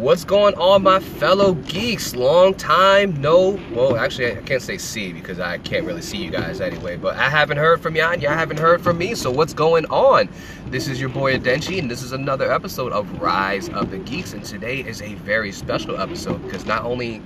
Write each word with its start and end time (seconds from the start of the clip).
What's 0.00 0.24
going 0.24 0.54
on, 0.54 0.82
my 0.82 0.98
fellow 0.98 1.52
geeks? 1.52 2.14
Long 2.14 2.54
time 2.54 3.20
no. 3.20 3.60
Well, 3.72 3.96
actually, 3.96 4.32
I 4.32 4.40
can't 4.40 4.62
say 4.62 4.78
see 4.78 5.12
because 5.12 5.38
I 5.38 5.58
can't 5.58 5.84
really 5.84 6.00
see 6.00 6.16
you 6.16 6.30
guys 6.30 6.62
anyway. 6.62 6.96
But 6.96 7.16
I 7.16 7.28
haven't 7.28 7.58
heard 7.58 7.82
from 7.82 7.96
y'all, 7.96 8.12
and 8.12 8.22
y'all 8.22 8.32
haven't 8.32 8.58
heard 8.58 8.80
from 8.82 8.96
me. 8.96 9.14
So 9.14 9.30
what's 9.30 9.52
going 9.52 9.84
on? 9.86 10.30
This 10.68 10.88
is 10.88 10.98
your 10.98 11.10
boy 11.10 11.36
Adenchi, 11.36 11.78
and 11.78 11.90
this 11.90 12.02
is 12.02 12.12
another 12.12 12.50
episode 12.50 12.92
of 12.92 13.20
Rise 13.20 13.68
of 13.68 13.90
the 13.90 13.98
Geeks. 13.98 14.32
And 14.32 14.42
today 14.42 14.80
is 14.80 15.02
a 15.02 15.14
very 15.16 15.52
special 15.52 16.00
episode 16.00 16.42
because 16.44 16.64
not 16.64 16.84
only 16.84 17.20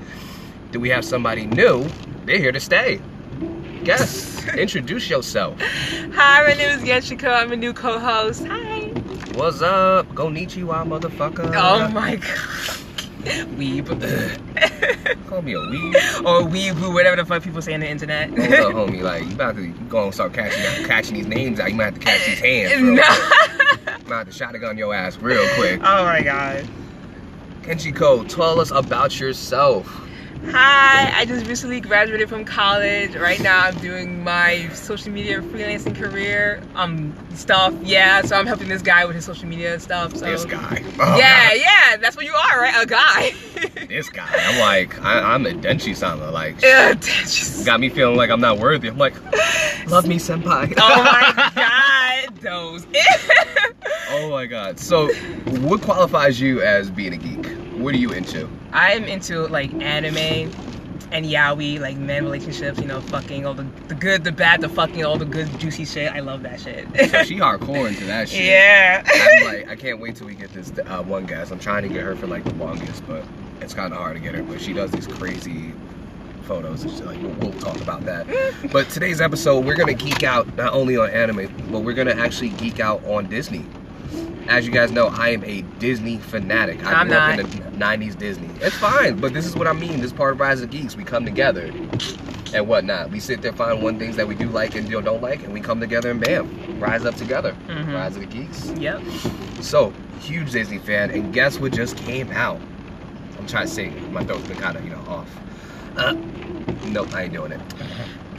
do 0.72 0.80
we 0.80 0.88
have 0.88 1.04
somebody 1.04 1.46
new, 1.46 1.86
they're 2.24 2.38
here 2.38 2.50
to 2.50 2.60
stay. 2.60 3.00
Guess, 3.84 4.48
introduce 4.56 5.08
yourself. 5.08 5.60
Hi, 5.60 6.42
my 6.42 6.54
name 6.54 6.76
is 6.76 6.82
Yeshiko. 6.82 7.30
I'm 7.30 7.52
a 7.52 7.56
new 7.56 7.72
co-host. 7.72 8.46
Hi. 8.46 8.63
What's 9.34 9.62
up? 9.62 10.14
Go 10.14 10.26
Nichiwa, 10.28 10.86
motherfucker. 10.86 11.52
Oh 11.56 11.88
my 11.88 12.16
god. 12.16 12.38
Weeb. 13.56 13.86
Call 15.26 15.42
me 15.42 15.54
a 15.54 15.58
weeb. 15.58 15.94
or 16.20 16.46
weeboo, 16.48 16.92
whatever 16.92 17.16
the 17.16 17.24
fuck 17.24 17.42
people 17.42 17.62
say 17.62 17.74
on 17.74 17.80
the 17.80 17.88
internet. 17.88 18.28
Hold 18.30 18.40
up, 18.40 18.48
homie. 18.90 19.00
Like, 19.02 19.24
you 19.24 19.32
about 19.32 19.56
to 19.56 19.68
go 19.88 20.04
and 20.04 20.14
start 20.14 20.34
catching, 20.34 20.84
catching 20.86 21.14
these 21.14 21.26
names 21.26 21.58
out. 21.58 21.70
You 21.70 21.74
might 21.76 21.84
have 21.84 21.94
to 21.94 22.00
catch 22.00 22.24
these 22.26 22.38
hands, 22.38 22.72
bro. 22.80 22.94
no. 22.94 23.96
You 23.98 24.08
might 24.08 24.18
have 24.18 24.26
to 24.26 24.32
shotgun 24.32 24.76
your 24.78 24.94
ass 24.94 25.16
real 25.18 25.46
quick. 25.54 25.80
oh 25.82 26.04
my 26.04 26.22
god. 26.22 26.68
Kenchiko, 27.62 28.28
tell 28.28 28.60
us 28.60 28.70
about 28.70 29.18
yourself. 29.18 29.86
Hi, 30.50 31.10
I 31.20 31.24
just 31.24 31.46
recently 31.46 31.80
graduated 31.80 32.28
from 32.28 32.44
college. 32.44 33.16
Right 33.16 33.40
now 33.40 33.60
I'm 33.66 33.74
doing 33.78 34.22
my 34.22 34.68
social 34.72 35.10
media 35.10 35.40
freelancing 35.40 35.96
career. 35.96 36.62
Um 36.74 37.14
stuff. 37.34 37.74
Yeah, 37.82 38.22
so 38.22 38.36
I'm 38.36 38.46
helping 38.46 38.68
this 38.68 38.82
guy 38.82 39.04
with 39.04 39.16
his 39.16 39.24
social 39.24 39.46
media 39.48 39.80
stuff. 39.80 40.14
So 40.16 40.24
This 40.26 40.44
guy. 40.44 40.82
Oh, 41.00 41.16
Yeah, 41.18 41.48
God. 41.50 41.58
yeah, 41.58 41.96
that's 41.96 42.14
what 42.16 42.24
you 42.26 42.32
are, 42.34 42.60
right? 42.60 42.82
A 42.82 42.86
guy. 42.86 43.32
This 43.88 44.08
guy. 44.08 44.26
I'm 44.28 44.58
like, 44.60 45.00
I, 45.02 45.34
I'm 45.34 45.46
a 45.46 45.50
Denchi 45.50 45.94
sama. 45.94 46.30
Like, 46.30 46.60
yeah, 46.62 46.94
got 47.64 47.78
me 47.80 47.88
feeling 47.88 48.16
like 48.16 48.30
I'm 48.30 48.40
not 48.40 48.58
worthy. 48.58 48.88
I'm 48.88 48.98
like, 48.98 49.14
love 49.88 50.06
me, 50.06 50.16
senpai. 50.16 50.72
Oh 50.78 51.02
my 51.04 51.52
god, 52.26 52.36
those. 52.40 52.86
oh 54.10 54.30
my 54.30 54.46
god. 54.46 54.80
So, 54.80 55.12
what 55.60 55.82
qualifies 55.82 56.40
you 56.40 56.60
as 56.62 56.90
being 56.90 57.12
a 57.12 57.16
geek? 57.16 57.46
What 57.84 57.94
are 57.94 57.98
you 57.98 58.12
into? 58.12 58.48
I'm 58.72 59.04
into 59.04 59.46
like 59.48 59.70
anime 59.74 60.50
and 61.12 61.26
yaoi, 61.26 61.78
like 61.80 61.98
men 61.98 62.24
relationships, 62.24 62.78
you 62.78 62.86
know, 62.86 63.02
fucking 63.02 63.44
all 63.44 63.52
the, 63.52 63.66
the 63.88 63.94
good, 63.94 64.24
the 64.24 64.32
bad, 64.32 64.62
the 64.62 64.70
fucking, 64.70 65.04
all 65.04 65.18
the 65.18 65.26
good 65.26 65.60
juicy 65.60 65.84
shit. 65.84 66.10
I 66.10 66.20
love 66.20 66.42
that 66.44 66.62
shit. 66.62 66.88
So 67.10 67.22
she 67.24 67.36
hardcore 67.36 67.86
into 67.86 68.06
that 68.06 68.30
shit. 68.30 68.46
yeah. 68.46 69.04
I'm 69.06 69.44
like, 69.44 69.68
I 69.68 69.76
can't 69.76 70.00
wait 70.00 70.16
till 70.16 70.26
we 70.26 70.34
get 70.34 70.50
this 70.54 70.72
uh, 70.86 71.02
one 71.02 71.26
guest. 71.26 71.52
I'm 71.52 71.58
trying 71.58 71.82
to 71.82 71.90
get 71.90 72.02
her 72.04 72.16
for 72.16 72.26
like 72.26 72.44
the 72.44 72.54
longest, 72.54 73.06
but 73.06 73.22
it's 73.60 73.74
kind 73.74 73.92
of 73.92 73.98
hard 73.98 74.16
to 74.16 74.20
get 74.20 74.34
her. 74.34 74.42
But 74.42 74.62
she 74.62 74.72
does 74.72 74.90
these 74.90 75.06
crazy 75.06 75.74
photos. 76.44 76.84
And 76.84 76.90
shit. 76.90 77.04
Like 77.04 77.20
we'll, 77.20 77.32
we'll 77.32 77.60
talk 77.60 77.82
about 77.82 78.06
that. 78.06 78.26
but 78.72 78.88
today's 78.88 79.20
episode, 79.20 79.62
we're 79.62 79.76
gonna 79.76 79.92
geek 79.92 80.22
out 80.22 80.56
not 80.56 80.72
only 80.72 80.96
on 80.96 81.10
anime, 81.10 81.54
but 81.70 81.80
we're 81.80 81.92
gonna 81.92 82.12
actually 82.14 82.48
geek 82.48 82.80
out 82.80 83.04
on 83.04 83.28
Disney. 83.28 83.66
As 84.48 84.66
you 84.66 84.72
guys 84.72 84.92
know, 84.92 85.06
I 85.08 85.30
am 85.30 85.42
a 85.44 85.62
Disney 85.78 86.18
fanatic. 86.18 86.84
I 86.84 86.92
I'm 86.92 87.08
grew 87.08 87.16
up 87.16 87.38
in 87.38 87.46
the 87.46 87.84
'90s 87.84 88.16
Disney. 88.18 88.48
It's 88.60 88.76
fine, 88.76 89.16
but 89.16 89.32
this 89.32 89.46
is 89.46 89.56
what 89.56 89.66
I 89.66 89.72
mean. 89.72 90.00
This 90.00 90.12
part 90.12 90.32
of 90.34 90.40
Rise 90.40 90.60
of 90.60 90.70
the 90.70 90.76
Geeks. 90.78 90.96
We 90.96 91.04
come 91.04 91.24
together 91.24 91.72
and 92.54 92.68
whatnot. 92.68 93.10
We 93.10 93.20
sit 93.20 93.42
there, 93.42 93.52
find 93.52 93.82
one 93.82 93.98
things 93.98 94.16
that 94.16 94.28
we 94.28 94.34
do 94.34 94.48
like 94.48 94.74
and 94.74 94.88
don't 94.88 95.22
like, 95.22 95.42
and 95.44 95.52
we 95.52 95.60
come 95.60 95.80
together 95.80 96.10
and 96.10 96.20
bam, 96.20 96.78
rise 96.78 97.04
up 97.04 97.14
together. 97.16 97.56
Mhm. 97.68 97.94
Rise 97.94 98.16
of 98.16 98.20
the 98.20 98.26
Geeks. 98.26 98.70
Yep. 98.76 99.02
So, 99.60 99.92
huge 100.20 100.52
Disney 100.52 100.78
fan, 100.78 101.10
and 101.10 101.32
guess 101.32 101.58
what 101.58 101.72
just 101.72 101.96
came 101.96 102.30
out? 102.30 102.60
I'm 103.38 103.46
trying 103.46 103.66
to 103.66 103.72
sing. 103.72 104.12
My 104.12 104.22
throat's 104.24 104.46
been 104.46 104.56
kind 104.58 104.76
of, 104.76 104.84
you 104.84 104.90
know, 104.90 105.02
off. 105.08 105.28
Uh, 105.96 106.14
nope, 106.86 107.14
I 107.14 107.24
ain't 107.24 107.32
doing 107.32 107.52
it. 107.52 107.60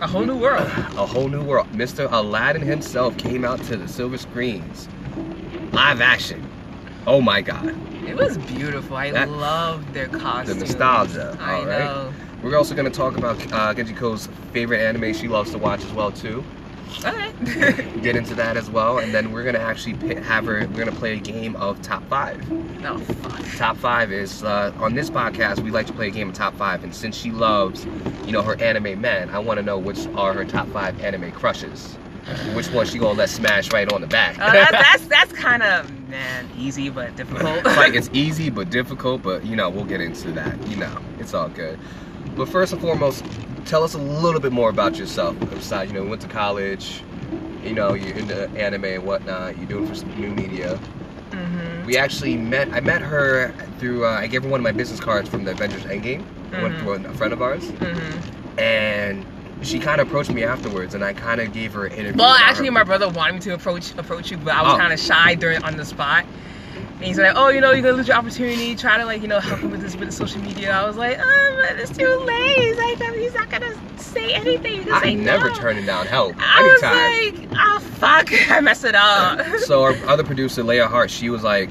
A 0.02 0.08
whole 0.08 0.26
new 0.26 0.36
world. 0.38 0.62
A 0.98 1.06
whole 1.06 1.28
new 1.30 1.42
world. 1.44 1.68
Mr. 1.74 2.08
Aladdin 2.12 2.62
himself 2.62 3.18
came 3.18 3.44
out 3.46 3.62
to 3.66 3.78
the 3.78 3.88
silver 3.88 4.18
screens. 4.18 4.88
Live 5.76 6.00
action. 6.00 6.48
Oh 7.06 7.20
my 7.20 7.42
god. 7.42 7.76
It 8.08 8.16
was 8.16 8.38
beautiful. 8.38 8.96
I 8.96 9.12
That- 9.12 9.30
love 9.30 9.94
their 9.94 10.08
costumes. 10.08 10.48
The 10.60 10.66
nostalgia. 10.66 11.38
I 11.42 11.54
all 11.60 11.66
right. 11.66 11.80
know. 11.80 12.14
We're 12.42 12.56
also 12.58 12.74
going 12.76 12.90
to 12.90 12.96
talk 12.96 13.18
about 13.18 13.36
uh, 13.52 13.74
Genjiko's 13.74 14.28
favorite 14.54 14.80
anime 14.80 15.14
she 15.14 15.28
loves 15.28 15.52
to 15.52 15.58
watch 15.58 15.84
as 15.84 15.92
well, 15.92 16.12
too. 16.14 16.44
Okay. 17.04 17.32
Get 18.02 18.16
into 18.16 18.36
that 18.36 18.56
as 18.56 18.70
well. 18.70 19.00
And 19.00 19.14
then 19.14 19.34
we're 19.34 19.44
going 19.44 19.56
to 19.56 19.62
actually 19.62 20.16
have 20.22 20.46
her, 20.46 20.60
we're 20.60 20.78
going 20.86 20.86
to 20.90 20.96
play 20.96 21.18
a 21.18 21.20
game 21.20 21.58
of 21.58 21.82
top 21.82 22.08
five. 22.08 22.50
no, 22.80 22.98
fuck. 23.00 23.44
top 23.58 23.76
five 23.76 24.14
is 24.14 24.44
uh, 24.44 24.72
on 24.78 24.94
this 24.96 25.10
podcast 25.10 25.60
we 25.60 25.72
like 25.72 25.88
to 25.88 25.94
play 25.94 26.08
a 26.08 26.12
game 26.12 26.30
of 26.30 26.36
top 26.36 26.54
five 26.56 26.84
and 26.86 26.96
since 26.96 27.18
she 27.18 27.32
loves 27.32 27.86
you 28.26 28.32
know 28.32 28.42
her 28.42 28.60
anime 28.62 29.00
men 29.02 29.30
i 29.30 29.40
want 29.40 29.58
to 29.58 29.64
know 29.64 29.78
which 29.78 30.06
are 30.16 30.34
her 30.34 30.46
top 30.46 30.68
five 30.70 31.00
anime 31.02 31.32
crushes 31.32 31.98
which 32.54 32.70
one 32.72 32.86
she 32.86 32.98
gonna 32.98 33.18
let 33.18 33.30
smash 33.30 33.72
right 33.72 33.92
on 33.92 34.02
the 34.02 34.08
back 34.08 34.38
Uh, 34.40 34.52
that, 34.52 34.72
that's 34.72 35.06
that's 35.08 35.32
kind 35.34 35.62
of 35.64 35.90
man 36.10 36.50
easy 36.58 36.90
but 36.90 37.16
difficult. 37.16 37.64
like 37.78 37.94
it's 37.94 38.10
easy 38.14 38.50
but 38.50 38.70
difficult 38.70 39.22
but 39.22 39.46
you 39.46 39.56
know 39.56 39.70
we'll 39.70 39.86
get 39.86 40.02
into 40.02 40.32
that 40.32 40.56
you 40.68 40.76
know 40.76 40.98
it's 41.20 41.34
all 41.34 41.50
good 41.50 41.78
but 42.36 42.48
first 42.48 42.74
and 42.74 42.82
foremost 42.82 43.24
tell 43.66 43.84
us 43.84 43.94
a 43.94 43.98
little 44.00 44.40
bit 44.42 44.52
more 44.52 44.70
about 44.70 44.98
yourself 44.98 45.38
besides 45.52 45.92
you 45.92 45.98
know 45.98 46.04
you 46.04 46.10
went 46.10 46.22
to 46.22 46.28
college 46.28 47.02
you 47.64 47.74
know 47.74 47.94
you're 47.94 48.16
into 48.18 48.48
anime 48.52 48.86
and 48.86 49.04
whatnot 49.04 49.58
you're 49.58 49.68
doing 49.68 49.88
for 49.88 49.96
some 49.96 50.10
new 50.20 50.30
media 50.30 50.78
hmm 51.32 51.86
We 51.86 51.98
actually 51.98 52.36
met. 52.38 52.72
I 52.74 52.80
met 52.80 53.02
her 53.02 53.54
through. 53.80 54.06
Uh, 54.06 54.10
I 54.10 54.26
gave 54.28 54.42
her 54.44 54.50
one 54.50 54.60
of 54.60 54.64
my 54.64 54.72
business 54.72 55.00
cards 55.00 55.30
from 55.30 55.44
the 55.44 55.52
Avengers 55.52 55.84
Endgame. 55.84 56.24
Mhm. 56.52 56.80
to 57.04 57.10
a 57.10 57.14
friend 57.14 57.34
of 57.34 57.42
ours, 57.44 57.70
hmm 57.70 58.60
and 58.60 59.26
she 59.62 59.80
kind 59.80 60.00
of 60.02 60.08
approached 60.08 60.32
me 60.32 60.44
afterwards, 60.44 60.94
and 60.96 61.04
I 61.04 61.14
kind 61.14 61.40
of 61.42 61.52
gave 61.54 61.74
her 61.74 61.86
an 61.86 61.94
interview. 61.94 62.22
Well, 62.22 62.36
actually, 62.40 62.68
her- 62.68 62.72
my 62.74 62.84
brother 62.84 63.08
wanted 63.10 63.34
me 63.36 63.40
to 63.42 63.54
approach 63.54 63.92
approach 63.98 64.32
you, 64.32 64.38
but 64.38 64.54
I 64.54 64.62
was 64.62 64.74
Oh. 64.74 64.78
kind 64.78 64.94
of 64.94 65.00
shy 65.00 65.36
during 65.36 65.64
on 65.64 65.78
the 65.78 65.86
spot. 65.86 66.26
And 66.98 67.04
he's 67.04 67.18
like, 67.20 67.34
"Oh, 67.36 67.50
you 67.50 67.60
know, 67.62 67.72
you're 67.72 67.82
gonna 67.82 67.98
lose 67.98 68.08
your 68.08 68.16
opportunity. 68.18 68.74
Try 68.76 68.98
to 68.98 69.06
like, 69.06 69.22
you 69.22 69.28
know, 69.28 69.40
help 69.40 69.60
him 69.60 69.72
with 69.72 69.82
this 69.82 69.96
with 69.96 70.14
social 70.14 70.42
media." 70.42 70.72
I 70.72 70.86
was 70.86 70.96
like, 70.98 71.18
"Oh, 71.22 71.58
but 71.62 71.78
it's 71.80 71.96
too 71.98 72.08
late. 72.08 72.58
He's 72.58 72.78
like, 72.78 73.16
he's 73.16 73.34
not 73.34 73.50
gonna 73.50 73.74
say 73.98 74.34
anything. 74.34 74.84
He's 74.84 74.92
I'm 74.94 75.02
say 75.02 75.16
never 75.16 75.50
no." 75.50 75.56
turning 75.56 75.86
down 75.86 76.06
help 76.06 76.36
I 76.40 76.60
anytime. 76.60 77.34
was 77.34 77.50
like, 77.52 77.60
"Oh 77.60 77.80
fuck, 78.00 78.30
I 78.52 78.60
messed 78.62 78.86
it 78.86 78.96
up." 78.96 79.46
so 79.60 79.84
our 79.84 79.96
other 80.08 80.24
producer, 80.24 80.64
Leia 80.64 80.88
Hart, 80.88 81.10
she 81.12 81.30
was 81.30 81.44
like, 81.44 81.70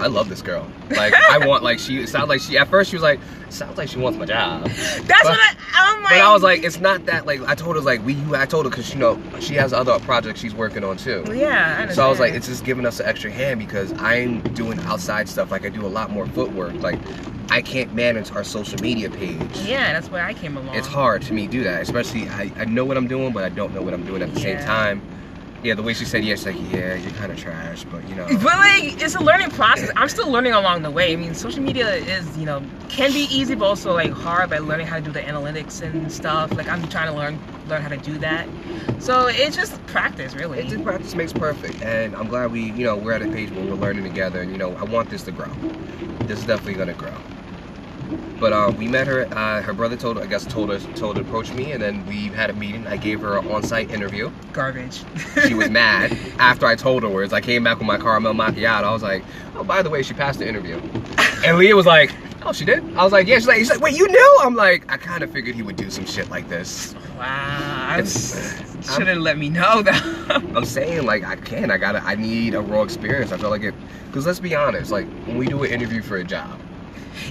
"I 0.00 0.06
love 0.08 0.28
this 0.28 0.42
girl. 0.42 0.66
Like, 0.90 1.14
I 1.14 1.38
want 1.46 1.62
like 1.62 1.78
she. 1.78 1.98
It 2.00 2.08
sounds 2.08 2.28
like 2.28 2.40
she. 2.40 2.56
At 2.58 2.68
first, 2.68 2.90
she 2.90 2.96
was 2.96 3.02
like, 3.02 3.20
sounds 3.50 3.78
like 3.78 3.88
she 3.88 3.98
wants 3.98 4.18
my 4.18 4.24
job." 4.26 4.64
That's 4.66 5.06
But- 5.06 5.24
what 5.24 5.38
I, 5.40 5.54
oh 5.54 5.96
I'm 5.96 6.02
like. 6.02 6.12
But 6.12 6.20
I 6.20 6.32
was 6.32 6.42
like, 6.42 6.62
it's 6.64 6.80
not 6.80 7.06
that. 7.06 7.26
Like, 7.26 7.40
I 7.42 7.54
told 7.54 7.76
her 7.76 7.82
like 7.82 8.04
we. 8.04 8.16
I 8.34 8.46
told 8.46 8.64
her 8.66 8.70
because 8.70 8.92
you 8.92 8.98
know 8.98 9.20
she 9.40 9.54
has 9.54 9.72
other 9.72 9.98
projects 10.00 10.40
she's 10.40 10.54
working 10.54 10.84
on 10.84 10.96
too. 10.96 11.24
yeah. 11.32 11.78
I 11.80 11.84
know. 11.86 11.92
So 11.92 12.04
I 12.04 12.08
was 12.08 12.18
like, 12.20 12.32
it's 12.34 12.46
just 12.48 12.64
giving 12.64 12.86
us 12.86 13.00
an 13.00 13.06
extra 13.06 13.30
hand 13.30 13.60
because 13.60 13.92
I'm 13.98 14.40
doing 14.54 14.78
outside 14.80 15.28
stuff. 15.28 15.50
Like 15.50 15.64
I 15.64 15.68
do 15.68 15.86
a 15.86 15.88
lot 15.88 16.10
more 16.10 16.26
footwork. 16.26 16.74
Like 16.74 16.98
I 17.52 17.62
can't 17.62 17.92
manage 17.94 18.30
our 18.32 18.44
social 18.44 18.78
media 18.80 19.10
page. 19.10 19.40
yeah, 19.66 19.92
that's 19.92 20.08
where 20.08 20.24
I 20.24 20.34
came 20.34 20.56
along. 20.56 20.74
It's 20.76 20.86
hard 20.86 21.22
to 21.22 21.32
me 21.32 21.46
to 21.46 21.52
do 21.52 21.64
that, 21.64 21.82
especially 21.82 22.28
I, 22.28 22.52
I 22.56 22.64
know 22.64 22.84
what 22.84 22.96
I'm 22.96 23.08
doing, 23.08 23.32
but 23.32 23.42
I 23.42 23.48
don't 23.48 23.74
know 23.74 23.82
what 23.82 23.92
I'm 23.92 24.04
doing 24.06 24.22
at 24.22 24.32
the 24.32 24.38
same 24.40 24.58
time. 24.58 25.02
Yeah, 25.62 25.74
the 25.74 25.82
way 25.82 25.92
she 25.92 26.06
said, 26.06 26.24
yes, 26.24 26.46
like, 26.46 26.56
yeah, 26.72 26.94
you're 26.94 27.10
kind 27.12 27.30
of 27.30 27.38
trash, 27.38 27.84
but 27.84 28.08
you 28.08 28.14
know. 28.14 28.26
But 28.26 28.44
like, 28.44 29.02
it's 29.02 29.14
a 29.14 29.22
learning 29.22 29.50
process. 29.50 29.90
I'm 29.94 30.08
still 30.08 30.30
learning 30.30 30.54
along 30.54 30.82
the 30.82 30.90
way. 30.90 31.12
I 31.12 31.16
mean, 31.16 31.34
social 31.34 31.62
media 31.62 31.96
is, 31.96 32.38
you 32.38 32.46
know, 32.46 32.62
can 32.88 33.12
be 33.12 33.28
easy, 33.30 33.54
but 33.54 33.66
also 33.66 33.92
like 33.92 34.10
hard 34.10 34.48
by 34.48 34.58
learning 34.58 34.86
how 34.86 34.96
to 34.96 35.02
do 35.02 35.12
the 35.12 35.20
analytics 35.20 35.82
and 35.82 36.10
stuff. 36.10 36.50
Like, 36.54 36.66
I'm 36.66 36.88
trying 36.88 37.08
to 37.08 37.14
learn 37.14 37.38
learn 37.68 37.82
how 37.82 37.88
to 37.88 37.96
do 37.98 38.18
that. 38.18 38.48
So 38.98 39.28
it's 39.28 39.54
just 39.54 39.84
practice, 39.86 40.34
really. 40.34 40.60
It 40.60 40.68
just 40.68 40.82
practice 40.82 41.14
makes 41.14 41.32
perfect, 41.32 41.82
and 41.82 42.16
I'm 42.16 42.28
glad 42.28 42.52
we, 42.52 42.72
you 42.72 42.84
know, 42.84 42.96
we're 42.96 43.12
at 43.12 43.22
a 43.22 43.28
page 43.28 43.50
where 43.50 43.64
we're 43.64 43.74
learning 43.74 44.04
together, 44.04 44.40
and 44.40 44.50
you 44.50 44.58
know, 44.58 44.74
I 44.76 44.84
want 44.84 45.10
this 45.10 45.22
to 45.24 45.30
grow. 45.30 45.52
This 46.20 46.40
is 46.40 46.46
definitely 46.46 46.74
gonna 46.74 46.94
grow. 46.94 47.14
But 48.38 48.52
uh, 48.52 48.72
we 48.76 48.88
met 48.88 49.06
her. 49.06 49.26
Uh, 49.32 49.62
her 49.62 49.72
brother 49.72 49.96
told, 49.96 50.18
I 50.18 50.26
guess, 50.26 50.44
told 50.46 50.70
us, 50.70 50.86
told 50.96 51.16
her 51.16 51.22
to 51.22 51.28
approach 51.28 51.52
me, 51.52 51.72
and 51.72 51.82
then 51.82 52.06
we 52.06 52.28
had 52.28 52.50
a 52.50 52.54
meeting. 52.54 52.86
I 52.86 52.96
gave 52.96 53.20
her 53.20 53.38
an 53.38 53.48
on-site 53.48 53.90
interview. 53.90 54.30
Garbage. 54.52 55.02
She 55.46 55.54
was 55.54 55.70
mad 55.70 56.16
after 56.38 56.66
I 56.66 56.76
told 56.76 57.02
her 57.02 57.08
words. 57.08 57.32
I 57.32 57.40
came 57.40 57.64
back 57.64 57.78
with 57.78 57.86
my 57.86 57.98
caramel 57.98 58.34
macchiato. 58.34 58.84
I 58.84 58.92
was 58.92 59.02
like, 59.02 59.24
oh, 59.56 59.64
by 59.64 59.82
the 59.82 59.90
way, 59.90 60.02
she 60.02 60.14
passed 60.14 60.38
the 60.38 60.48
interview. 60.48 60.80
And 61.44 61.58
Leah 61.58 61.76
was 61.76 61.86
like, 61.86 62.14
oh, 62.42 62.52
she 62.52 62.64
did? 62.64 62.82
I 62.96 63.04
was 63.04 63.12
like, 63.12 63.26
yeah. 63.26 63.36
She's 63.36 63.46
like, 63.46 63.58
she's 63.58 63.70
like 63.70 63.80
wait, 63.80 63.96
you 63.96 64.08
knew? 64.08 64.38
I'm 64.42 64.54
like, 64.54 64.90
I 64.90 64.96
kind 64.96 65.22
of 65.22 65.30
figured 65.30 65.54
he 65.54 65.62
would 65.62 65.76
do 65.76 65.90
some 65.90 66.06
shit 66.06 66.30
like 66.30 66.48
this. 66.48 66.94
wow. 67.18 68.02
Should 68.04 69.08
have 69.08 69.18
let 69.18 69.38
me 69.38 69.50
know 69.50 69.82
though. 69.82 69.90
I'm 70.54 70.64
saying 70.64 71.04
like 71.04 71.24
I 71.24 71.36
can. 71.36 71.70
I 71.70 71.76
gotta. 71.76 72.02
I 72.02 72.14
need 72.14 72.54
a 72.54 72.60
raw 72.60 72.82
experience. 72.82 73.30
I 73.32 73.36
feel 73.36 73.50
like 73.50 73.62
it. 73.62 73.74
Because 74.06 74.26
let's 74.26 74.40
be 74.40 74.54
honest. 74.54 74.90
Like 74.90 75.06
when 75.26 75.36
we 75.36 75.46
do 75.46 75.62
an 75.62 75.70
interview 75.70 76.00
for 76.02 76.16
a 76.16 76.24
job, 76.24 76.58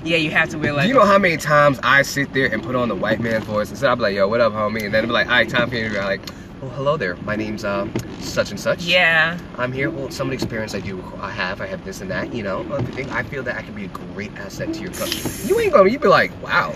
yeah, 0.03 0.17
you 0.17 0.31
have 0.31 0.49
to 0.49 0.57
wear 0.57 0.73
like. 0.73 0.83
do 0.83 0.87
you 0.89 0.93
know 0.93 1.05
how 1.05 1.17
many 1.17 1.37
times 1.37 1.79
I 1.83 2.01
sit 2.01 2.33
there 2.33 2.51
and 2.51 2.61
put 2.63 2.75
on 2.75 2.87
the 2.89 2.95
white 2.95 3.19
man's 3.19 3.45
voice 3.45 3.69
and 3.69 3.77
say, 3.77 3.87
"I'll 3.87 3.95
be 3.95 4.01
like, 4.03 4.15
yo, 4.15 4.27
what 4.27 4.41
up, 4.41 4.53
homie?" 4.53 4.83
And 4.85 4.93
then 4.93 5.03
I'll 5.03 5.07
be 5.07 5.13
like, 5.13 5.27
"All 5.27 5.33
right, 5.33 5.49
time 5.49 5.69
for 5.69 5.75
interview." 5.75 5.99
I'm 5.99 6.05
like, 6.05 6.21
well, 6.61 6.71
hello 6.71 6.97
there. 6.97 7.15
My 7.17 7.37
name's 7.37 7.63
uh, 7.63 7.87
such 8.19 8.51
and 8.51 8.59
such. 8.59 8.83
Yeah. 8.83 9.37
I'm 9.57 9.71
here. 9.71 9.89
Well, 9.89 10.11
some 10.11 10.27
of 10.27 10.31
the 10.31 10.35
experience 10.35 10.75
I 10.75 10.81
do 10.81 11.01
I 11.21 11.31
have, 11.31 11.61
I 11.61 11.67
have 11.67 11.85
this 11.85 12.01
and 12.01 12.11
that, 12.11 12.33
you 12.33 12.43
know, 12.43 12.59
everything. 12.73 13.09
I 13.11 13.23
feel 13.23 13.43
that 13.43 13.55
I 13.55 13.61
can 13.61 13.73
be 13.73 13.85
a 13.85 13.87
great 13.87 14.35
asset 14.37 14.73
to 14.73 14.81
your 14.81 14.91
company. 14.91 15.21
You 15.45 15.57
ain't 15.61 15.71
gonna, 15.71 15.89
you 15.89 15.99
be 15.99 16.09
like, 16.09 16.31
wow. 16.43 16.75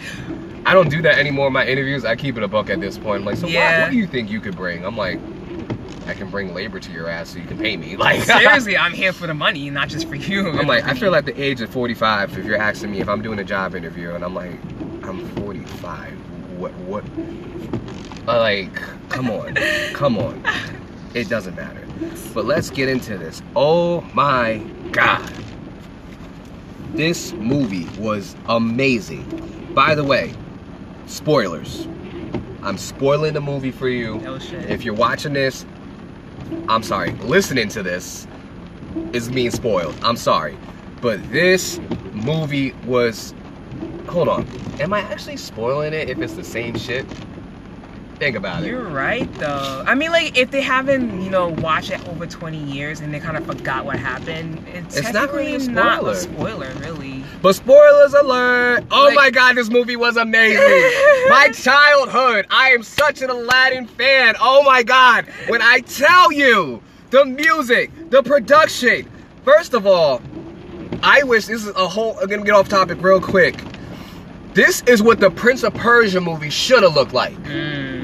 I 0.66 0.74
don't 0.74 0.90
do 0.90 1.02
that 1.02 1.18
anymore 1.20 1.48
in 1.48 1.54
my 1.54 1.68
interviews. 1.68 2.06
I 2.06 2.16
keep 2.16 2.38
it 2.38 2.44
a 2.44 2.48
buck 2.48 2.70
at 2.70 2.80
this 2.80 2.98
point. 2.98 3.20
I'm 3.20 3.26
like, 3.26 3.36
so 3.36 3.48
Yeah. 3.48 3.84
what 3.84 3.92
do 3.92 3.98
you 3.98 4.08
think 4.08 4.30
you 4.32 4.40
could 4.40 4.56
bring? 4.56 4.86
I'm 4.86 4.96
like, 4.96 5.20
I 6.06 6.14
can 6.14 6.30
bring 6.30 6.54
labor 6.54 6.80
to 6.80 6.92
your 6.92 7.08
ass 7.08 7.30
so 7.30 7.40
you 7.40 7.46
can 7.46 7.58
pay 7.58 7.78
me. 7.78 7.96
Like, 8.04 8.24
Seriously, 8.24 8.76
I'm 8.78 8.92
here 8.94 9.14
for 9.14 9.28
the 9.28 9.34
money, 9.34 9.70
not 9.70 9.88
just 9.88 10.10
for 10.10 10.16
you. 10.16 10.50
I'm 10.50 10.68
like, 10.68 10.84
I 10.84 10.94
feel 10.94 11.16
at 11.16 11.26
the 11.26 11.42
age 11.42 11.62
of 11.62 11.70
45, 11.70 12.38
if 12.38 12.46
you're 12.46 12.58
asking 12.58 12.92
me 12.92 13.00
if 13.00 13.08
I'm 13.08 13.22
doing 13.22 13.40
a 13.40 13.44
job 13.46 13.76
interview, 13.76 14.12
and 14.14 14.24
I'm 14.26 14.36
like, 14.36 14.60
I'm 15.04 15.26
45. 15.38 16.12
What, 16.58 16.74
what? 16.80 17.06
Like, 18.26 18.74
come 19.10 19.30
on, 19.30 19.56
come 19.94 20.18
on. 20.18 20.44
It 21.14 21.30
doesn't 21.30 21.56
matter. 21.56 21.86
But 22.34 22.46
let's 22.46 22.70
get 22.70 22.90
into 22.90 23.18
this. 23.18 23.42
Oh 23.56 24.02
my 24.14 24.58
God. 24.92 25.32
This 26.94 27.32
movie 27.34 27.88
was 28.00 28.36
amazing. 28.48 29.72
By 29.74 29.96
the 29.96 30.04
way, 30.04 30.34
spoilers. 31.06 31.88
I'm 32.62 32.78
spoiling 32.78 33.34
the 33.34 33.42
movie 33.42 33.72
for 33.72 33.90
you. 33.90 34.20
Shit. 34.40 34.70
If 34.70 34.84
you're 34.84 34.94
watching 34.94 35.34
this, 35.34 35.66
I'm 36.68 36.84
sorry. 36.84 37.12
Listening 37.12 37.70
to 37.70 37.84
this 37.84 38.28
is 39.14 39.30
being 39.30 39.52
spoiled. 39.52 39.96
I'm 40.04 40.18
sorry. 40.18 40.58
But 41.02 41.22
this 41.32 41.80
movie 42.14 42.72
was. 42.86 43.34
Hold 44.08 44.30
on. 44.30 44.48
Am 44.80 44.94
I 44.94 45.02
actually 45.02 45.38
spoiling 45.38 45.94
it 45.94 46.10
if 46.10 46.20
it's 46.20 46.34
the 46.34 46.44
same 46.44 46.78
shit? 46.78 47.06
Think 48.20 48.36
about 48.38 48.64
it. 48.64 48.68
You're 48.68 48.84
right 48.88 49.32
though. 49.36 49.84
I 49.86 49.96
mean, 49.96 50.12
like 50.12 50.38
if 50.38 50.52
they 50.52 50.62
haven't, 50.62 51.22
you 51.22 51.30
know, 51.30 51.50
watched 51.50 51.92
it 51.92 52.08
over 52.08 52.26
20 52.26 52.58
years 52.58 53.02
and 53.02 53.14
they 53.14 53.20
kind 53.20 53.36
of 53.38 53.46
forgot 53.46 53.86
what 53.86 53.98
happened, 53.98 54.66
it's, 54.74 54.96
It's 54.98 55.12
not 55.12 55.14
technically 55.32 55.54
really 55.54 55.66
a 55.66 55.70
not 55.70 56.08
a 56.08 56.16
spoiler. 56.16 56.70
spoiler, 56.72 56.80
really. 56.80 57.24
But 57.42 57.56
spoilers 57.56 58.14
alert! 58.14 58.86
Oh 58.92 59.06
Like- 59.08 59.16
my 59.16 59.30
god, 59.32 59.58
this 59.58 59.70
movie 59.70 59.96
was 59.98 60.16
amazing! 60.16 60.58
my 61.30 61.50
childhood! 61.54 62.46
I 62.50 62.70
am 62.70 62.84
such 62.84 63.22
an 63.22 63.30
Aladdin 63.30 63.88
fan! 63.88 64.36
Oh 64.40 64.64
my 64.64 64.84
god! 64.84 65.26
When 65.48 65.62
I 65.62 65.80
tell 65.82 66.32
you, 66.32 66.82
the 67.10 67.26
music, 67.26 67.92
the 68.10 68.24
production, 68.24 69.10
first 69.44 69.74
of 69.74 69.86
all, 69.86 70.22
I 71.02 71.24
wish 71.24 71.48
this 71.48 71.66
is 71.66 71.76
a 71.76 71.88
whole. 71.88 72.18
I'm 72.22 72.28
gonna 72.30 72.44
get 72.44 72.54
off 72.54 72.70
topic 72.70 73.02
real 73.02 73.20
quick. 73.20 73.62
This 74.54 74.82
is 74.84 75.02
what 75.02 75.20
the 75.20 75.32
Prince 75.32 75.64
of 75.64 75.74
Persia 75.74 76.22
movie 76.22 76.52
should 76.52 76.84
have 76.84 76.94
looked 76.94 77.14
like. 77.14 77.34
Mm. 77.44 78.03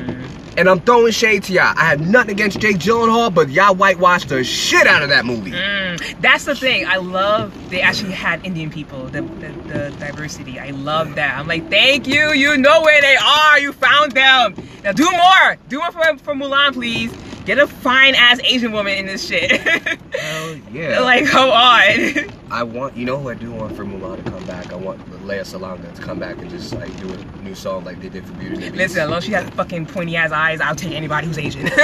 And 0.59 0.67
I'm 0.67 0.81
throwing 0.81 1.13
shade 1.13 1.43
to 1.43 1.53
y'all. 1.53 1.73
I 1.77 1.85
have 1.85 2.01
nothing 2.01 2.31
against 2.31 2.59
Jake 2.59 2.79
Gyllenhaal, 2.79 3.33
but 3.33 3.49
y'all 3.49 3.73
whitewashed 3.73 4.27
the 4.27 4.43
shit 4.43 4.87
out 4.87 5.01
of 5.01 5.07
that 5.07 5.25
movie. 5.25 5.51
Mm. 5.51 6.19
That's 6.19 6.43
the 6.43 6.53
thing. 6.53 6.85
I 6.85 6.97
love 6.97 7.53
they 7.69 7.79
actually 7.79 8.11
had 8.11 8.45
Indian 8.45 8.69
people, 8.69 9.05
the, 9.05 9.21
the 9.21 9.47
the 9.69 9.95
diversity. 9.97 10.59
I 10.59 10.71
love 10.71 11.15
that. 11.15 11.37
I'm 11.37 11.47
like, 11.47 11.69
thank 11.69 12.07
you. 12.07 12.33
You 12.33 12.57
know 12.57 12.81
where 12.81 12.99
they 12.99 13.15
are. 13.15 13.57
You 13.57 13.71
found 13.71 14.11
them. 14.11 14.53
Now 14.83 14.91
do 14.91 15.09
more. 15.09 15.57
Do 15.69 15.79
more 15.79 15.91
for 15.93 16.17
for 16.17 16.33
Mulan, 16.33 16.73
please. 16.73 17.13
Get 17.45 17.57
a 17.57 17.67
fine 17.67 18.15
ass 18.15 18.39
Asian 18.43 18.71
woman 18.71 18.93
in 18.97 19.05
this 19.05 19.27
shit. 19.27 19.51
Hell 19.51 20.55
yeah. 20.71 20.99
like, 20.99 21.25
come 21.25 21.49
on. 21.49 22.31
I 22.51 22.63
want, 22.63 22.97
you 22.97 23.05
know 23.05 23.17
who 23.19 23.29
I 23.29 23.35
do 23.35 23.51
want 23.51 23.75
for 23.75 23.85
Mulan 23.85 24.23
to 24.23 24.31
come 24.31 24.45
back? 24.45 24.71
I 24.73 24.75
want 24.75 24.99
Lea 25.25 25.37
Salonga 25.39 25.93
to 25.95 26.01
come 26.01 26.19
back 26.19 26.37
and 26.39 26.49
just 26.49 26.73
like 26.73 26.95
do 26.99 27.11
a 27.11 27.41
new 27.41 27.55
song 27.55 27.85
like 27.85 28.01
they 28.01 28.09
did 28.09 28.25
for 28.25 28.33
Beauty 28.33 28.55
and 28.55 28.63
the 28.63 28.69
Beast. 28.71 28.75
Listen, 28.75 29.01
as 29.01 29.09
long 29.09 29.17
as 29.19 29.23
she 29.23 29.31
has 29.33 29.49
fucking 29.51 29.85
pointy 29.85 30.15
ass 30.15 30.31
eyes, 30.31 30.59
I'll 30.61 30.75
take 30.75 30.93
anybody 30.93 31.27
who's 31.27 31.37
Asian. 31.37 31.69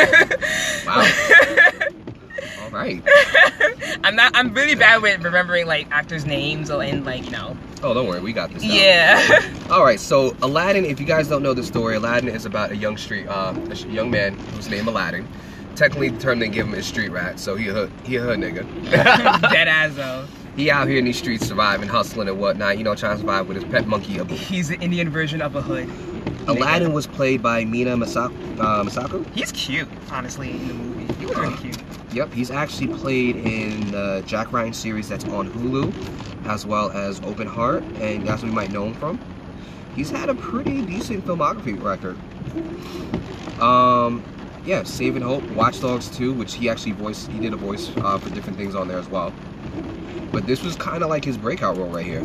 Wow. 0.85 1.91
All 2.61 2.69
right. 2.69 3.01
I'm 4.03 4.15
not. 4.15 4.31
I'm 4.35 4.53
really 4.53 4.75
bad 4.75 5.01
with 5.01 5.23
remembering 5.23 5.67
like 5.67 5.87
actors' 5.91 6.25
names 6.25 6.69
and 6.69 7.05
like 7.05 7.25
you 7.25 7.31
know. 7.31 7.57
Oh, 7.83 7.93
don't 7.93 8.07
worry, 8.07 8.19
we 8.21 8.33
got 8.33 8.51
this. 8.51 8.63
Yeah. 8.63 9.41
All 9.69 9.83
right. 9.83 9.99
So 9.99 10.35
Aladdin, 10.41 10.85
if 10.85 10.99
you 10.99 11.05
guys 11.05 11.27
don't 11.27 11.43
know 11.43 11.53
the 11.53 11.63
story, 11.63 11.95
Aladdin 11.95 12.29
is 12.29 12.45
about 12.45 12.71
a 12.71 12.75
young 12.75 12.97
street, 12.97 13.27
uh, 13.27 13.53
a 13.69 13.75
young 13.87 14.09
man 14.11 14.33
who's 14.53 14.69
named 14.69 14.87
Aladdin. 14.87 15.27
Technically, 15.75 16.09
the 16.09 16.19
term 16.19 16.39
they 16.39 16.47
give 16.47 16.67
him 16.67 16.73
is 16.73 16.85
street 16.85 17.09
rat, 17.09 17.37
so 17.39 17.55
he 17.55 17.67
a 17.67 17.73
hood, 17.73 17.91
he 18.05 18.15
a 18.15 18.21
hood 18.21 18.39
nigga. 18.39 18.63
Dead 19.51 19.67
ass 19.67 19.93
though. 19.95 20.25
he 20.55 20.71
out 20.71 20.88
here 20.88 20.97
in 20.99 21.05
these 21.05 21.17
streets 21.17 21.45
surviving, 21.45 21.88
hustling 21.89 22.29
and 22.29 22.39
whatnot. 22.39 22.77
You 22.77 22.85
know, 22.85 22.95
trying 22.95 23.15
to 23.15 23.19
survive 23.21 23.47
with 23.47 23.57
his 23.61 23.65
pet 23.65 23.85
monkey 23.85 24.19
Abu. 24.19 24.35
He's 24.35 24.69
the 24.69 24.79
Indian 24.79 25.09
version 25.09 25.41
of 25.41 25.55
a 25.55 25.61
hood. 25.61 25.89
Aladdin 26.47 26.93
was 26.93 27.07
played 27.07 27.41
by 27.41 27.65
Mena 27.65 27.97
Masa- 27.97 28.31
uh, 28.59 28.83
Masako. 28.83 29.25
He's 29.33 29.51
cute, 29.51 29.88
honestly, 30.11 30.51
in 30.51 30.67
the 30.67 30.73
movie. 30.75 31.13
He 31.15 31.25
was 31.25 31.35
really 31.38 31.57
cute. 31.57 31.77
Yep, 32.15 32.31
he's 32.31 32.50
actually 32.50 32.88
played 32.95 33.35
in 33.35 33.91
the 33.91 34.23
Jack 34.25 34.53
Ryan 34.53 34.71
series 34.71 35.09
that's 35.09 35.25
on 35.25 35.51
Hulu, 35.51 35.94
as 36.47 36.65
well 36.65 36.89
as 36.91 37.19
Open 37.23 37.45
Heart, 37.45 37.83
and 38.00 38.25
that's 38.25 38.41
what 38.41 38.51
we 38.51 38.56
might 38.56 38.71
know 38.71 38.85
him 38.85 38.94
from. 38.94 39.19
He's 39.97 40.09
had 40.12 40.29
a 40.29 40.33
pretty 40.33 40.81
decent 40.81 41.25
filmography 41.25 41.77
record. 41.83 42.15
Um, 43.62 44.23
yeah, 44.65 44.83
Saving 44.83 45.23
Hope, 45.23 45.44
Watch 45.51 45.81
Dogs 45.81 46.09
2, 46.09 46.31
which 46.31 46.53
he 46.53 46.69
actually 46.69 46.94
voiced, 46.94 47.29
he 47.29 47.38
did 47.38 47.51
a 47.51 47.57
voice 47.57 47.91
uh, 47.97 48.17
for 48.17 48.29
different 48.29 48.57
things 48.57 48.75
on 48.75 48.88
there 48.88 48.97
as 48.97 49.09
well. 49.09 49.33
But 50.31 50.47
this 50.47 50.63
was 50.63 50.77
kind 50.77 51.03
of 51.03 51.09
like 51.09 51.25
his 51.25 51.38
breakout 51.38 51.75
role 51.75 51.89
right 51.89 52.06
here. 52.06 52.23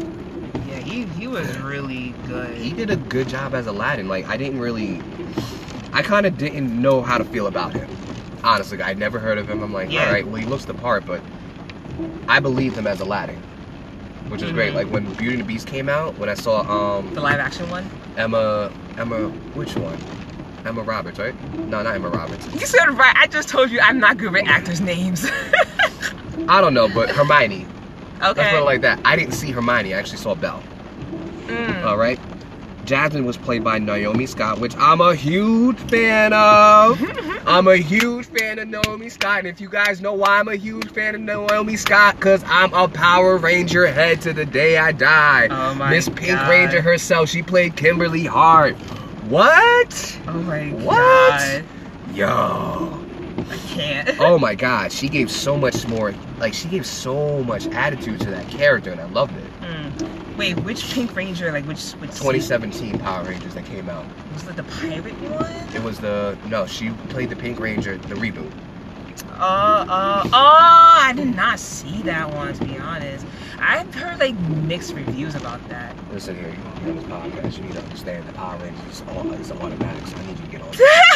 Yeah, 0.68 0.78
he, 0.78 1.02
he 1.06 1.26
was 1.26 1.58
really 1.58 2.14
good. 2.28 2.56
He 2.56 2.72
did 2.72 2.90
a 2.90 2.96
good 2.96 3.28
job 3.28 3.56
as 3.56 3.66
Aladdin. 3.66 4.06
Like, 4.06 4.28
I 4.28 4.36
didn't 4.36 4.60
really, 4.60 5.02
I 5.92 6.02
kind 6.02 6.26
of 6.26 6.38
didn't 6.38 6.80
know 6.80 7.02
how 7.02 7.18
to 7.18 7.24
feel 7.24 7.48
about 7.48 7.74
him. 7.74 7.90
Honestly, 8.44 8.80
I'd 8.80 8.98
never 8.98 9.18
heard 9.18 9.38
of 9.38 9.48
him. 9.48 9.62
I'm 9.62 9.72
like, 9.72 9.90
Yeah. 9.90 10.06
all 10.06 10.12
right, 10.12 10.26
well, 10.26 10.36
he 10.36 10.46
looks 10.46 10.64
the 10.64 10.74
part, 10.74 11.06
but 11.06 11.20
I 12.28 12.40
believed 12.40 12.76
him 12.76 12.86
as 12.86 13.00
Aladdin, 13.00 13.36
which 14.28 14.42
is 14.42 14.50
great. 14.52 14.72
Mhm. 14.72 14.76
Like 14.76 14.86
when 14.88 15.04
Beauty 15.14 15.34
and 15.34 15.40
the 15.40 15.44
Beast 15.46 15.66
came 15.66 15.88
out, 15.88 16.16
when 16.18 16.28
I 16.28 16.34
saw 16.34 16.60
um 16.62 17.12
the 17.14 17.20
live 17.20 17.38
action 17.40 17.68
one. 17.70 17.88
Emma, 18.16 18.70
Emma, 18.98 19.28
which 19.54 19.74
one? 19.76 19.96
Emma 20.64 20.82
Roberts, 20.82 21.18
right? 21.18 21.34
No, 21.58 21.82
not 21.82 21.94
Emma 21.94 22.08
Roberts. 22.08 22.46
You 22.54 22.66
said 22.66 22.86
right. 22.98 23.14
I 23.16 23.26
just 23.26 23.48
told 23.48 23.70
you 23.70 23.80
I'm 23.80 23.98
not 23.98 24.18
good 24.18 24.32
with 24.32 24.46
actors' 24.46 24.80
names. 24.80 25.26
I 26.48 26.60
don't 26.60 26.74
know, 26.74 26.88
but 26.88 27.10
Hermione. 27.10 27.66
Let's 28.20 28.34
put 28.38 28.58
it 28.58 28.64
like 28.64 28.82
that. 28.82 29.00
I 29.04 29.16
didn't 29.16 29.32
see 29.32 29.50
Hermione. 29.52 29.94
I 29.94 29.98
actually 29.98 30.18
saw 30.18 30.34
Belle. 30.34 30.62
Mm. 31.46 31.84
All 31.84 31.96
right. 31.96 32.18
Jasmine 32.84 33.24
was 33.24 33.36
played 33.36 33.62
by 33.64 33.78
Naomi 33.78 34.26
Scott, 34.26 34.58
which 34.58 34.76
I'm 34.76 35.00
a 35.00 35.14
huge 35.14 35.78
fan 35.78 36.32
of. 36.32 37.00
I'm 37.46 37.66
a 37.68 37.76
huge 37.76 38.26
fan 38.26 38.58
of 38.58 38.68
Naomi 38.68 39.08
Scott, 39.08 39.40
and 39.40 39.48
if 39.48 39.60
you 39.60 39.68
guys 39.68 40.00
know 40.00 40.12
why 40.12 40.38
I'm 40.38 40.48
a 40.48 40.56
huge 40.56 40.90
fan 40.90 41.14
of 41.14 41.20
Naomi 41.22 41.76
Scott, 41.76 42.20
cause 42.20 42.42
I'm 42.46 42.72
a 42.74 42.86
Power 42.86 43.38
Ranger 43.38 43.86
head 43.86 44.20
to 44.22 44.32
the 44.32 44.44
day 44.44 44.76
I 44.78 44.92
die. 44.92 45.48
Oh 45.50 45.74
my 45.74 45.90
Miss 45.90 46.08
Pink 46.08 46.28
God. 46.38 46.50
Ranger 46.50 46.80
herself, 46.82 47.28
she 47.28 47.42
played 47.42 47.76
Kimberly 47.76 48.24
Hart. 48.24 48.76
What? 49.28 50.18
oh 50.28 50.42
my 50.42 50.68
What? 50.70 50.94
god. 50.94 51.64
Yo. 52.14 52.96
I 53.50 53.56
can't. 53.68 54.10
Oh 54.20 54.38
my 54.38 54.54
God, 54.54 54.92
she 54.92 55.08
gave 55.08 55.30
so 55.30 55.56
much 55.56 55.86
more. 55.88 56.14
Like 56.38 56.52
she 56.54 56.68
gave 56.68 56.84
so 56.86 57.42
much 57.44 57.66
attitude 57.68 58.20
to 58.20 58.30
that 58.30 58.48
character, 58.48 58.90
and 58.90 59.00
I 59.00 59.06
loved 59.06 59.36
it. 59.36 59.49
Wait, 60.36 60.58
which 60.60 60.90
Pink 60.92 61.14
Ranger? 61.14 61.52
Like 61.52 61.66
which? 61.66 61.90
which 61.92 62.10
2017 62.12 62.98
Power 62.98 63.24
Rangers 63.24 63.54
that 63.54 63.66
came 63.66 63.88
out. 63.88 64.06
Was 64.32 64.46
it 64.46 64.56
the 64.56 64.62
pirate 64.64 65.12
one? 65.30 65.74
It 65.74 65.82
was 65.82 65.98
the 65.98 66.36
no. 66.48 66.66
She 66.66 66.90
played 67.08 67.30
the 67.30 67.36
Pink 67.36 67.60
Ranger, 67.60 67.98
the 67.98 68.14
reboot. 68.14 68.50
Uh, 69.40 69.86
uh, 69.88 70.22
oh, 70.26 70.30
I 70.32 71.12
did 71.14 71.34
not 71.34 71.58
see 71.58 72.02
that 72.02 72.32
one 72.34 72.54
to 72.54 72.64
be 72.64 72.78
honest. 72.78 73.26
I've 73.58 73.92
heard 73.94 74.18
like 74.18 74.38
mixed 74.38 74.94
reviews 74.94 75.34
about 75.34 75.66
that. 75.68 75.94
Listen 76.12 76.36
here, 76.36 76.54
you 76.84 76.90
on 76.90 76.96
this 76.96 77.04
podcast, 77.04 77.58
you 77.58 77.64
need 77.64 77.72
to 77.72 77.82
understand 77.82 78.26
that 78.26 78.34
Power 78.34 78.58
Rangers 78.58 79.00
is 79.00 79.02
all 79.08 79.32
it's 79.32 79.50
automatic. 79.50 80.06
So 80.06 80.16
I 80.16 80.26
need 80.26 80.38
you 80.38 80.44
to 80.46 80.50
get 80.50 80.62
on. 80.62 80.72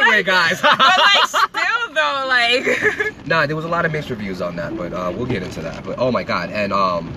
Anyway, 0.00 0.16
like, 0.16 0.26
guys. 0.26 0.60
but 0.60 0.78
like 0.78 1.26
still 1.26 1.94
though, 1.94 2.24
like 2.28 3.26
nah, 3.26 3.46
there 3.46 3.56
was 3.56 3.64
a 3.64 3.68
lot 3.68 3.84
of 3.84 3.92
mixed 3.92 4.10
reviews 4.10 4.40
on 4.40 4.56
that, 4.56 4.76
but 4.76 4.92
uh, 4.92 5.12
we'll 5.14 5.26
get 5.26 5.42
into 5.42 5.60
that. 5.62 5.84
But 5.84 5.98
oh 5.98 6.10
my 6.10 6.22
god, 6.24 6.50
and 6.50 6.72
um, 6.72 7.12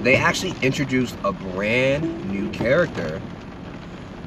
they 0.00 0.16
actually 0.16 0.54
introduced 0.62 1.16
a 1.24 1.32
brand 1.32 2.30
new 2.30 2.50
character 2.50 3.20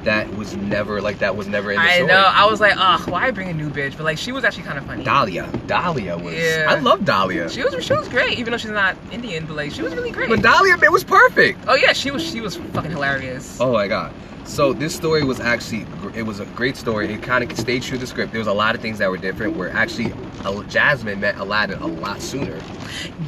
that 0.08 0.34
was 0.36 0.56
never 0.56 1.02
like 1.02 1.18
that 1.18 1.36
was 1.36 1.48
never 1.48 1.70
in 1.70 1.76
the 1.76 1.82
I 1.82 1.96
story. 1.96 2.08
know. 2.08 2.24
I 2.26 2.46
was 2.46 2.62
like, 2.62 2.72
ugh, 2.78 3.10
why 3.10 3.30
bring 3.30 3.50
a 3.50 3.52
new 3.52 3.68
bitch? 3.68 3.94
But 3.94 4.04
like 4.04 4.16
she 4.16 4.32
was 4.32 4.42
actually 4.42 4.62
kind 4.62 4.78
of 4.78 4.86
funny. 4.86 5.04
Dahlia. 5.04 5.46
Dahlia 5.66 6.16
was. 6.16 6.32
Yeah. 6.32 6.64
I 6.66 6.78
love 6.78 7.04
Dahlia. 7.04 7.50
She 7.50 7.62
was 7.62 7.84
she 7.84 7.92
was 7.92 8.08
great, 8.08 8.38
even 8.38 8.50
though 8.50 8.56
she's 8.56 8.70
not 8.70 8.96
Indian, 9.12 9.44
but 9.44 9.56
like 9.56 9.70
she 9.70 9.82
was 9.82 9.94
really 9.94 10.10
great. 10.10 10.30
But 10.30 10.40
Dahlia, 10.40 10.78
it 10.82 10.90
was 10.90 11.04
perfect. 11.04 11.60
oh 11.68 11.74
yeah, 11.74 11.92
she 11.92 12.10
was 12.10 12.24
she 12.24 12.40
was 12.40 12.56
fucking 12.56 12.90
hilarious. 12.90 13.60
Oh 13.60 13.70
my 13.70 13.86
god. 13.86 14.14
So 14.44 14.72
this 14.72 14.94
story 14.94 15.24
was 15.24 15.40
actually 15.40 15.86
it 16.14 16.22
was 16.22 16.40
a 16.40 16.46
great 16.46 16.78
story. 16.78 17.12
It 17.12 17.22
kind 17.22 17.44
of 17.44 17.58
stayed 17.58 17.82
true 17.82 17.98
to 17.98 18.00
the 18.00 18.06
script. 18.06 18.32
There 18.32 18.38
was 18.38 18.48
a 18.48 18.52
lot 18.54 18.74
of 18.74 18.80
things 18.80 18.96
that 18.98 19.10
were 19.10 19.18
different. 19.18 19.58
Where 19.58 19.68
actually 19.68 20.14
uh, 20.42 20.62
Jasmine 20.64 21.20
met 21.20 21.36
Aladdin 21.36 21.82
a 21.82 21.86
lot 21.86 22.22
sooner. 22.22 22.58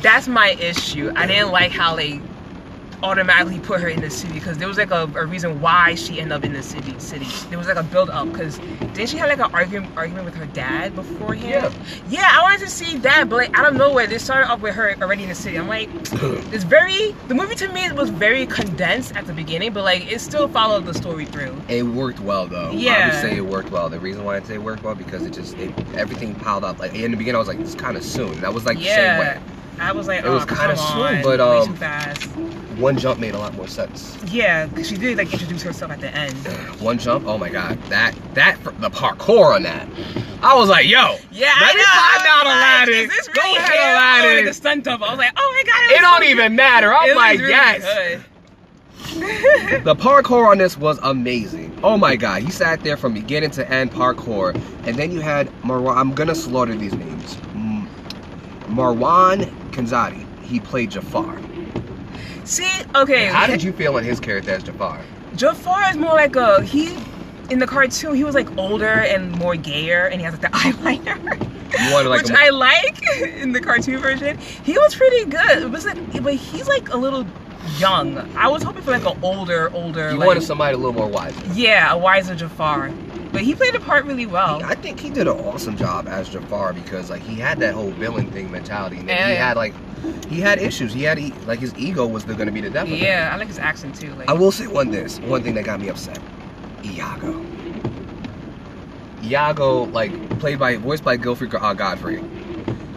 That's 0.01 0.29
my 0.29 0.53
issue. 0.53 1.13
I 1.15 1.27
didn't 1.27 1.51
like 1.53 1.73
how 1.73 1.95
they 1.95 2.23
automatically 3.03 3.59
put 3.61 3.81
her 3.81 3.89
in 3.89 4.01
the 4.01 4.11
city 4.11 4.35
because 4.35 4.59
there 4.59 4.69
was 4.69 4.77
like 4.79 4.91
a, 4.91 5.11
a 5.17 5.27
reason 5.27 5.61
why 5.61 5.95
she 5.95 6.21
ended 6.21 6.33
up 6.33 6.45
in 6.45 6.53
the 6.53 6.63
city. 6.63 6.99
City. 6.99 7.27
There 7.49 7.59
was 7.59 7.67
like 7.67 7.77
a 7.77 7.83
build 7.83 8.11
up 8.11 8.31
because 8.31 8.59
didn't 8.95 9.09
she 9.09 9.17
have 9.19 9.29
like 9.29 9.39
an 9.39 9.55
argument 9.55 9.97
argument 9.97 10.25
with 10.27 10.35
her 10.35 10.47
dad 10.47 10.95
beforehand? 10.95 11.49
Yeah. 11.49 11.73
Yeah, 12.09 12.29
I 12.31 12.43
wanted 12.43 12.61
to 12.61 12.69
see 12.71 12.99
that, 12.99 13.29
but 13.29 13.37
like 13.37 13.59
out 13.59 13.67
of 13.67 13.75
nowhere, 13.75 14.07
they 14.07 14.19
started 14.19 14.49
off 14.51 14.61
with 14.61 14.75
her 14.75 14.95
already 15.01 15.23
in 15.23 15.29
the 15.29 15.35
city. 15.35 15.59
I'm 15.59 15.69
like, 15.69 15.89
it's 16.53 16.65
very. 16.65 17.13
The 17.29 17.35
movie 17.35 17.55
to 17.57 17.69
me 17.73 17.91
was 17.93 18.11
very 18.11 18.47
condensed 18.47 19.17
at 19.17 19.27
the 19.27 19.33
beginning, 19.33 19.73
but 19.73 19.85
like 19.85 20.11
it 20.11 20.21
still 20.21 20.49
followed 20.49 20.85
the 20.85 20.95
story 20.95 21.25
through. 21.25 21.57
It 21.69 21.83
worked 21.85 22.21
well 22.21 22.47
though. 22.47 22.71
Yeah. 22.71 22.93
I 22.93 22.97
Yeah. 22.99 23.07
would 23.23 23.31
say 23.31 23.37
it 23.37 23.47
worked 23.47 23.71
well. 23.71 23.89
The 23.89 24.01
reason 24.01 24.25
why 24.25 24.37
I'd 24.37 24.47
say 24.47 24.55
it 24.55 24.63
worked 24.63 24.83
well 24.83 24.95
because 24.95 25.23
it 25.25 25.33
just 25.33 25.57
it, 25.59 25.73
everything 25.95 26.35
piled 26.35 26.65
up. 26.65 26.79
Like 26.79 26.95
in 26.95 27.11
the 27.11 27.17
beginning, 27.17 27.37
I 27.37 27.39
was 27.39 27.49
like, 27.49 27.61
"It's 27.61 27.75
kind 27.75 27.97
of 27.97 28.05
soon." 28.05 28.41
That 28.41 28.53
was 28.53 28.67
like 28.67 28.79
the 28.79 28.85
same 28.85 29.19
way. 29.19 29.35
yeah. 29.37 29.41
I 29.79 29.93
was 29.93 30.07
like, 30.09 30.23
It 30.25 30.29
was 30.29 30.43
oh, 30.43 30.47
kinda 30.47 30.77
soon, 30.77 31.01
on, 31.01 31.23
but, 31.23 31.41
um. 31.41 31.75
One 32.81 32.97
jump 32.99 33.21
made 33.21 33.35
a 33.35 33.39
lot 33.39 33.55
more 33.55 33.69
sense. 33.69 34.17
Yeah, 34.33 34.67
because 34.67 34.89
she 34.89 34.97
did 34.97 35.19
like 35.19 35.33
introduce 35.33 35.63
herself 35.63 35.91
at 35.93 36.01
the 36.01 36.09
end. 36.17 36.35
One 36.81 36.99
jump, 36.99 37.27
oh 37.27 37.37
my 37.39 37.51
god, 37.51 37.81
that 37.85 38.15
that 38.35 38.59
the 38.81 38.91
parkour 38.91 39.55
on 39.55 39.63
that. 39.65 39.87
I 40.43 40.57
was 40.57 40.69
like, 40.71 40.87
"Yo, 40.89 41.17
Yeah, 41.31 41.53
Let 41.61 41.73
I 41.73 41.75
me 41.75 41.83
know. 41.83 41.87
find 41.87 42.27
out, 42.27 42.47
Aladdin. 42.47 42.95
Like, 43.09 43.11
is 43.11 43.17
this 43.17 43.29
Go 43.29 43.43
really 43.43 43.57
ahead, 43.59 43.71
him? 43.73 43.79
Oh, 43.81 43.93
Aladdin. 43.93 44.39
Or, 44.39 44.49
the 44.49 44.55
stunt 44.55 44.85
double. 44.85 45.05
I 45.05 45.11
was 45.11 45.19
like, 45.19 45.33
oh 45.37 45.55
my 45.57 45.71
god, 45.71 45.83
it 45.85 45.93
was 45.93 46.01
don't 46.01 46.23
so 46.23 46.29
even 46.31 46.57
matter." 46.57 46.95
I'm 46.95 47.11
It 47.11 47.17
like, 47.17 47.39
really 47.39 47.51
"Yes." 47.51 47.83
good. 47.83 48.25
The 49.85 49.95
parkour 49.97 50.49
on 50.51 50.59
this 50.59 50.77
was 50.79 50.99
amazing. 51.03 51.79
Oh 51.83 51.97
my 51.99 52.17
god, 52.17 52.43
he 52.43 52.51
sat 52.51 52.83
there 52.85 52.97
from 52.97 53.13
beginning 53.15 53.51
to 53.53 53.69
end 53.71 53.91
parkour, 53.93 54.55
and 54.87 54.97
then 54.97 55.11
you 55.11 55.21
had 55.21 55.49
Marwan. 55.63 55.97
I'm 55.97 56.15
gonna 56.15 56.35
slaughter 56.35 56.75
these 56.77 56.95
names. 56.95 57.37
Marwan 58.69 59.45
Kanzadi. 59.73 60.25
He 60.45 60.61
played 60.61 60.91
Jafar. 60.93 61.37
See, 62.51 62.69
okay. 62.97 63.27
How 63.27 63.47
did 63.47 63.63
you 63.63 63.73
feel 63.73 63.97
on 63.97 64.03
his 64.03 64.19
character 64.19 64.51
as 64.51 64.65
Jafar? 64.65 65.01
Jafar 65.37 65.91
is 65.91 65.97
more 65.97 66.15
like 66.15 66.35
a 66.35 66.61
he. 66.65 66.99
In 67.49 67.61
the 67.61 67.67
cartoon, 67.67 68.17
he 68.17 68.25
was 68.25 68.35
like 68.35 68.57
older 68.59 68.89
and 68.89 69.31
more 69.31 69.55
gayer, 69.55 70.07
and 70.07 70.21
he 70.21 70.25
has 70.25 70.33
like 70.33 70.43
the 70.43 70.49
eyeliner. 70.59 71.39
Like 72.09 72.23
which 72.23 72.33
I 72.33 72.49
like 72.49 73.01
in 73.21 73.53
the 73.53 73.61
cartoon 73.61 73.99
version. 73.99 74.37
He 74.65 74.73
was 74.73 74.97
pretty 74.97 75.27
good. 75.27 75.71
Was 75.71 75.87
like, 75.87 76.23
but 76.25 76.35
he's 76.35 76.67
like 76.67 76.89
a 76.93 76.97
little 76.97 77.25
young. 77.79 78.19
I 78.37 78.49
was 78.49 78.65
hoping 78.65 78.83
for 78.83 78.91
like 78.91 79.07
an 79.07 79.17
older, 79.23 79.73
older. 79.73 80.11
You 80.11 80.19
like, 80.19 80.27
wanted 80.27 80.43
somebody 80.43 80.75
a 80.75 80.77
little 80.77 80.93
more 80.93 81.09
wise. 81.09 81.35
Yeah, 81.57 81.93
a 81.93 81.99
wiser 81.99 82.35
Jafar. 82.35 82.91
But 83.33 83.43
he 83.43 83.55
played 83.55 83.75
the 83.75 83.81
part 83.81 84.05
really 84.07 84.27
well. 84.27 84.61
I 84.65 84.75
think 84.75 84.99
he 84.99 85.09
did 85.11 85.29
an 85.29 85.39
awesome 85.39 85.77
job 85.77 86.09
as 86.09 86.29
Jafar 86.29 86.73
because 86.73 87.11
like 87.11 87.23
he 87.23 87.37
had 87.37 87.59
that 87.61 87.75
whole 87.75 87.91
villain 87.93 88.31
thing 88.33 88.51
mentality, 88.51 88.97
and 88.99 89.09
then 89.09 89.29
he 89.29 89.35
Yeah. 89.35 89.49
had 89.49 89.57
like 89.57 89.75
he 90.29 90.41
had 90.41 90.59
issues. 90.61 90.93
He 90.93 91.03
had 91.05 91.19
e- 91.19 91.33
like 91.47 91.61
his 91.61 91.73
ego 91.77 92.07
was 92.07 92.25
going 92.25 92.47
to 92.47 92.53
be 92.53 92.61
the 92.61 92.71
death 92.71 92.89
him. 92.89 92.97
Yeah, 92.97 93.31
I 93.33 93.37
like 93.37 93.49
his 93.49 93.59
accent 93.59 93.95
too. 93.95 94.13
Like, 94.15 94.29
I 94.29 94.33
will 94.33 94.51
say 94.53 94.67
one 94.67 94.91
this 94.91 95.21
one 95.21 95.43
thing 95.43 95.55
that 95.55 95.65
got 95.65 95.81
me 95.81 95.89
upset. 95.89 96.19
Iago. 96.85 97.45
Iago, 99.23 99.85
like 99.87 100.13
played 100.41 100.59
by 100.59 100.77
voiced 100.77 101.05
by 101.05 101.17
Gilfrey 101.17 101.53
uh, 101.55 101.75
Godfrey. 101.75 102.23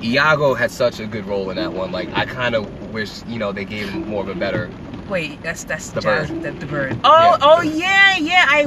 Iago 0.01 0.53
had 0.53 0.71
such 0.71 0.99
a 0.99 1.05
good 1.05 1.25
role 1.27 1.49
in 1.49 1.57
that 1.57 1.73
one. 1.73 1.91
Like 1.91 2.09
I 2.13 2.25
kind 2.25 2.55
of 2.55 2.91
wish 2.93 3.23
you 3.27 3.37
know 3.39 3.51
they 3.51 3.65
gave 3.65 3.89
him 3.89 4.07
more 4.07 4.21
of 4.23 4.29
a 4.29 4.35
better. 4.35 4.69
Wait, 5.13 5.41
that's 5.43 5.63
that's 5.63 5.89
The 5.91 6.01
Jazz, 6.01 6.29
bird. 6.29 6.41
The, 6.43 6.51
the 6.51 6.65
bird. 6.65 6.97
Oh, 7.03 7.09
Yeah. 7.13 7.37
oh 7.41 7.61
yeah, 7.61 8.17
yeah. 8.17 8.45
I, 8.49 8.65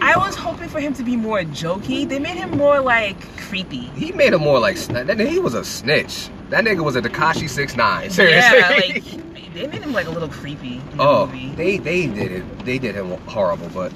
I, 0.00 0.14
I 0.14 0.16
was 0.26 0.34
hoping 0.34 0.68
for 0.68 0.80
him 0.80 0.94
to 0.94 1.02
be 1.02 1.16
more 1.16 1.40
jokey. 1.42 2.08
They 2.08 2.18
made 2.18 2.36
him 2.36 2.50
more 2.56 2.80
like 2.80 3.16
creepy. 3.36 3.86
He 3.96 4.10
made 4.12 4.32
him 4.32 4.40
more 4.40 4.58
like 4.58 4.76
that. 4.88 5.20
He 5.20 5.38
was 5.38 5.54
a 5.54 5.64
snitch. 5.64 6.28
That 6.50 6.64
nigga 6.64 6.82
was 6.82 6.96
a 6.96 7.02
Tekashi 7.02 7.48
six 7.48 7.76
nine. 7.76 8.10
Seriously. 8.10 8.58
Yeah, 8.58 8.68
like 8.68 9.04
they 9.54 9.66
made 9.66 9.82
him 9.82 9.92
like 9.92 10.06
a 10.06 10.10
little 10.10 10.28
creepy 10.30 10.76
in 10.90 10.96
the 10.96 11.02
Oh, 11.02 11.26
movie. 11.26 11.50
they 11.56 11.76
they 11.78 12.06
did 12.06 12.32
it. 12.32 12.64
They 12.64 12.78
did 12.78 12.94
him 12.94 13.10
horrible, 13.28 13.68
but 13.74 13.92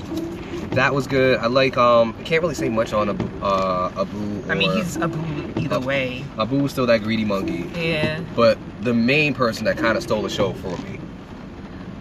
that 0.73 0.93
was 0.95 1.07
good. 1.07 1.38
I 1.38 1.47
like 1.47 1.76
um. 1.79 2.15
I 2.19 2.23
can't 2.25 2.43
really 2.43 2.55
say 2.55 2.69
much 2.69 2.93
on 2.93 3.09
Abu. 3.09 3.25
Uh, 3.43 3.91
Abu. 3.97 4.50
I 4.50 4.55
mean, 4.55 4.71
he's 4.76 4.97
Abu 4.99 5.19
either 5.59 5.76
Abu. 5.76 5.87
way. 5.87 6.25
Abu 6.38 6.59
was 6.59 6.73
still 6.73 6.87
that 6.87 7.03
greedy 7.03 7.25
monkey, 7.25 7.71
Yeah, 7.75 8.21
but 8.35 8.59
the 8.83 8.93
main 8.95 9.33
person 9.35 9.65
that 9.65 9.79
kind 9.79 9.97
of 9.97 10.03
stole 10.03 10.23
the 10.23 10.29
show 10.31 10.53
for 10.55 10.76
me, 10.83 10.96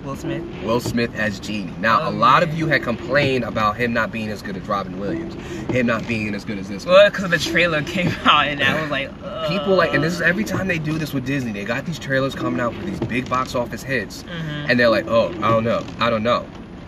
Will 0.05 0.15
Smith. 0.15 0.43
Will 0.63 0.79
Smith 0.79 1.13
as 1.15 1.39
Genie. 1.39 1.73
Now, 1.79 2.01
Oh, 2.03 2.09
a 2.09 2.11
lot 2.11 2.41
man. 2.41 2.49
of 2.49 2.57
you 2.57 2.67
had 2.67 2.83
complained 2.83 3.43
about 3.43 3.75
him 3.75 3.91
not 3.91 4.11
being 4.11 4.29
as 4.29 4.41
good 4.41 4.55
as 4.55 4.67
Robin 4.67 4.99
Williams, 4.99 5.33
him 5.71 5.87
not 5.87 6.07
being 6.07 6.35
as 6.35 6.45
good 6.45 6.59
as 6.59 6.69
this. 6.69 6.85
Well, 6.85 7.09
because 7.09 7.29
the 7.31 7.39
trailer 7.39 7.81
came 7.81 8.07
out 8.25 8.47
and 8.47 8.61
I 8.63 8.79
was 8.81 8.91
like, 8.91 9.09
uh, 9.23 9.49
People 9.49 9.75
like, 9.75 9.93
and 9.93 10.03
this 10.03 10.13
is 10.13 10.21
every 10.21 10.43
time 10.43 10.67
they 10.67 10.79
do 10.79 10.97
this 10.97 11.13
with 11.13 11.25
Disney. 11.25 11.51
They 11.51 11.65
got 11.65 11.85
these 11.85 11.99
trailers 11.99 12.33
coming 12.35 12.59
out 12.59 12.73
with 12.75 12.85
these 12.85 12.99
big 13.01 13.29
box 13.29 13.53
office 13.55 13.83
hits, 13.83 14.23
Mhm. 14.23 14.69
and 14.69 14.79
they're 14.79 14.89
like, 14.89 15.07
"Oh, 15.07 15.29
I 15.43 15.49
don't 15.51 15.63
know, 15.63 15.83
I 15.99 16.09
don't 16.09 16.23
know." 16.23 16.45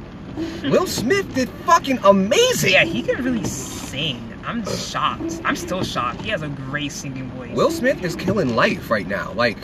Will 0.63 0.87
Smith 0.87 1.33
did 1.35 1.49
fucking 1.65 1.99
amazing. 2.03 2.71
Yeah, 2.73 2.83
he 2.83 3.01
can 3.03 3.23
really 3.23 3.43
sing. 3.43 4.23
I'm 4.45 4.65
shocked. 4.65 5.41
I'm 5.43 5.55
still 5.55 5.83
shocked. 5.83 6.21
He 6.21 6.29
has 6.29 6.41
a 6.41 6.47
great 6.47 6.91
singing 6.91 7.29
voice. 7.31 7.51
Will 7.55 7.69
Smith 7.71 8.03
is 8.03 8.15
killing 8.15 8.55
life 8.55 8.89
right 8.89 9.07
now. 9.07 9.33
Like, 9.33 9.57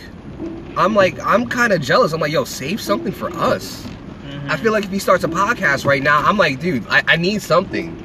I'm 0.77 0.93
like, 0.95 1.19
I'm 1.25 1.47
kind 1.47 1.73
of 1.73 1.81
jealous. 1.81 2.13
I'm 2.13 2.19
like, 2.21 2.31
yo, 2.31 2.43
save 2.45 2.81
something 2.81 3.11
for 3.11 3.29
us. 3.35 3.83
Mhm. 4.27 4.49
I 4.49 4.57
feel 4.57 4.71
like 4.71 4.85
if 4.85 4.91
he 4.91 4.99
starts 4.99 5.23
a 5.23 5.27
podcast 5.27 5.85
right 5.85 6.01
now, 6.03 6.19
I'm 6.19 6.37
like, 6.37 6.59
dude, 6.59 6.85
I, 6.87 7.03
I 7.07 7.15
need 7.15 7.41
something. 7.41 7.99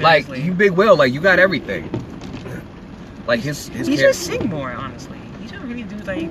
Like, 0.00 0.28
you 0.28 0.52
big 0.52 0.72
Will, 0.72 0.96
like, 0.96 1.12
you 1.12 1.20
got 1.20 1.38
everything. 1.40 1.90
Like, 3.26 3.40
his, 3.40 3.68
his 3.68 3.86
he 3.86 3.96
char- 3.96 4.12
should 4.12 4.14
sing 4.14 4.48
more, 4.48 4.70
honestly. 4.70 5.18
He 5.42 5.48
should 5.48 5.62
really 5.64 5.82
do 5.82 5.96
like. 5.98 6.30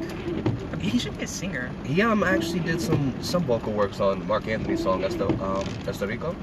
He 0.81 0.97
should 0.99 1.17
be 1.17 1.23
a 1.25 1.27
singer. 1.27 1.69
He 1.83 2.01
um 2.01 2.23
actually 2.23 2.59
did 2.61 2.79
some 2.79 3.13
some 3.21 3.43
vocal 3.43 3.73
works 3.73 3.99
on 3.99 4.25
Marc 4.27 4.47
Anthony's 4.47 4.83
song. 4.83 5.01
The 5.01 5.27
um 5.43 5.65
the 5.83 6.07
Rico. 6.07 6.35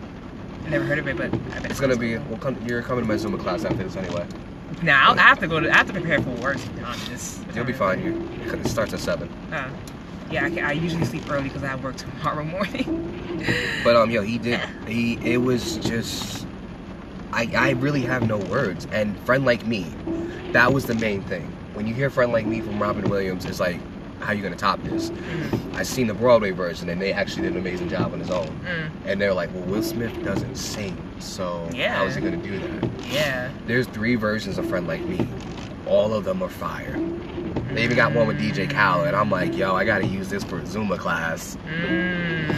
I 0.66 0.70
never 0.70 0.84
heard 0.84 0.98
of 0.98 1.08
it, 1.08 1.16
but 1.16 1.26
I 1.32 1.60
bet 1.60 1.70
It's 1.70 1.80
gonna 1.80 1.96
be. 1.96 2.18
We'll 2.18 2.38
come. 2.38 2.56
You're 2.66 2.82
coming 2.82 3.04
to 3.04 3.08
my 3.08 3.14
Zumba 3.14 3.38
class 3.40 3.64
after 3.64 3.82
this 3.82 3.96
anyway. 3.96 4.26
Now 4.82 5.12
I 5.12 5.22
have 5.22 5.38
to 5.40 5.46
go 5.46 5.60
to. 5.60 5.70
I 5.70 5.76
have 5.76 5.86
to 5.86 5.92
prepare 5.92 6.20
for 6.20 6.30
work. 6.42 6.58
To 6.58 6.68
be 6.70 6.82
honest. 6.82 7.44
You'll 7.54 7.64
be 7.64 7.72
fine. 7.72 8.02
You. 8.04 8.28
It 8.52 8.66
starts 8.66 8.92
at 8.92 9.00
seven. 9.00 9.28
Uh, 9.52 9.70
yeah, 10.30 10.46
I, 10.46 10.50
can, 10.50 10.64
I 10.64 10.72
usually 10.72 11.04
sleep 11.04 11.30
early 11.30 11.44
because 11.44 11.62
I 11.62 11.68
have 11.68 11.84
work 11.84 11.96
tomorrow 11.96 12.44
morning. 12.56 13.44
But 13.84 13.96
um, 13.96 14.10
yo, 14.10 14.22
he 14.22 14.38
did. 14.38 14.60
He. 14.86 15.14
It 15.24 15.38
was 15.38 15.76
just. 15.78 16.46
I 17.32 17.48
I 17.54 17.70
really 17.70 18.02
have 18.02 18.26
no 18.26 18.38
words. 18.38 18.86
And 18.92 19.18
friend 19.20 19.44
like 19.44 19.66
me, 19.66 19.86
that 20.52 20.72
was 20.72 20.86
the 20.86 20.94
main 20.94 21.22
thing. 21.22 21.50
When 21.74 21.86
you 21.86 21.94
hear 21.94 22.10
friend 22.10 22.32
like 22.32 22.46
me 22.46 22.60
from 22.60 22.80
Robin 22.80 23.08
Williams, 23.10 23.44
it's 23.44 23.58
like, 23.60 23.80
how 24.24 24.32
you 24.32 24.42
gonna 24.42 24.56
top 24.56 24.82
this? 24.82 25.10
Mm, 25.10 25.74
I 25.74 25.82
seen 25.82 26.06
the 26.06 26.14
Broadway 26.14 26.50
version, 26.50 26.88
and 26.88 27.00
they 27.00 27.12
actually 27.12 27.42
did 27.42 27.52
an 27.52 27.58
amazing 27.58 27.88
job 27.88 28.12
on 28.12 28.20
his 28.20 28.30
own. 28.30 28.46
mm, 28.46 28.88
And 29.06 29.20
they're 29.20 29.34
like, 29.34 29.52
well, 29.54 29.64
Will 29.64 29.82
Smith 29.82 30.12
doesn't 30.24 30.56
sing, 30.56 30.96
so 31.18 31.68
Yeah. 31.72 31.94
how 31.96 32.04
is 32.04 32.14
he 32.14 32.20
gonna 32.22 32.36
do 32.38 32.58
that? 32.58 32.90
yeah. 33.10 33.50
There's 33.66 33.86
three 33.88 34.14
versions 34.16 34.58
of 34.58 34.66
Friend 34.66 34.86
Like 34.86 35.04
Me. 35.04 35.26
All 35.86 36.14
of 36.14 36.24
them 36.24 36.42
are 36.42 36.48
fire. 36.48 36.98
They 37.74 37.84
even 37.84 37.96
got 37.96 38.12
one 38.14 38.26
with 38.26 38.38
DJ 38.38 38.66
Khaled, 38.70 39.08
and 39.08 39.16
I'm 39.16 39.30
like, 39.30 39.56
yo, 39.56 39.74
I 39.74 39.84
gotta 39.84 40.06
use 40.06 40.28
this 40.28 40.42
for 40.44 40.58
a 40.58 40.62
Zumba 40.62 40.96
class. 40.98 41.58
Mm. 41.68 42.54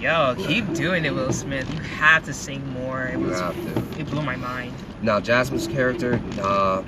Yo, 0.00 0.34
keep 0.38 0.72
doing 0.74 1.04
it, 1.04 1.14
Will 1.14 1.32
Smith. 1.32 1.72
You 1.72 1.80
have 1.80 2.24
to 2.24 2.32
sing 2.32 2.66
more. 2.72 3.04
It 3.04 3.18
You 3.18 3.28
have 3.30 3.54
to. 3.54 4.00
It 4.00 4.06
blew 4.10 4.22
my 4.22 4.36
mind. 4.36 4.72
Now 5.02 5.20
Jasmine's 5.20 5.66
character, 5.66 6.20
uh, 6.42 6.82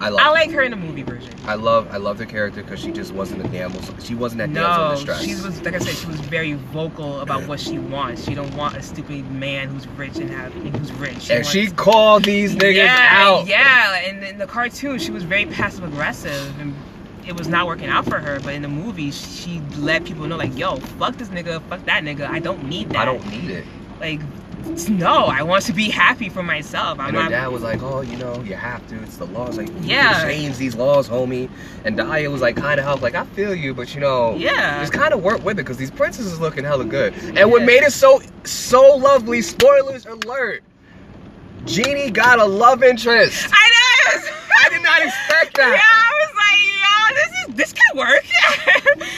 I 0.00 0.08
love. 0.08 0.20
I 0.20 0.30
like 0.30 0.50
her 0.50 0.62
in 0.62 0.70
the 0.72 0.76
movie 0.76 1.02
version. 1.02 1.32
I 1.46 1.54
love. 1.54 1.88
I 1.92 1.98
love 1.98 2.18
her 2.18 2.26
character 2.26 2.62
because 2.62 2.80
she 2.80 2.90
just 2.90 3.12
wasn't 3.12 3.44
a 3.44 3.48
damsel. 3.48 3.94
She 4.00 4.14
wasn't 4.14 4.38
that 4.40 4.52
damsel 4.52 4.84
in 4.84 4.88
No, 4.90 4.94
distress. 4.96 5.24
she 5.24 5.34
was 5.34 5.62
like 5.62 5.74
I 5.74 5.78
said. 5.78 5.94
She 5.94 6.06
was 6.06 6.20
very 6.20 6.54
vocal 6.54 7.20
about 7.20 7.46
what 7.46 7.60
she 7.60 7.78
wants. 7.78 8.24
She 8.24 8.34
don't 8.34 8.54
want 8.56 8.76
a 8.76 8.82
stupid 8.82 9.30
man 9.30 9.68
who's 9.68 9.86
rich 9.88 10.16
and 10.18 10.28
have 10.30 10.54
and 10.56 10.76
who's 10.76 10.92
rich. 10.92 11.30
and 11.30 11.46
she 11.46 11.66
wants- 11.66 11.72
called 11.74 12.24
these 12.24 12.54
niggas 12.56 12.74
yeah, 12.76 13.08
out. 13.12 13.46
Yeah, 13.46 13.96
and 14.04 14.22
in 14.24 14.38
the 14.38 14.46
cartoon, 14.46 14.98
she 14.98 15.10
was 15.12 15.22
very 15.22 15.46
passive 15.46 15.84
aggressive, 15.84 16.58
and 16.60 16.74
it 17.26 17.38
was 17.38 17.48
not 17.48 17.66
working 17.66 17.88
out 17.88 18.04
for 18.04 18.18
her. 18.18 18.40
But 18.40 18.54
in 18.54 18.62
the 18.62 18.68
movie, 18.68 19.10
she 19.12 19.60
let 19.78 20.04
people 20.04 20.26
know, 20.26 20.36
like, 20.36 20.56
yo, 20.58 20.76
fuck 20.76 21.16
this 21.16 21.28
nigga, 21.28 21.62
fuck 21.68 21.84
that 21.86 22.02
nigga. 22.02 22.28
I 22.28 22.40
don't 22.40 22.64
need 22.68 22.90
that. 22.90 22.98
I 22.98 23.04
don't 23.04 23.26
need 23.30 23.50
it. 23.50 23.64
like. 24.00 24.20
No, 24.88 25.26
I 25.26 25.42
want 25.42 25.64
to 25.66 25.72
be 25.72 25.90
happy 25.90 26.28
for 26.28 26.42
myself. 26.42 26.98
I'm 26.98 27.08
And 27.08 27.16
her 27.16 27.22
not. 27.24 27.30
dad 27.30 27.48
was 27.52 27.62
like, 27.62 27.82
"Oh, 27.82 28.00
you 28.00 28.16
know, 28.16 28.42
you 28.42 28.54
have 28.54 28.86
to. 28.88 28.96
It's 29.02 29.16
the 29.18 29.26
laws. 29.26 29.56
Like, 29.58 29.68
Yeah. 29.82 30.22
change 30.24 30.56
these 30.56 30.74
laws, 30.74 31.08
homie." 31.08 31.48
And 31.84 31.96
Daya 31.98 32.30
was 32.30 32.40
like, 32.40 32.56
kind 32.56 32.80
of 32.80 32.86
help. 32.86 33.02
Like, 33.02 33.14
I 33.14 33.24
feel 33.24 33.54
you, 33.54 33.74
but 33.74 33.94
you 33.94 34.00
know, 34.00 34.34
Yeah. 34.36 34.80
just 34.80 34.92
kind 34.92 35.12
of 35.12 35.22
work 35.22 35.44
with 35.44 35.58
it 35.58 35.62
because 35.62 35.76
these 35.76 35.90
princesses 35.90 36.40
looking 36.40 36.64
hella 36.64 36.84
good. 36.84 37.14
And 37.36 37.50
what 37.50 37.62
made 37.62 37.82
it 37.82 37.92
so 37.92 38.22
so 38.44 38.96
lovely? 38.96 39.42
Spoilers 39.42 40.06
alert. 40.06 40.62
Genie 41.66 42.10
got 42.10 42.38
a 42.38 42.44
love 42.44 42.82
interest. 42.82 43.46
I 43.52 43.70
know. 43.70 44.20
I 44.64 44.68
did 44.70 44.82
not 44.82 45.02
expect 45.02 45.56
that. 45.56 45.72
Yeah. 45.74 45.80
I 45.80 46.10
was 46.20 46.32
like, 46.36 46.60
yo, 46.82 47.14
this 47.14 47.32
is 47.43 47.43
this 47.54 47.72
could 47.72 47.98
work. 47.98 48.24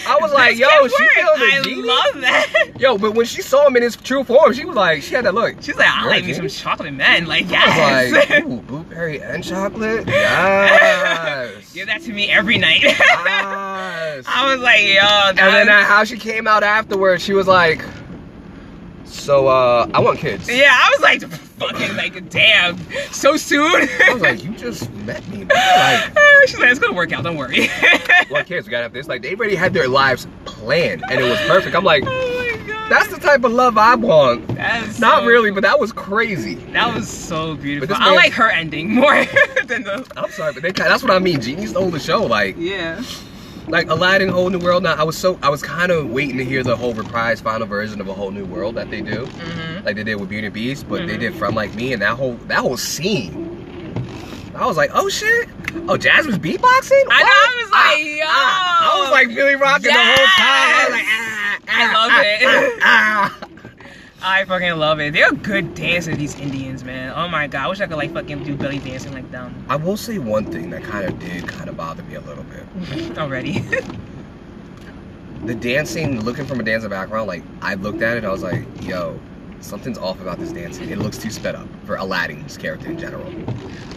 I 0.06 0.18
was 0.20 0.32
like, 0.32 0.56
yo, 0.58 0.66
she 0.68 1.02
work. 1.02 1.38
I 1.38 1.60
genie? 1.64 1.82
love 1.82 2.20
that. 2.20 2.72
Yo, 2.78 2.98
but 2.98 3.14
when 3.14 3.26
she 3.26 3.42
saw 3.42 3.66
him 3.66 3.76
in 3.76 3.82
his 3.82 3.96
true 3.96 4.24
form, 4.24 4.52
she 4.52 4.64
was 4.64 4.76
like, 4.76 5.02
she 5.02 5.14
had 5.14 5.24
that 5.24 5.34
look. 5.34 5.56
She's 5.62 5.76
like, 5.76 5.88
I 5.88 6.06
like 6.06 6.24
me 6.24 6.34
some 6.34 6.48
chocolate 6.48 6.92
men. 6.94 7.26
Like, 7.26 7.46
I 7.46 7.50
yes. 7.50 8.12
was 8.12 8.30
like, 8.30 8.44
ooh, 8.44 8.60
blueberry 8.62 9.20
and 9.22 9.42
chocolate? 9.42 10.06
Yes. 10.06 11.72
Give 11.74 11.86
that 11.86 12.02
to 12.02 12.12
me 12.12 12.30
every 12.30 12.58
night. 12.58 12.82
yes. 12.82 14.24
I 14.28 14.52
was 14.52 14.60
like, 14.60 14.82
yo, 14.82 15.28
And 15.28 15.38
then 15.38 15.68
uh, 15.68 15.84
how 15.84 16.04
she 16.04 16.18
came 16.18 16.46
out 16.46 16.62
afterwards, 16.62 17.22
she 17.22 17.32
was 17.32 17.46
like, 17.46 17.82
so, 19.04 19.46
uh, 19.48 19.88
I 19.94 20.00
want 20.00 20.18
kids. 20.18 20.48
yeah, 20.48 20.70
I 20.70 20.90
was 20.94 21.00
like, 21.00 21.45
fucking 21.58 21.96
like, 21.96 22.28
damn, 22.30 22.78
so 23.12 23.36
soon. 23.36 23.88
I 24.02 24.12
was 24.12 24.22
like, 24.22 24.44
you 24.44 24.50
just 24.56 24.90
met 24.92 25.26
me, 25.28 25.44
man. 25.44 26.12
Like, 26.14 26.24
She's 26.48 26.58
like, 26.58 26.70
it's 26.70 26.78
gonna 26.78 26.94
work 26.94 27.12
out. 27.12 27.24
Don't 27.24 27.36
worry. 27.36 27.68
what 28.28 28.46
kids? 28.46 28.66
We 28.66 28.70
gotta 28.70 28.84
have 28.84 28.92
this. 28.92 29.08
Like, 29.08 29.22
they 29.22 29.34
already 29.34 29.56
had 29.56 29.72
their 29.74 29.88
lives 29.88 30.26
planned, 30.44 31.02
and 31.10 31.20
it 31.20 31.24
was 31.28 31.38
perfect. 31.40 31.74
I'm 31.74 31.84
like, 31.84 32.04
oh 32.06 32.56
my 32.58 32.66
god. 32.66 32.90
that's 32.90 33.08
the 33.08 33.18
type 33.20 33.44
of 33.44 33.52
love 33.52 33.76
I 33.78 33.94
want. 33.94 34.46
That's 34.54 34.98
Not 35.00 35.20
so- 35.22 35.26
really, 35.26 35.50
but 35.50 35.62
that 35.62 35.78
was 35.80 35.92
crazy. 35.92 36.54
That 36.72 36.94
was 36.94 37.08
so 37.08 37.56
beautiful. 37.56 37.96
I 37.98 38.14
like 38.14 38.32
her 38.32 38.48
ending 38.50 38.94
more 38.94 39.24
than 39.66 39.82
the. 39.82 40.06
I'm 40.16 40.30
sorry, 40.30 40.52
but 40.52 40.62
they 40.62 40.72
that's 40.72 41.02
what 41.02 41.12
I 41.12 41.18
mean. 41.18 41.40
Genie 41.40 41.66
stole 41.66 41.90
the 41.90 42.00
show. 42.00 42.24
Like, 42.24 42.56
Yeah. 42.58 43.02
Like 43.68 43.88
Aladdin, 43.90 44.28
Whole 44.28 44.48
New 44.50 44.60
World. 44.60 44.84
Now, 44.84 44.94
I 44.94 45.02
was 45.02 45.18
so 45.18 45.38
I 45.42 45.48
was 45.48 45.60
kind 45.62 45.90
of 45.90 46.08
waiting 46.10 46.36
to 46.38 46.44
hear 46.44 46.62
the 46.62 46.76
whole 46.76 46.94
reprise 46.94 47.40
final 47.40 47.66
version 47.66 48.00
of 48.00 48.06
a 48.08 48.14
Whole 48.14 48.30
New 48.30 48.44
World 48.44 48.76
that 48.76 48.90
they 48.90 49.00
do, 49.00 49.26
Mm-hmm. 49.26 49.84
like 49.86 49.96
they 49.96 50.04
did 50.04 50.14
with 50.20 50.28
Beauty 50.28 50.46
and 50.46 50.54
the 50.54 50.60
Beast, 50.60 50.88
but 50.88 51.06
they 51.06 51.16
Mhm. 51.16 51.20
did 51.20 51.34
Friend 51.34 51.54
Like 51.54 51.74
Me, 51.74 51.92
and 51.92 52.00
that 52.00 52.16
whole 52.16 52.34
that 52.46 52.58
whole 52.58 52.76
scene. 52.76 53.42
I 54.54 54.64
was 54.66 54.76
like, 54.76 54.90
oh 54.94 55.08
shit! 55.08 55.48
Oh, 55.88 55.96
Jasmine's 55.96 56.38
beatboxing. 56.38 57.04
I 57.10 57.22
know, 57.22 57.28
I 57.28 57.62
was 57.62 57.70
like, 57.72 57.82
Ah, 57.82 57.96
yo. 57.96 58.24
ah. 58.26 58.94
I 58.96 59.00
was 59.02 59.10
like 59.10 59.28
Billy 59.34 59.56
rocking 59.56 59.92
the 59.92 59.92
whole 59.92 60.26
time. 60.36 60.36
I 60.38 60.84
was 60.84 60.92
like, 60.92 61.02
Yes. 61.02 61.20
ah, 61.20 61.58
I 61.68 61.82
ah, 61.82 61.98
love 61.98 62.10
ah, 62.82 63.40
it. 63.42 63.45
I 64.22 64.44
fucking 64.44 64.76
love 64.76 65.00
it. 65.00 65.12
They're 65.12 65.32
good 65.32 65.74
dancers, 65.74 66.16
these 66.16 66.38
Indians, 66.38 66.82
man. 66.84 67.12
Oh 67.14 67.28
my 67.28 67.46
god, 67.46 67.64
I 67.64 67.68
wish 67.68 67.80
I 67.80 67.86
could 67.86 67.96
like 67.96 68.12
fucking 68.12 68.44
do 68.44 68.56
belly 68.56 68.78
dancing 68.78 69.12
like 69.12 69.30
them 69.30 69.64
I 69.68 69.76
will 69.76 69.96
say 69.96 70.18
one 70.18 70.46
thing 70.46 70.70
that 70.70 70.82
kind 70.84 71.06
of 71.06 71.18
did 71.18 71.46
kind 71.46 71.68
of 71.68 71.76
bother 71.76 72.02
me 72.04 72.14
a 72.14 72.20
little 72.20 72.44
bit. 72.44 73.18
already. 73.18 73.64
the 75.44 75.54
dancing, 75.54 76.24
looking 76.24 76.46
from 76.46 76.60
a 76.60 76.62
dancer 76.62 76.88
background, 76.88 77.28
like 77.28 77.42
I 77.60 77.74
looked 77.74 78.02
at 78.02 78.16
it, 78.16 78.24
I 78.24 78.30
was 78.30 78.42
like, 78.42 78.64
yo, 78.82 79.20
something's 79.60 79.98
off 79.98 80.20
about 80.20 80.38
this 80.38 80.52
dancing. 80.52 80.88
It 80.90 80.98
looks 80.98 81.18
too 81.18 81.30
sped 81.30 81.54
up 81.54 81.68
for 81.84 81.96
Aladdin's 81.96 82.56
character 82.56 82.88
in 82.90 82.98
general. 82.98 83.26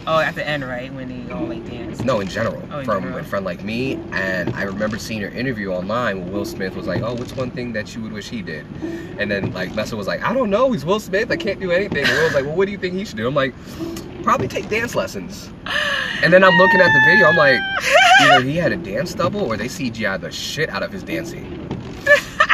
oh, 0.06 0.18
at 0.18 0.34
the 0.34 0.46
end, 0.46 0.64
right 0.66 0.92
when 0.94 1.08
they 1.26 1.32
all 1.32 1.44
like 1.46 1.64
dance. 1.68 2.00
No, 2.02 2.20
in 2.20 2.28
general, 2.28 2.62
Oh, 2.70 2.78
in 2.80 2.84
from 2.84 3.02
general. 3.04 3.18
a 3.20 3.24
friend 3.24 3.44
like 3.44 3.62
me. 3.64 3.94
And 4.12 4.50
I 4.56 4.62
remember 4.62 4.98
seeing 4.98 5.20
her 5.22 5.28
interview 5.28 5.70
online 5.70 6.22
where 6.24 6.32
Will 6.32 6.44
Smith 6.44 6.74
was 6.76 6.86
like, 6.86 7.02
oh, 7.02 7.14
what's 7.14 7.34
one 7.34 7.50
thing 7.50 7.72
that 7.74 7.94
you 7.94 8.02
would 8.02 8.12
wish 8.12 8.28
he 8.28 8.42
did? 8.42 8.66
And 9.18 9.30
then 9.30 9.52
like 9.52 9.74
Messa 9.74 9.96
was 9.96 10.06
like, 10.06 10.22
I 10.22 10.32
don't 10.32 10.50
know, 10.50 10.72
he's 10.72 10.84
Will 10.84 11.00
Smith, 11.00 11.30
I 11.30 11.36
can't 11.36 11.60
do 11.60 11.70
anything. 11.70 12.04
And 12.04 12.08
Will 12.16 12.24
was 12.24 12.34
like, 12.34 12.44
well, 12.44 12.56
what 12.56 12.66
do 12.66 12.72
you 12.72 12.78
think 12.78 12.94
he 12.94 13.04
should 13.04 13.16
do? 13.16 13.26
I'm 13.28 13.34
like, 13.34 13.54
probably 14.22 14.48
take 14.48 14.68
dance 14.68 14.94
lessons. 14.94 15.50
And 16.22 16.32
then 16.32 16.44
I'm 16.44 16.56
looking 16.58 16.80
at 16.80 16.92
the 16.92 17.00
video, 17.06 17.26
I'm 17.28 17.36
like, 17.36 17.60
either 18.22 18.42
he 18.42 18.56
had 18.56 18.72
a 18.72 18.76
dance 18.76 19.14
double 19.14 19.40
or 19.40 19.56
they 19.56 19.66
CGI 19.68 20.20
the 20.20 20.30
shit 20.30 20.68
out 20.68 20.82
of 20.82 20.92
his 20.92 21.02
dancing. 21.02 21.56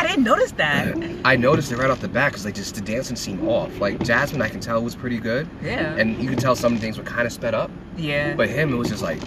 I 0.07 0.11
didn't 0.11 0.25
notice 0.25 0.53
that. 0.53 0.97
I 1.25 1.37
noticed 1.37 1.73
it 1.73 1.77
right 1.77 1.91
off 1.91 2.01
the 2.01 2.09
bat 2.09 2.33
because 2.33 2.45
like 2.45 2.55
just 2.55 2.75
the 2.75 2.81
dancing 2.81 3.17
seemed 3.17 3.47
off. 3.47 3.79
Like 3.81 4.03
Jasmine, 4.05 4.41
I 4.43 4.49
can 4.49 4.61
tell 4.61 4.83
was 4.83 4.95
pretty 4.95 5.19
good, 5.19 5.49
Yeah. 5.63 5.95
and 5.97 6.23
you 6.23 6.29
can 6.29 6.39
tell 6.39 6.55
some 6.55 6.79
things 6.79 6.97
were 6.99 7.05
kind 7.05 7.27
of 7.27 7.33
sped 7.33 7.55
up, 7.55 7.71
yeah. 7.97 8.35
but 8.35 8.49
him 8.49 8.73
it 8.73 8.77
was 8.77 8.89
just 8.89 9.03
like 9.03 9.21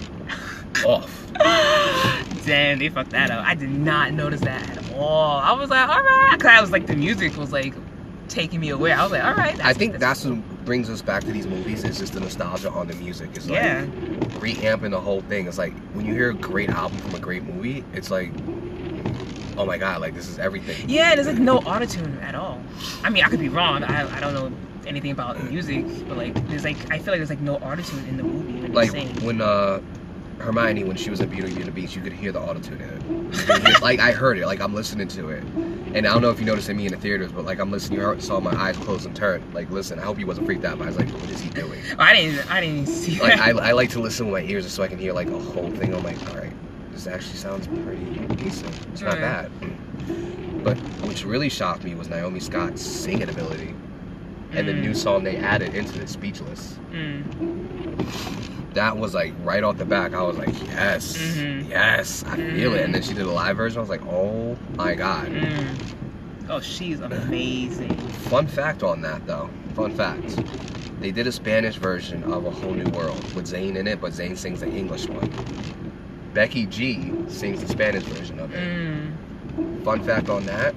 off. 0.86 1.26
Damn, 2.46 2.80
they 2.80 2.90
fucked 2.90 3.12
that 3.12 3.30
up. 3.32 3.46
I 3.46 3.54
did 3.56 3.70
not 3.70 4.14
notice 4.14 4.42
that 4.42 4.78
at 4.78 4.94
all. 4.94 5.38
I 5.38 5.52
was 5.52 5.70
like, 5.70 5.88
all 5.88 6.02
right, 6.02 6.38
cause 6.40 6.50
I 6.50 6.62
was 6.62 6.72
like, 6.72 6.88
the 6.88 6.96
music 6.96 7.36
was 7.38 7.52
like 7.52 7.74
taking 8.30 8.60
me 8.60 8.70
away. 8.70 8.92
I 8.92 9.04
was 9.04 9.12
like, 9.12 9.24
all 9.24 9.34
right. 9.34 9.60
I 9.64 9.74
think 9.74 9.98
that's 9.98 10.24
what 10.26 10.66
brings 10.66 10.90
us 10.90 11.02
back 11.02 11.24
to 11.24 11.32
these 11.32 11.48
movies 11.48 11.84
is 11.84 11.98
just 11.98 12.14
the 12.14 12.20
nostalgia 12.20 12.70
on 12.70 12.88
the 12.88 12.96
music. 12.96 13.30
It's 13.34 13.48
like 13.50 13.62
yeah. 13.62 13.86
reamping 14.40 14.92
the 14.92 15.02
whole 15.02 15.22
thing. 15.22 15.48
It's 15.48 15.58
like 15.58 15.74
when 15.94 16.06
you 16.06 16.14
hear 16.14 16.30
a 16.30 16.34
great 16.36 16.70
album 16.70 16.98
from 17.00 17.16
a 17.16 17.20
great 17.20 17.44
movie, 17.44 17.84
it's 17.94 18.12
like, 18.12 18.32
oh 19.60 19.66
my 19.66 19.78
god, 19.78 20.02
like 20.02 20.16
this 20.16 20.28
is 20.28 20.40
everything. 20.40 20.90
Yeah, 20.90 21.14
there's 21.14 21.28
like 21.28 21.38
no 21.38 21.60
autotune 21.60 22.22
at 22.24 22.34
all. 22.34 22.62
I 23.04 23.10
mean, 23.10 23.24
I 23.24 23.30
could 23.30 23.40
be 23.40 23.50
wrong. 23.50 23.84
I, 23.84 24.12
I 24.16 24.20
don't 24.20 24.34
know 24.34 24.52
anything 24.88 25.12
about 25.12 25.44
music, 25.44 25.86
but 26.08 26.18
like, 26.18 26.48
there's 26.48 26.64
like, 26.64 26.78
I 26.92 26.98
feel 26.98 27.14
like 27.14 27.20
there's 27.20 27.30
like 27.30 27.42
no 27.42 27.58
autotune 27.60 28.08
in 28.08 28.18
the 28.18 28.24
movie 28.24 28.68
Like 28.70 28.92
when 29.22 29.42
uh 29.42 29.82
Hermione 30.40 30.86
when 30.86 30.96
she 30.96 31.10
was 31.10 31.20
in 31.20 31.30
Beauty 31.30 31.54
and 31.58 31.66
the 31.66 31.72
Beast, 31.72 31.96
you 31.96 32.02
could 32.02 32.14
hear 32.14 32.32
the 32.32 32.40
autotune 32.40 32.80
in 32.80 32.90
it. 32.90 33.36
Hear- 33.36 33.80
like 33.82 34.00
I 34.00 34.12
heard 34.12 34.38
it, 34.38 34.46
like 34.46 34.62
I'm 34.62 34.74
listening 34.74 35.10
to 35.10 35.30
it. 35.30 35.44
And 35.94 36.08
I 36.08 36.14
don't 36.14 36.22
know 36.22 36.30
if 36.30 36.40
you 36.40 36.46
noticed 36.46 36.70
it 36.70 36.76
me 36.76 36.86
in 36.86 36.92
the 36.94 36.98
theaters, 36.98 37.32
but 37.32 37.44
like 37.46 37.60
I'm 37.60 37.72
listening, 37.72 38.00
you 38.00 38.22
saw 38.22 38.40
my 38.40 38.56
eyes 38.56 38.78
close 38.78 39.06
and 39.06 39.16
turn. 39.16 39.44
Like, 39.54 39.70
listen, 39.70 40.00
I 40.00 40.04
hope 40.04 40.18
he 40.18 40.24
wasn't 40.24 40.46
freaked 40.46 40.64
out, 40.64 40.78
but 40.78 40.86
I 40.86 40.88
was 40.88 40.98
like, 40.98 41.10
what 41.10 41.30
is 41.30 41.42
he 41.42 41.50
doing? 41.50 41.82
I 41.98 42.14
didn't, 42.14 42.50
I 42.50 42.62
didn't 42.62 42.76
even 42.78 42.94
see 42.94 43.20
Like. 43.20 43.40
I, 43.40 43.50
I 43.50 43.72
like 43.74 43.90
to 43.92 44.00
listen 44.00 44.30
with 44.30 44.44
my 44.44 44.50
ears 44.50 44.72
so 44.72 44.82
I 44.84 44.88
can 44.88 45.00
hear 45.00 45.14
like 45.14 45.28
a 45.28 45.40
whole 45.40 45.72
thing. 45.72 45.94
I'm 45.94 46.04
like, 46.04 46.22
all 46.30 46.38
right, 46.38 46.54
this 46.92 47.08
actually 47.08 47.38
sounds 47.38 47.68
pretty 47.68 48.04
decent. 48.36 48.76
It's 48.94 49.02
not 49.02 49.18
Mm. 49.18 49.22
bad. 49.22 49.52
But 50.64 50.78
which 51.08 51.24
really 51.26 51.50
shocked 51.50 51.84
me 51.84 51.96
was 51.96 52.10
Naomi 52.10 52.40
Scott's 52.40 52.82
singing 52.82 53.30
ability 53.30 53.74
and 54.52 54.68
the 54.68 54.74
Mm. 54.74 54.82
new 54.82 54.94
song 54.94 55.24
they 55.24 55.38
added 55.38 55.74
into 55.76 55.98
the 56.00 56.08
Speechless. 56.08 56.78
Mm. 56.92 57.24
That 58.74 58.98
was 58.98 59.14
like 59.14 59.34
right 59.44 59.64
off 59.64 59.78
the 59.78 59.86
back. 59.86 60.14
I 60.14 60.22
was 60.22 60.38
like, 60.38 60.54
yes, 60.68 61.18
Mhm. 61.18 61.70
yes, 61.70 62.24
I 62.28 62.36
feel 62.36 62.74
it. 62.76 62.82
And 62.84 62.94
then 62.94 63.02
she 63.02 63.14
did 63.14 63.26
a 63.26 63.32
live 63.32 63.58
version. 63.58 63.80
I 63.80 63.82
was 63.82 63.90
like, 63.90 64.06
oh 64.06 64.58
my 64.78 64.96
god. 64.96 65.28
Mm. 65.28 65.66
Oh, 66.50 66.60
she's 66.60 67.00
amazing. 67.00 67.96
Fun 68.30 68.48
fact 68.48 68.84
on 68.84 69.02
that 69.02 69.26
though. 69.26 69.50
Fun 69.76 69.92
fact. 69.92 70.40
They 71.00 71.12
did 71.12 71.28
a 71.28 71.32
Spanish 71.32 71.78
version 71.78 72.24
of 72.26 72.46
A 72.46 72.52
Whole 72.52 72.74
New 72.74 72.90
World 72.92 73.24
with 73.34 73.46
Zayn 73.46 73.78
in 73.78 73.88
it, 73.88 74.02
but 74.02 74.12
Zayn 74.12 74.36
sings 74.38 74.60
the 74.60 74.68
English 74.70 75.08
one. 75.08 75.30
Becky 76.40 76.68
G 76.68 77.12
sings 77.28 77.60
the 77.60 77.68
Spanish 77.68 78.04
version 78.04 78.40
of 78.40 78.54
it. 78.54 78.64
Mm. 78.64 79.84
Fun 79.84 80.02
fact 80.02 80.30
on 80.30 80.46
that. 80.46 80.74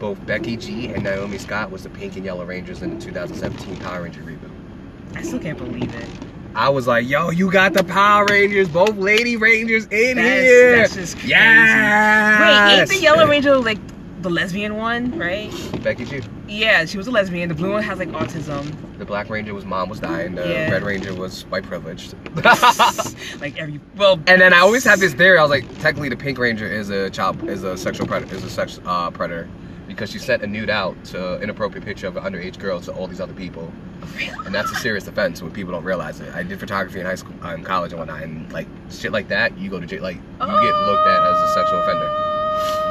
Both 0.00 0.26
Becky 0.26 0.56
G 0.56 0.88
and 0.88 1.04
Naomi 1.04 1.38
Scott 1.38 1.70
was 1.70 1.84
the 1.84 1.88
Pink 1.88 2.16
and 2.16 2.24
Yellow 2.24 2.44
Rangers 2.44 2.82
in 2.82 2.98
the 2.98 3.00
2017 3.00 3.76
Power 3.76 4.02
Ranger 4.02 4.22
reboot. 4.22 4.50
I 5.14 5.22
still 5.22 5.38
can't 5.38 5.56
believe 5.56 5.94
it. 5.94 6.08
I 6.56 6.68
was 6.68 6.88
like, 6.88 7.08
yo, 7.08 7.30
you 7.30 7.48
got 7.48 7.74
the 7.74 7.84
Power 7.84 8.26
Rangers, 8.26 8.68
both 8.68 8.96
Lady 8.96 9.36
Rangers 9.36 9.84
in 9.84 10.16
That's, 10.16 10.40
here. 10.40 10.76
that's 10.78 10.94
just 10.96 11.14
crazy. 11.14 11.28
Yes. 11.28 12.40
Wait, 12.40 12.80
ain't 12.80 12.88
the 12.88 12.98
Yellow 12.98 13.28
Ranger 13.28 13.58
like 13.58 13.78
the 14.22 14.30
lesbian 14.30 14.76
one, 14.76 15.16
right? 15.18 15.50
Becky 15.82 16.04
G. 16.04 16.20
Yeah, 16.48 16.84
she 16.84 16.96
was 16.98 17.06
a 17.06 17.10
lesbian. 17.10 17.48
The 17.48 17.54
blue 17.54 17.72
one 17.72 17.82
has 17.82 17.98
like 17.98 18.08
autism. 18.10 18.74
The 18.98 19.04
Black 19.04 19.28
Ranger 19.30 19.54
was 19.54 19.64
mom 19.64 19.88
was 19.88 20.00
dying. 20.00 20.34
The 20.34 20.46
Yeah. 20.48 20.70
Red 20.70 20.82
Ranger 20.82 21.14
was 21.14 21.42
white 21.46 21.64
privileged. 21.64 22.14
like 23.40 23.58
every 23.58 23.80
well. 23.96 24.14
and 24.26 24.40
then 24.40 24.52
I 24.52 24.58
always 24.60 24.84
have 24.84 25.00
this 25.00 25.14
theory. 25.14 25.38
I 25.38 25.42
was 25.42 25.50
like, 25.50 25.66
technically, 25.80 26.08
the 26.08 26.16
Pink 26.16 26.38
Ranger 26.38 26.66
is 26.66 26.90
a 26.90 27.10
child, 27.10 27.42
is 27.48 27.62
a 27.64 27.76
sexual 27.76 28.06
predator, 28.06 28.34
is 28.36 28.44
a 28.44 28.50
sex 28.50 28.80
uh, 28.86 29.10
predator, 29.10 29.48
because 29.88 30.10
she 30.10 30.18
sent 30.18 30.42
a 30.42 30.46
nude 30.46 30.70
out 30.70 31.02
to 31.06 31.40
inappropriate 31.40 31.84
picture 31.84 32.06
of 32.06 32.16
an 32.16 32.22
underage 32.24 32.58
girl 32.58 32.80
to 32.80 32.92
all 32.92 33.06
these 33.06 33.20
other 33.20 33.34
people, 33.34 33.72
Really? 34.14 34.28
and 34.46 34.54
that's 34.54 34.70
a 34.70 34.74
serious 34.76 35.06
offense 35.08 35.42
when 35.42 35.52
people 35.52 35.72
don't 35.72 35.84
realize 35.84 36.20
it. 36.20 36.32
I 36.34 36.42
did 36.42 36.60
photography 36.60 37.00
in 37.00 37.06
high 37.06 37.14
school, 37.16 37.34
uh, 37.44 37.54
in 37.54 37.64
college 37.64 37.92
and 37.92 37.98
whatnot, 37.98 38.22
and 38.22 38.50
like 38.52 38.66
shit 38.90 39.12
like 39.12 39.28
that, 39.28 39.56
you 39.58 39.68
go 39.70 39.80
to 39.80 39.86
jail, 39.86 40.02
like 40.02 40.16
you 40.16 40.22
get 40.38 40.74
looked 40.86 41.06
at 41.06 41.22
as 41.22 41.50
a 41.50 41.54
sexual 41.54 41.80
offender, 41.80 42.81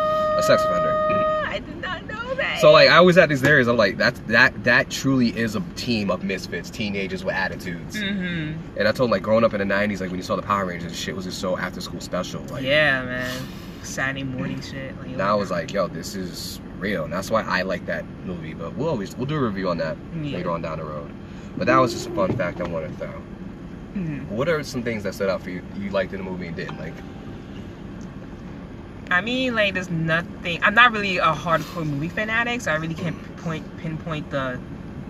a 0.41 0.47
sex 0.47 0.63
offender. 0.63 1.43
I 1.47 1.59
did 1.59 1.81
not 1.81 2.05
know 2.07 2.33
that. 2.35 2.59
So 2.61 2.71
like 2.71 2.89
I 2.89 2.97
always 2.97 3.15
had 3.15 3.29
these 3.29 3.41
theories. 3.41 3.67
I'm 3.67 3.77
like, 3.77 3.97
that's 3.97 4.19
that 4.21 4.63
that 4.63 4.89
truly 4.89 5.29
is 5.37 5.55
a 5.55 5.61
team 5.75 6.09
of 6.11 6.23
misfits, 6.23 6.69
teenagers 6.69 7.23
with 7.23 7.35
attitudes. 7.35 7.95
Mm-hmm. 7.97 8.77
And 8.77 8.87
I 8.87 8.91
told 8.91 9.07
him 9.07 9.11
like 9.11 9.21
growing 9.23 9.43
up 9.43 9.53
in 9.53 9.59
the 9.67 9.73
'90s, 9.73 9.99
like 10.01 10.09
when 10.09 10.17
you 10.17 10.23
saw 10.23 10.35
the 10.35 10.41
Power 10.41 10.65
Rangers, 10.65 10.95
shit 10.97 11.15
was 11.15 11.25
just 11.25 11.39
so 11.39 11.57
after 11.57 11.81
school 11.81 11.99
special. 12.01 12.41
Like 12.45 12.63
Yeah, 12.63 13.03
man. 13.03 13.47
Saturday 13.83 14.23
morning 14.23 14.61
shit. 14.61 14.95
Like, 14.99 15.09
now 15.17 15.31
I 15.31 15.35
was 15.35 15.49
like, 15.51 15.73
yo, 15.73 15.87
this 15.87 16.15
is 16.15 16.61
real, 16.77 17.03
and 17.03 17.11
that's 17.11 17.31
why 17.31 17.41
I 17.41 17.63
like 17.63 17.85
that 17.87 18.05
movie. 18.25 18.53
But 18.53 18.75
we'll 18.75 18.89
always 18.89 19.15
we'll 19.17 19.25
do 19.25 19.35
a 19.35 19.39
review 19.41 19.69
on 19.69 19.77
that 19.79 19.97
Yeah. 20.21 20.37
later 20.37 20.51
on 20.51 20.61
down 20.61 20.77
the 20.77 20.85
road. 20.85 21.11
But 21.57 21.67
that 21.67 21.77
was 21.77 21.91
just 21.93 22.07
a 22.07 22.11
fun 22.11 22.31
fact 22.37 22.61
I 22.61 22.67
wanted 22.67 22.89
to 22.97 22.97
throw. 23.07 23.21
Mhm. 23.95 24.27
What 24.29 24.47
are 24.47 24.63
some 24.63 24.83
things 24.83 25.03
that 25.03 25.13
stood 25.15 25.29
out 25.29 25.41
for 25.43 25.49
you 25.49 25.61
you 25.77 25.89
liked 25.89 26.13
in 26.13 26.23
the 26.23 26.29
movie 26.29 26.47
and 26.47 26.55
didn't 26.55 26.77
like? 26.79 26.93
I 29.11 29.19
mean, 29.21 29.55
like, 29.55 29.73
there's 29.73 29.89
nothing. 29.89 30.63
I'm 30.63 30.73
not 30.73 30.93
really 30.93 31.17
a 31.17 31.33
hardcore 31.33 31.85
movie 31.85 32.07
fanatic, 32.07 32.61
so 32.61 32.71
I 32.71 32.75
really 32.75 32.93
can't 32.93 33.37
point 33.37 33.65
pinpoint 33.77 34.29
the 34.31 34.59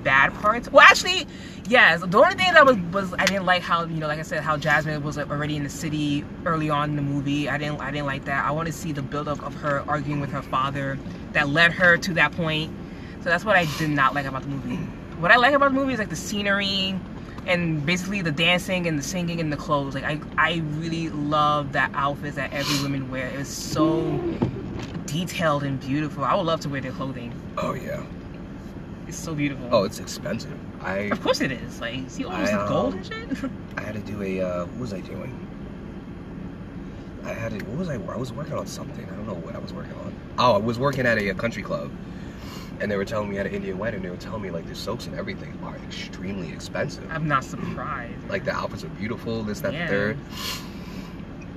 bad 0.04 0.34
parts. 0.34 0.72
Well, 0.72 0.82
actually, 0.82 1.28
yes. 1.68 2.02
The 2.02 2.18
only 2.18 2.34
thing 2.34 2.52
that 2.54 2.66
was 2.66 2.78
was 2.92 3.14
I 3.20 3.28
didn't 3.28 3.46
like 3.46 3.62
how 3.62 3.84
you 3.84 3.98
know, 4.00 4.08
like 4.08 4.18
I 4.18 4.24
said, 4.24 4.42
how 4.42 4.58
Jasmine 4.58 5.04
was 5.04 5.18
like, 5.18 5.30
already 5.30 5.56
in 5.56 5.64
the 5.64 5.70
city 5.70 6.26
early 6.46 6.70
on 6.70 6.90
in 6.90 6.96
the 6.96 7.04
movie. 7.04 7.48
I 7.48 7.60
didn't 7.60 7.80
I 7.80 7.92
didn't 7.92 8.08
like 8.08 8.26
that. 8.26 8.44
I 8.44 8.52
want 8.52 8.66
to 8.66 8.74
see 8.74 8.92
the 8.92 9.04
buildup 9.04 9.44
of 9.44 9.54
her 9.56 9.84
arguing 9.88 10.20
with 10.20 10.32
her 10.32 10.42
father 10.42 10.98
that 11.34 11.50
led 11.50 11.72
her 11.74 11.98
to 11.98 12.14
that 12.16 12.32
point. 12.32 12.74
So 13.20 13.30
that's 13.30 13.46
what 13.46 13.56
I 13.56 13.66
did 13.78 13.92
not 13.92 14.16
like 14.16 14.26
about 14.26 14.42
the 14.42 14.50
movie. 14.50 14.78
What 15.20 15.30
I 15.30 15.36
like 15.36 15.54
about 15.54 15.74
the 15.74 15.80
movie 15.80 15.94
is 15.94 16.00
like 16.00 16.10
the 16.10 16.16
scenery, 16.16 17.00
and 17.46 17.86
basically 17.86 18.22
the 18.22 18.32
dancing 18.32 18.88
and 18.88 18.98
the 18.98 19.04
singing 19.04 19.40
and 19.40 19.52
the 19.52 19.58
clothes. 19.58 19.96
Like 19.96 20.04
I, 20.04 20.20
I 20.38 20.62
really 20.76 21.10
love 21.10 21.72
that 21.74 21.92
outfit 21.94 22.36
that 22.36 22.54
every 22.54 22.82
woman 22.82 23.10
wear. 23.10 23.28
It's 23.28 23.50
so 23.50 24.02
detailed 25.06 25.64
and 25.64 25.80
beautiful. 25.80 26.24
I 26.24 26.36
would 26.36 26.46
love 26.46 26.62
to 26.62 26.70
wear 26.70 26.82
their 26.82 26.92
clothing. 26.92 27.34
Oh 27.58 27.74
yeah. 27.74 28.04
It's 29.08 29.18
so 29.18 29.36
beautiful. 29.36 29.68
Oh, 29.72 29.84
it's 29.84 30.00
expensive. 30.00 30.58
I 30.82 30.98
Of 31.12 31.22
course 31.22 31.42
it 31.42 31.52
is. 31.52 31.82
Like, 31.82 32.10
see 32.10 32.24
all 32.24 32.38
this 32.38 32.52
um, 32.52 32.68
gold 32.68 32.94
and 32.94 33.06
shit. 33.06 33.52
I 33.78 33.82
had 33.82 33.96
to 33.96 34.02
do 34.02 34.22
a 34.22 34.42
uh, 34.42 34.66
what 34.66 34.80
was 34.80 34.94
I 34.94 35.02
doing? 35.02 35.48
I 37.24 37.34
had 37.34 37.58
to 37.58 37.66
what 37.66 37.78
was 37.78 37.90
I 37.90 37.96
I 37.96 38.18
was 38.18 38.32
working 38.32 38.54
on 38.54 38.68
something. 38.68 39.06
I 39.06 39.16
don't 39.16 39.28
know 39.28 39.34
what 39.36 39.56
I 39.56 39.60
was 39.60 39.74
working 39.74 39.94
on. 39.94 40.16
Oh, 40.38 40.54
I 40.54 40.58
was 40.58 40.80
working 40.80 41.06
at 41.06 41.18
a, 41.18 41.30
a 41.30 41.34
country 41.34 41.62
club. 41.64 41.92
And 42.82 42.92
they 42.92 42.98
were 42.98 43.06
telling 43.06 43.30
me 43.30 43.38
at 43.38 43.46
an 43.46 43.54
Indian 43.54 43.78
wedding, 43.78 44.02
they 44.02 44.10
were 44.10 44.18
telling 44.18 44.42
me 44.42 44.50
like 44.50 44.68
the 44.68 44.74
soaps 44.76 45.06
and 45.06 45.16
everything 45.16 45.58
are 45.64 45.76
extremely 45.88 46.52
expensive. 46.52 47.06
I'm 47.12 47.28
not 47.28 47.44
surprised. 47.44 48.28
Like 48.28 48.44
the 48.44 48.52
outfits 48.52 48.84
are 48.84 48.90
beautiful, 48.90 49.44
this, 49.44 49.62
that, 49.62 49.72
Yeah. 49.74 49.86
the 49.86 49.92
third. 49.92 50.18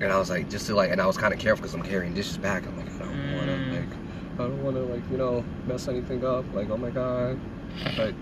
And 0.02 0.12
I 0.12 0.18
was 0.18 0.28
like, 0.28 0.50
just 0.50 0.66
to 0.66 0.74
like, 0.74 0.90
and 0.90 1.00
I 1.00 1.06
was 1.06 1.16
kind 1.16 1.32
of 1.32 1.40
careful 1.40 1.62
because 1.62 1.74
I'm 1.74 1.82
carrying 1.82 2.12
dishes 2.14 2.36
back. 2.36 2.66
I'm 2.66 2.76
like, 2.76 2.94
I 2.96 2.98
don't 2.98 3.34
want 3.36 3.46
to 3.46 3.52
Mm. 3.56 3.72
like, 3.72 3.98
I 4.34 4.36
don't 4.48 4.62
want 4.64 4.76
to 4.76 4.82
like, 4.82 5.02
you 5.10 5.16
know, 5.16 5.42
mess 5.66 5.88
anything 5.88 6.24
up. 6.26 6.44
Like, 6.52 6.68
oh 6.68 6.76
my 6.76 6.90
god, 6.90 7.38
but 7.96 8.12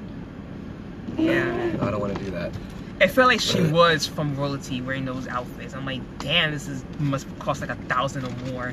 Yeah. 1.16 1.76
I 1.80 1.90
don't 1.90 2.00
want 2.00 2.16
to 2.16 2.24
do 2.24 2.30
that. 2.30 2.52
It 3.00 3.08
felt 3.08 3.26
like 3.28 3.40
she 3.40 3.60
was 3.62 4.06
from 4.06 4.36
royalty 4.36 4.80
wearing 4.80 5.04
those 5.06 5.26
outfits. 5.26 5.74
I'm 5.74 5.84
like, 5.84 6.02
damn, 6.18 6.52
this 6.52 6.68
is 6.68 6.84
must 7.00 7.26
cost 7.40 7.60
like 7.60 7.70
a 7.70 7.74
thousand 7.86 8.24
or 8.26 8.52
more. 8.52 8.72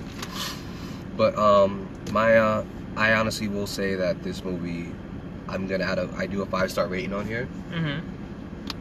But 1.17 1.35
um, 1.37 1.87
my 2.11 2.37
uh, 2.37 2.63
I 2.95 3.13
honestly 3.13 3.47
will 3.47 3.67
say 3.67 3.95
that 3.95 4.23
this 4.23 4.43
movie, 4.43 4.89
I'm 5.47 5.67
gonna 5.67 5.83
add 5.85 5.99
a, 5.99 6.09
I 6.17 6.25
do 6.27 6.41
a 6.41 6.45
five 6.45 6.71
star 6.71 6.87
rating 6.87 7.13
on 7.13 7.25
here. 7.25 7.45
hmm 7.73 7.99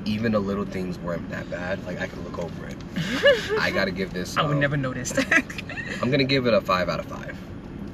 Even 0.05 0.33
the 0.33 0.41
little 0.41 0.65
things 0.65 0.99
weren't 0.99 1.29
that 1.31 1.51
bad. 1.51 1.85
Like 1.87 2.01
I 2.01 2.07
could 2.09 2.25
look 2.25 2.39
over 2.39 2.67
it. 2.67 2.77
I 3.61 3.71
gotta 3.71 3.91
give 3.91 4.13
this. 4.13 4.37
I 4.37 4.43
would 4.43 4.53
um, 4.55 4.61
never 4.61 4.77
notice. 4.77 5.13
I'm 6.03 6.11
gonna 6.11 6.25
give 6.25 6.47
it 6.47 6.55
a 6.55 6.61
five 6.61 6.89
out 6.89 7.01
of 7.01 7.07
five. 7.07 7.37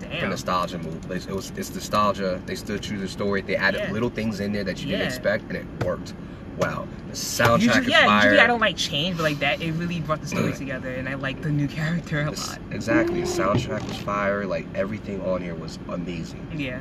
For 0.01 0.07
damn. 0.21 0.31
nostalgia 0.31 0.79
move. 0.79 1.11
It 1.11 1.27
was 1.29 1.51
it's 1.57 1.75
nostalgia. 1.75 2.41
They 2.47 2.55
still 2.55 2.79
true 2.79 2.97
to 2.97 3.03
the 3.03 3.09
story. 3.09 3.43
They 3.43 3.57
added 3.57 3.81
Yeah. 3.81 3.93
little 3.93 4.11
things 4.11 4.39
in 4.41 4.53
there 4.53 4.65
that 4.65 4.81
you 4.81 4.87
didn't 4.87 5.07
expect, 5.07 5.45
and 5.49 5.57
it 5.57 5.67
worked. 5.85 6.15
Wow, 6.59 6.87
the 7.09 7.15
soundtrack 7.15 7.61
Usually, 7.63 7.91
yeah, 7.91 8.07
fire. 8.07 8.23
usually 8.31 8.41
I 8.41 8.47
don't 8.47 8.61
like 8.61 8.77
change, 8.77 9.17
but 9.17 9.25
like 9.25 9.39
that, 9.41 9.61
it 9.61 9.73
really 9.73 10.01
brought 10.01 10.21
the 10.21 10.27
story 10.29 10.53
uh, 10.53 10.57
together, 10.57 10.91
and 10.95 11.09
I 11.09 11.15
like 11.15 11.43
the 11.43 11.51
new 11.51 11.67
character 11.67 12.23
a 12.23 12.31
lot. 12.31 12.59
exactly, 12.71 13.21
the 13.23 13.27
soundtrack 13.27 13.87
was 13.89 13.97
fire. 13.99 14.47
Like 14.47 14.67
everything 14.75 15.21
on 15.23 15.43
here 15.43 15.55
was 15.55 15.79
amazing. 15.89 16.47
Yeah, 16.57 16.81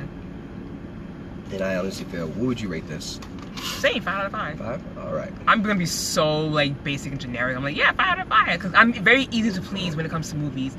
And 1.52 1.60
I 1.62 1.76
honestly 1.76 2.04
feel, 2.06 2.28
what 2.28 2.46
would 2.46 2.60
you 2.60 2.68
rate 2.68 2.86
this? 2.88 3.20
same 3.78 4.02
five 4.02 4.18
out 4.18 4.26
of 4.26 4.32
five. 4.32 4.58
Five. 4.58 4.98
All 4.98 5.12
right. 5.14 5.32
I'm 5.46 5.62
gonna 5.62 5.74
be 5.78 5.86
so 5.86 6.46
like 6.46 6.82
basic 6.84 7.12
and 7.12 7.20
generic. 7.20 7.56
I'm 7.56 7.62
like, 7.64 7.76
yeah, 7.76 7.92
five 7.92 8.18
out 8.18 8.20
of 8.20 8.28
five, 8.28 8.52
because 8.58 8.74
I'm 8.74 8.92
very 8.92 9.28
easy 9.30 9.52
to 9.52 9.60
please 9.60 9.96
when 9.96 10.04
it 10.06 10.08
comes 10.10 10.30
to 10.30 10.36
movies. 10.36 10.76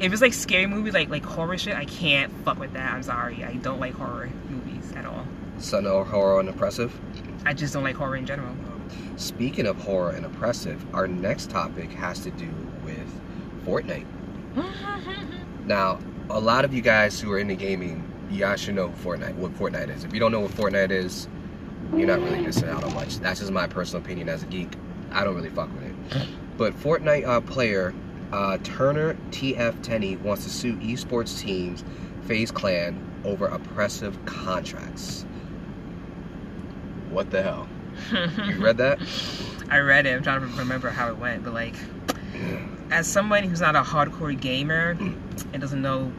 If 0.00 0.12
it's 0.12 0.20
like 0.22 0.34
scary 0.34 0.66
movies, 0.66 0.92
like 0.94 1.08
like 1.08 1.24
horror 1.24 1.56
shit, 1.56 1.74
I 1.76 1.84
can't 1.86 2.32
fuck 2.44 2.58
with 2.58 2.72
that. 2.74 2.92
I'm 2.92 3.02
sorry, 3.02 3.42
I 3.44 3.54
don't 3.54 3.80
like 3.80 3.94
horror 3.94 4.28
movies 4.50 4.92
at 4.94 5.06
all. 5.06 5.24
Something 5.58 5.90
or 5.90 6.04
horror 6.04 6.40
and 6.40 6.48
oppressive. 6.48 6.92
I 7.46 7.54
just 7.54 7.72
don't 7.72 7.84
like 7.84 7.94
horror 7.94 8.16
in 8.16 8.26
general. 8.26 8.52
Speaking 9.14 9.68
of 9.68 9.76
horror 9.80 10.10
and 10.10 10.26
oppressive, 10.26 10.84
our 10.92 11.06
next 11.06 11.48
topic 11.48 11.92
has 11.92 12.18
to 12.24 12.32
do 12.32 12.50
with 12.84 13.20
Fortnite. 13.64 14.06
Now, 15.66 15.98
a 16.30 16.38
lot 16.38 16.64
of 16.64 16.72
you 16.72 16.80
guys 16.80 17.20
who 17.20 17.32
are 17.32 17.40
into 17.40 17.56
gaming, 17.56 18.08
y'all 18.30 18.54
should 18.54 18.76
know 18.76 18.88
Fortnite, 18.88 19.34
what 19.34 19.52
Fortnite 19.54 19.88
is. 19.90 20.04
If 20.04 20.12
you 20.12 20.20
don't 20.20 20.30
know 20.30 20.38
what 20.38 20.52
Fortnite 20.52 20.92
is, 20.92 21.26
you're 21.92 22.06
not 22.06 22.20
really 22.20 22.40
missing 22.40 22.68
out 22.68 22.84
on 22.84 22.94
much. 22.94 23.18
That's 23.18 23.40
just 23.40 23.50
my 23.50 23.66
personal 23.66 24.04
opinion 24.04 24.28
as 24.28 24.44
a 24.44 24.46
geek. 24.46 24.74
I 25.10 25.24
don't 25.24 25.34
really 25.34 25.50
fuck 25.50 25.68
with 25.74 25.82
it. 25.84 26.28
But 26.56 26.72
Fortnite 26.74 27.26
uh, 27.26 27.40
player 27.40 27.92
uh, 28.32 28.58
Turner 28.62 29.14
Tfue 29.30 29.82
Tenney 29.82 30.16
wants 30.16 30.44
to 30.44 30.50
sue 30.50 30.76
esports 30.76 31.40
teams 31.40 31.84
FaZe 32.22 32.50
Clan 32.52 32.98
over 33.24 33.46
oppressive 33.46 34.24
contracts. 34.24 35.26
What 37.16 37.30
the 37.30 37.42
hell? 37.42 37.66
You 38.12 38.62
read 38.62 38.76
that? 38.76 39.00
I 39.70 39.78
read 39.78 40.04
it. 40.04 40.14
I'm 40.14 40.22
trying 40.22 40.42
to 40.42 40.46
remember 40.58 40.90
how 40.90 41.08
it 41.08 41.16
went, 41.16 41.44
but 41.44 41.54
like, 41.54 41.74
as 42.90 43.06
someone 43.06 43.42
who's 43.42 43.62
not 43.62 43.74
a 43.74 43.80
hardcore 43.80 44.38
gamer 44.38 44.96
mm. 44.96 45.16
and 45.54 45.62
doesn't 45.62 45.80
know, 45.80 46.12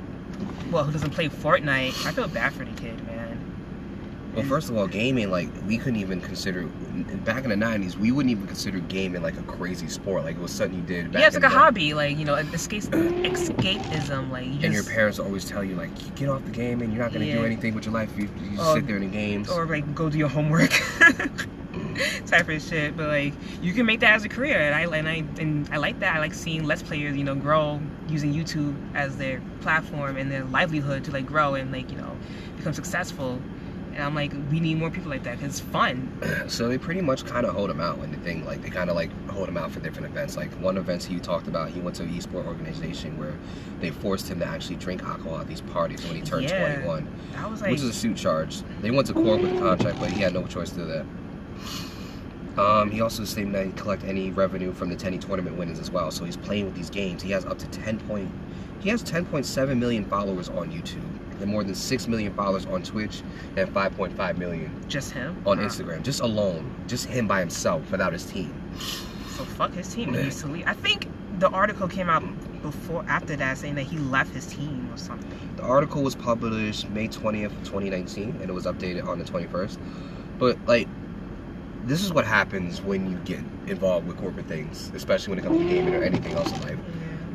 well, 0.72 0.86
who 0.86 0.92
doesn't 0.92 1.12
play 1.12 1.30
Fortnite, 1.30 2.08
I 2.08 2.12
feel 2.14 2.28
bad 2.28 2.52
for 2.52 2.66
the 2.66 2.72
kid, 2.82 3.06
man. 3.06 3.27
Well, 4.38 4.46
first 4.46 4.70
of 4.70 4.78
all, 4.78 4.86
gaming 4.86 5.32
like 5.32 5.50
we 5.66 5.80
couldn't 5.80 6.00
even 6.00 6.22
consider 6.22 6.68
back 7.26 7.44
in 7.44 7.50
the 7.50 7.56
'90s. 7.56 7.98
We 7.98 8.12
wouldn't 8.12 8.30
even 8.32 8.46
consider 8.46 8.78
gaming 8.82 9.24
like 9.24 9.36
a 9.36 9.42
crazy 9.44 9.88
sport. 9.88 10.26
Like 10.26 10.36
it 10.36 10.42
was 10.42 10.52
something 10.52 10.78
you 10.78 10.86
did. 10.86 11.12
Back 11.12 11.22
yeah, 11.22 11.28
it's 11.28 11.36
like 11.36 11.46
a 11.46 11.50
day. 11.50 11.56
hobby, 11.56 11.94
like 11.96 12.18
you 12.20 12.24
know, 12.26 12.36
escape, 12.36 12.84
escapism. 12.84 14.30
Like 14.30 14.46
you 14.46 14.54
just, 14.54 14.64
And 14.66 14.74
your 14.76 14.84
parents 14.84 15.18
always 15.18 15.44
tell 15.44 15.64
you 15.64 15.76
like, 15.76 15.90
"You 16.06 16.12
get 16.12 16.30
off 16.30 16.44
the 16.46 16.52
game 16.52 16.82
and 16.82 16.94
you're 16.94 17.02
not 17.02 17.14
gonna 17.14 17.26
do 17.26 17.44
anything 17.46 17.74
with 17.74 17.86
your 17.86 17.96
life. 17.96 18.12
You, 18.16 18.30
you 18.44 18.52
just 18.58 18.62
Oh, 18.62 18.76
sit 18.76 18.86
there 18.86 18.98
in 18.98 19.02
the 19.02 19.08
games. 19.08 19.50
or 19.50 19.66
like 19.66 19.96
go 19.96 20.08
do 20.08 20.20
your 20.20 20.30
homework 20.30 20.70
type 22.28 22.48
of 22.48 22.62
shit. 22.62 22.96
But 22.96 23.08
like 23.08 23.34
you 23.62 23.74
can 23.74 23.88
make 23.88 24.02
that 24.02 24.14
as 24.14 24.24
a 24.24 24.30
career, 24.30 24.60
and 24.60 24.76
I 24.76 24.98
and 24.98 25.10
I 25.10 25.24
and 25.42 25.68
I 25.72 25.78
like 25.78 26.00
that. 26.02 26.16
I 26.16 26.20
like 26.20 26.36
seeing 26.36 26.64
less 26.64 26.84
players, 26.84 27.18
you 27.18 27.24
know, 27.24 27.34
grow 27.36 27.82
using 28.08 28.34
YouTube 28.34 28.76
as 28.94 29.18
their 29.18 29.42
platform 29.62 30.16
and 30.18 30.32
their 30.32 30.44
livelihood 30.46 31.04
to 31.06 31.12
like 31.12 31.26
grow 31.26 31.56
and 31.56 31.72
like 31.72 31.90
you 31.92 31.98
know 31.98 32.16
become 32.56 32.74
successful. 32.74 33.42
And 33.98 34.06
I'm 34.06 34.14
like, 34.14 34.32
we 34.52 34.60
need 34.60 34.78
more 34.78 34.92
people 34.92 35.10
like 35.10 35.24
that 35.24 35.40
because 35.40 35.60
it's 35.60 35.70
fun. 35.72 36.12
So 36.48 36.68
they 36.70 36.78
pretty 36.78 37.02
much 37.02 37.26
kind 37.26 37.46
of 37.48 37.54
hold 37.56 37.70
him 37.72 37.82
out 37.82 37.98
when 37.98 38.12
the 38.12 38.18
thing 38.20 38.46
like 38.46 38.62
they 38.62 38.70
kind 38.70 38.90
of 38.92 38.96
like 38.96 39.10
hold 39.28 39.50
him 39.50 39.58
out 39.58 39.72
for 39.72 39.80
different 39.80 40.06
events. 40.06 40.38
Like 40.38 40.52
one 40.62 40.78
event 40.78 41.04
he 41.04 41.20
talked 41.20 41.48
about, 41.48 41.72
he 41.72 41.80
went 41.82 41.96
to 41.98 42.04
an 42.04 42.14
esport 42.14 42.46
organization 42.46 43.18
where 43.18 43.34
they 43.82 43.90
forced 43.90 44.30
him 44.30 44.40
to 44.40 44.46
actually 44.46 44.76
drink 44.76 45.02
alcohol 45.04 45.40
at 45.40 45.48
these 45.48 45.62
parties 45.62 46.06
when 46.06 46.16
he 46.16 46.22
turned 46.22 46.44
Yeah. 46.44 46.76
21, 46.76 47.08
I 47.38 47.48
was 47.48 47.62
like, 47.62 47.72
which 47.72 47.82
is 47.82 47.90
a 47.90 47.94
suit 47.94 48.16
charge. 48.18 48.62
They 48.82 48.92
went 48.92 49.08
to 49.08 49.14
court 49.14 49.42
with 49.42 49.54
the 49.56 49.60
contract, 49.60 50.00
but 50.00 50.12
he 50.12 50.22
had 50.22 50.34
no 50.34 50.46
choice 50.46 50.70
to 50.70 50.76
do 50.78 50.86
that. 50.86 52.62
Um, 52.62 52.90
he 52.92 53.02
also 53.02 53.26
stated 53.26 53.52
that 53.54 53.66
he 53.66 53.72
collect 53.74 54.04
any 54.04 54.32
revenue 54.32 54.74
from 54.74 54.90
the 54.90 54.96
Tenny 54.96 55.18
tournament 55.18 55.58
winnings 55.58 55.80
as 55.80 55.92
well. 55.92 56.12
So 56.12 56.24
he's 56.24 56.38
playing 56.38 56.66
with 56.66 56.76
these 56.76 56.90
games. 56.90 57.22
He 57.24 57.32
has 57.32 57.46
up 57.46 57.58
to 57.60 57.68
10 57.68 58.00
point, 58.02 58.32
he 58.80 58.90
has 58.90 59.04
10.7 59.04 59.78
million 59.78 60.06
followers 60.06 60.50
on 60.50 60.72
YouTube, 60.72 61.17
and 61.42 61.50
more 61.50 61.64
than 61.64 61.76
6 61.76 62.08
million 62.08 62.34
followers 62.34 62.66
on 62.66 62.84
Twitch, 62.84 63.22
and 63.56 63.70
5.5 63.74 64.38
million 64.38 64.72
just 64.88 65.12
him 65.12 65.42
on 65.46 65.58
Wow. 65.58 65.66
Instagram, 65.66 66.04
just 66.04 66.22
alone, 66.22 66.74
just 66.88 67.06
him 67.06 67.28
by 67.28 67.40
himself 67.40 67.90
without 67.92 68.14
his 68.14 68.26
team. 68.26 68.54
So 69.38 69.44
fuck 69.44 69.74
his 69.74 69.94
team. 69.94 70.14
He 70.14 70.30
to 70.30 70.48
leave. 70.48 70.66
I 70.68 70.74
think 70.74 71.08
the 71.40 71.50
article 71.50 71.88
came 71.88 72.10
out 72.10 72.24
before, 72.62 73.06
after 73.08 73.36
that, 73.36 73.58
saying 73.58 73.76
that 73.76 73.84
he 73.84 73.98
left 73.98 74.34
his 74.34 74.48
team 74.48 74.90
or 74.92 74.98
something. 74.98 75.54
The 75.58 75.64
article 75.64 76.02
was 76.02 76.16
published 76.16 76.90
May 76.90 77.08
20th, 77.08 77.52
2019, 77.64 78.38
and 78.42 78.50
it 78.50 78.54
was 78.54 78.66
updated 78.66 79.08
on 79.08 79.20
the 79.20 79.26
21st. 79.26 79.78
But 80.40 80.58
like, 80.68 80.88
this 81.86 82.04
is 82.04 82.12
what 82.12 82.26
happens 82.26 82.82
when 82.82 83.10
you 83.10 83.18
get 83.20 83.40
involved 83.68 84.08
with 84.08 84.18
corporate 84.18 84.48
things, 84.48 84.92
especially 84.96 85.32
when 85.32 85.40
it 85.40 85.44
comes 85.44 85.60
to 85.60 85.70
gaming 85.70 85.96
or 85.96 86.04
anything 86.04 86.34
else 86.34 86.52
in 86.52 86.62
life. 86.62 86.80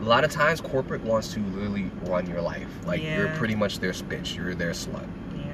A 0.02 0.04
lot 0.04 0.24
of 0.24 0.32
times, 0.32 0.60
corporate 0.60 1.02
wants 1.02 1.32
to 1.34 1.40
literally 1.40 1.88
run 2.02 2.26
your 2.28 2.40
life. 2.42 2.66
Like 2.84 3.02
you're 3.02 3.28
pretty 3.36 3.54
much 3.54 3.78
their 3.78 3.92
bitch. 3.92 4.34
You're 4.36 4.54
their 4.54 4.72
slut. 4.72 5.06
Yeah. 5.36 5.52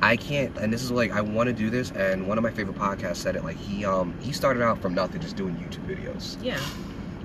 I 0.00 0.16
can't, 0.16 0.56
and 0.58 0.72
this 0.72 0.82
is 0.82 0.92
like 0.92 1.10
I 1.10 1.20
want 1.20 1.48
to 1.48 1.52
do 1.52 1.70
this. 1.70 1.90
And 1.90 2.28
one 2.28 2.38
of 2.38 2.44
my 2.44 2.50
favorite 2.52 2.76
podcasts 2.78 3.16
said 3.16 3.34
it. 3.34 3.42
Like 3.44 3.56
he 3.56 3.84
um 3.84 4.14
he 4.20 4.32
started 4.32 4.62
out 4.62 4.80
from 4.80 4.94
nothing, 4.94 5.20
just 5.20 5.34
doing 5.36 5.56
YouTube 5.56 5.86
videos. 5.88 6.36
Yeah. 6.42 6.60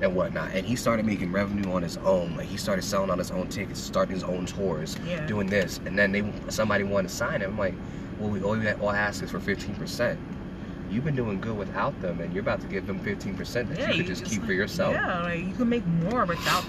and 0.02 0.16
whatnot. 0.16 0.52
And 0.54 0.66
he 0.66 0.76
started 0.76 1.06
making 1.06 1.32
revenue 1.32 1.72
on 1.72 1.84
his 1.84 1.98
own. 1.98 2.36
Like 2.36 2.48
he 2.48 2.58
started 2.58 2.82
selling 2.84 3.12
on 3.12 3.20
his 3.20 3.30
own 3.32 3.48
tickets, 3.50 3.80
starting 3.80 4.16
his 4.16 4.24
own 4.24 4.46
tours, 4.48 4.98
Yeah. 5.06 5.24
doing 5.28 5.48
this. 5.48 5.80
And 5.86 6.00
then 6.00 6.12
they 6.12 6.24
somebody 6.50 6.84
wanted 6.84 7.10
to 7.10 7.14
sign 7.16 7.42
him. 7.42 7.52
I'm 7.52 7.58
like, 7.60 7.76
well, 8.18 8.30
we 8.32 8.42
all 8.42 8.58
all 8.82 8.92
ask 8.92 9.22
is 9.22 9.30
for 9.30 9.40
15 9.40 9.76
percent. 9.76 10.20
You've 10.90 11.06
been 11.06 11.16
doing 11.16 11.40
good 11.40 11.58
without 11.58 12.00
them, 12.02 12.20
and 12.20 12.34
you're 12.34 12.42
about 12.42 12.62
to 12.62 12.68
give 12.68 12.88
them 12.88 13.00
15 13.00 13.36
percent 13.36 13.70
that 13.70 13.80
Yeah, 13.80 13.92
you 13.92 13.98
could 13.98 14.08
just 14.08 14.22
it's 14.24 14.32
keep 14.32 14.40
like- 14.40 14.48
for 14.48 14.54
yourself. 14.54 14.94
Yeah, 14.94 15.24
like 15.24 15.46
you 15.46 15.54
can 15.54 15.70
make 15.70 15.86
more 15.86 16.26
without 16.26 16.66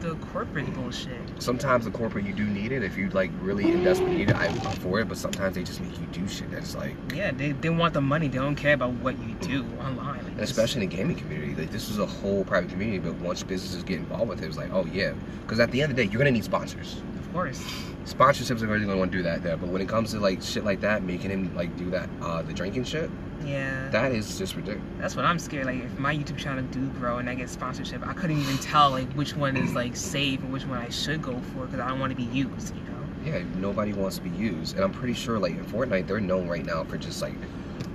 the 0.00 0.14
corporate 0.32 0.72
bullshit. 0.74 1.12
Sometimes 1.40 1.84
the 1.84 1.90
corporate 1.90 2.24
you 2.24 2.32
do 2.32 2.44
need 2.46 2.72
it 2.72 2.82
if 2.82 2.96
you 2.96 3.10
like 3.10 3.30
really 3.42 3.70
in 3.70 3.84
desperate 3.84 4.08
need 4.12 4.30
it. 4.30 4.36
I'm 4.36 4.54
for 4.78 4.98
it, 5.00 5.08
but 5.08 5.18
sometimes 5.18 5.54
they 5.56 5.62
just 5.62 5.80
make 5.82 5.92
you 6.00 6.06
do 6.06 6.26
shit 6.26 6.50
that's 6.50 6.74
like, 6.74 6.94
Yeah, 7.14 7.32
they, 7.32 7.52
they 7.52 7.68
want 7.68 7.92
the 7.92 8.00
money. 8.00 8.26
They 8.28 8.38
don't 8.38 8.56
care 8.56 8.72
about 8.72 8.92
what 8.94 9.18
you 9.20 9.34
do 9.42 9.62
online. 9.78 10.16
Like, 10.16 10.26
and 10.26 10.38
just- 10.38 10.52
especially 10.52 10.84
in 10.84 10.88
the 10.90 10.96
gaming 10.96 11.16
community. 11.16 11.54
Like 11.54 11.70
this 11.70 11.90
is 11.90 11.98
a 11.98 12.06
whole 12.06 12.44
private 12.46 12.70
community, 12.70 12.98
but 12.98 13.12
once 13.16 13.42
businesses 13.42 13.82
get 13.84 13.98
involved 13.98 14.30
with 14.30 14.42
it, 14.42 14.46
it's 14.46 14.56
like, 14.56 14.72
oh 14.72 14.86
yeah, 14.86 15.12
because 15.42 15.60
at 15.60 15.70
the 15.70 15.82
end 15.82 15.90
of 15.90 15.96
the 15.96 16.04
day, 16.04 16.10
you're 16.10 16.18
gonna 16.18 16.30
need 16.30 16.44
sponsors. 16.44 17.02
Of 17.30 17.34
course. 17.34 17.58
sponsorships 18.04 18.60
are 18.62 18.66
really 18.66 18.84
gonna 18.86 18.98
want 18.98 19.12
to 19.12 19.18
do 19.18 19.22
that 19.22 19.42
there. 19.42 19.56
But 19.56 19.68
when 19.68 19.80
it 19.80 19.88
comes 19.88 20.10
to 20.12 20.20
like 20.20 20.42
shit 20.42 20.64
like 20.64 20.80
that, 20.80 21.02
making 21.02 21.30
him 21.30 21.54
like 21.54 21.76
do 21.76 21.90
that, 21.90 22.08
uh, 22.20 22.42
the 22.42 22.52
drinking 22.52 22.84
shit, 22.84 23.08
Yeah. 23.44 23.88
that 23.90 24.12
is 24.12 24.36
just 24.38 24.56
ridiculous. 24.56 24.82
That's 24.98 25.16
what 25.16 25.24
I'm 25.24 25.38
scared. 25.38 25.66
Like 25.66 25.84
if 25.84 25.98
my 25.98 26.14
YouTube 26.14 26.36
channel 26.38 26.64
do 26.72 26.86
grow 26.98 27.18
and 27.18 27.30
I 27.30 27.34
get 27.34 27.48
sponsorship, 27.48 28.06
I 28.06 28.12
couldn't 28.12 28.38
even 28.40 28.58
tell 28.58 28.90
like 28.90 29.10
which 29.12 29.36
one 29.36 29.56
is 29.56 29.72
like 29.74 29.94
safe 29.96 30.40
and 30.40 30.52
which 30.52 30.66
one 30.66 30.78
I 30.78 30.88
should 30.88 31.22
go 31.22 31.38
for 31.54 31.66
because 31.66 31.80
I 31.80 31.88
don't 31.88 32.00
want 32.00 32.10
to 32.10 32.16
be 32.16 32.24
used. 32.36 32.74
You 32.74 32.82
know. 32.82 33.36
yeah, 33.38 33.42
nobody 33.58 33.92
wants 33.92 34.16
to 34.16 34.22
be 34.22 34.30
used. 34.30 34.74
And 34.74 34.84
I'm 34.84 34.92
pretty 34.92 35.14
sure, 35.14 35.38
like, 35.38 35.52
in 35.52 35.64
Fortnite, 35.66 36.06
they're 36.06 36.20
known 36.20 36.48
right 36.48 36.64
now 36.64 36.84
for 36.84 36.96
just, 36.96 37.20
like, 37.20 37.34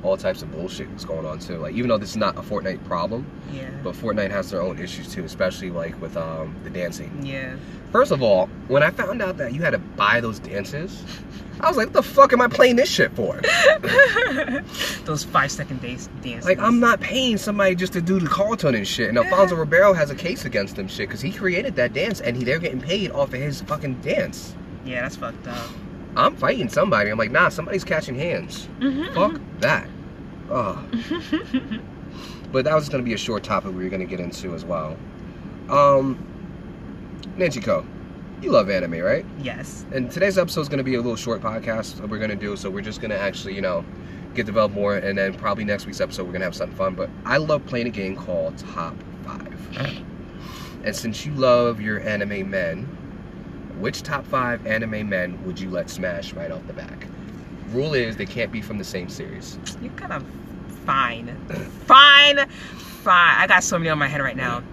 all 0.06 0.18
types 0.18 0.42
of 0.42 0.52
bullshit 0.52 0.90
that's 0.92 1.06
going 1.06 1.26
on, 1.26 1.40
too. 1.40 1.58
Like, 1.58 1.74
even 1.76 1.90
though 1.90 1.98
this 1.98 2.12
is 2.12 2.18
not 2.18 2.38
a 2.38 2.42
Fortnite 2.42 2.84
problem, 2.86 3.26
Yeah. 3.52 3.70
but 3.84 3.96
Fortnite 3.96 4.32
has 4.32 4.50
their 4.52 4.62
own 4.62 4.80
issues, 4.80 5.12
too, 5.14 5.24
especially, 5.24 5.72
like, 5.72 6.00
with 6.02 6.16
um, 6.18 6.56
the 6.64 6.70
dancing. 6.70 7.26
Yeah. 7.26 7.56
First 7.92 8.12
of 8.12 8.22
all, 8.22 8.48
when 8.68 8.84
I 8.84 8.90
found 8.92 9.22
out 9.22 9.38
that 9.38 9.54
you 9.54 9.62
had 9.62 9.72
to 9.72 9.78
buy 9.78 10.20
those 10.22 10.40
dances, 10.40 11.02
I 11.62 11.68
was 11.70 11.78
like, 11.78 11.88
what 11.88 11.94
the 11.94 12.04
fuck 12.04 12.34
am 12.34 12.42
I 12.42 12.48
playing 12.50 12.76
this 12.76 12.90
shit 12.90 13.14
for? 13.16 13.40
Those 15.06 15.24
five 15.24 15.52
second 15.52 15.82
dance 15.82 16.10
dances. 16.22 16.46
Like, 16.46 16.60
I'm 16.60 16.80
not 16.82 17.00
paying 17.00 17.38
somebody 17.38 17.76
just 17.76 17.94
to 17.94 18.02
do 18.02 18.20
the 18.20 18.28
Carlton 18.28 18.76
and 18.76 18.86
shit. 18.88 19.08
And 19.10 19.18
Alfonso 19.18 19.56
Ribeiro 19.56 19.94
has 19.94 20.10
a 20.10 20.16
case 20.16 20.44
against 20.46 20.76
them 20.76 20.88
shit 20.90 21.08
because 21.08 21.22
he 21.22 21.32
created 21.32 21.76
that 21.78 21.94
dance 21.94 22.20
and 22.20 22.36
he, 22.36 22.44
they're 22.44 22.60
getting 22.60 22.82
paid 22.82 23.12
off 23.12 23.34
of 23.34 23.40
his 23.40 23.62
fucking 23.62 24.02
dance. 24.02 24.54
Yeah, 24.86 25.02
that's 25.04 25.16
fucked 25.16 25.48
up. 25.48 25.70
I'm 26.18 26.36
fighting 26.36 26.70
somebody. 26.70 27.10
I'm 27.10 27.18
like, 27.18 27.32
nah, 27.32 27.50
somebody's 27.50 27.84
catching 27.84 28.16
hands. 28.16 28.68
Mhm, 28.80 29.14
Fuck 29.14 29.42
that. 29.60 29.88
Ugh. 30.52 30.78
but 32.52 32.66
that 32.66 32.76
was 32.76 32.90
going 32.90 33.04
to 33.04 33.06
be 33.06 33.14
a 33.14 33.18
short 33.18 33.44
topic 33.44 33.74
we 33.74 33.84
were 33.84 33.90
going 33.90 34.02
to 34.02 34.08
get 34.08 34.20
into 34.20 34.54
as 34.54 34.64
well. 34.64 34.98
Um, 35.70 36.24
Nancy 37.38 37.60
Co, 37.60 37.86
you 38.42 38.52
love 38.52 38.70
anime, 38.70 39.00
right? 39.00 39.26
Yes. 39.40 39.86
And 39.92 40.12
today's 40.12 40.38
episode 40.38 40.62
is 40.62 40.70
going 40.70 40.78
to 40.78 40.84
be 40.84 40.96
a 40.96 40.98
little 40.98 41.16
short 41.16 41.42
podcast 41.42 41.98
that 41.98 42.10
we're 42.10 42.20
going 42.20 42.30
to 42.30 42.36
do. 42.36 42.56
So 42.56 42.70
we're 42.70 42.82
just 42.82 43.02
going 43.02 43.12
to 43.12 43.18
actually, 43.18 43.56
you 43.56 43.62
know, 43.62 43.84
get 44.36 44.46
developed 44.46 44.76
more. 44.76 44.96
And 44.98 45.18
then 45.18 45.34
probably 45.34 45.64
next 45.64 45.86
week's 45.86 46.02
episode, 46.02 46.24
we're 46.24 46.32
going 46.32 46.42
to 46.42 46.46
have 46.46 46.56
something 46.56 46.78
fun. 46.78 46.96
But 46.96 47.10
I 47.26 47.38
love 47.38 47.66
playing 47.66 47.88
a 47.88 47.92
game 47.92 48.16
called 48.16 48.58
Top 48.58 48.96
5. 49.26 50.04
And 50.86 50.96
since 50.96 51.26
you 51.26 51.34
love 51.34 51.82
your 51.82 52.00
anime 52.02 52.48
men, 52.48 52.84
which 53.80 54.04
top 54.04 54.24
5 54.28 54.68
anime 54.68 55.10
men 55.10 55.44
would 55.44 55.60
you 55.60 55.72
let 55.72 55.90
smash 55.90 56.32
right 56.34 56.52
off 56.52 56.66
the 56.68 56.74
back? 56.74 57.08
Rule 57.72 57.94
is 57.94 58.18
they 58.18 58.26
can't 58.26 58.52
be 58.52 58.62
from 58.62 58.78
the 58.78 58.84
same 58.84 59.10
series. 59.10 59.58
You're 59.82 59.92
kind 59.94 60.14
of 60.14 60.26
fine. 60.86 61.36
fine. 61.86 62.48
Fine. 62.48 63.42
I 63.42 63.48
got 63.48 63.64
so 63.64 63.78
many 63.78 63.90
on 63.90 63.98
my 63.98 64.08
head 64.08 64.22
right 64.22 64.38
now. 64.38 64.64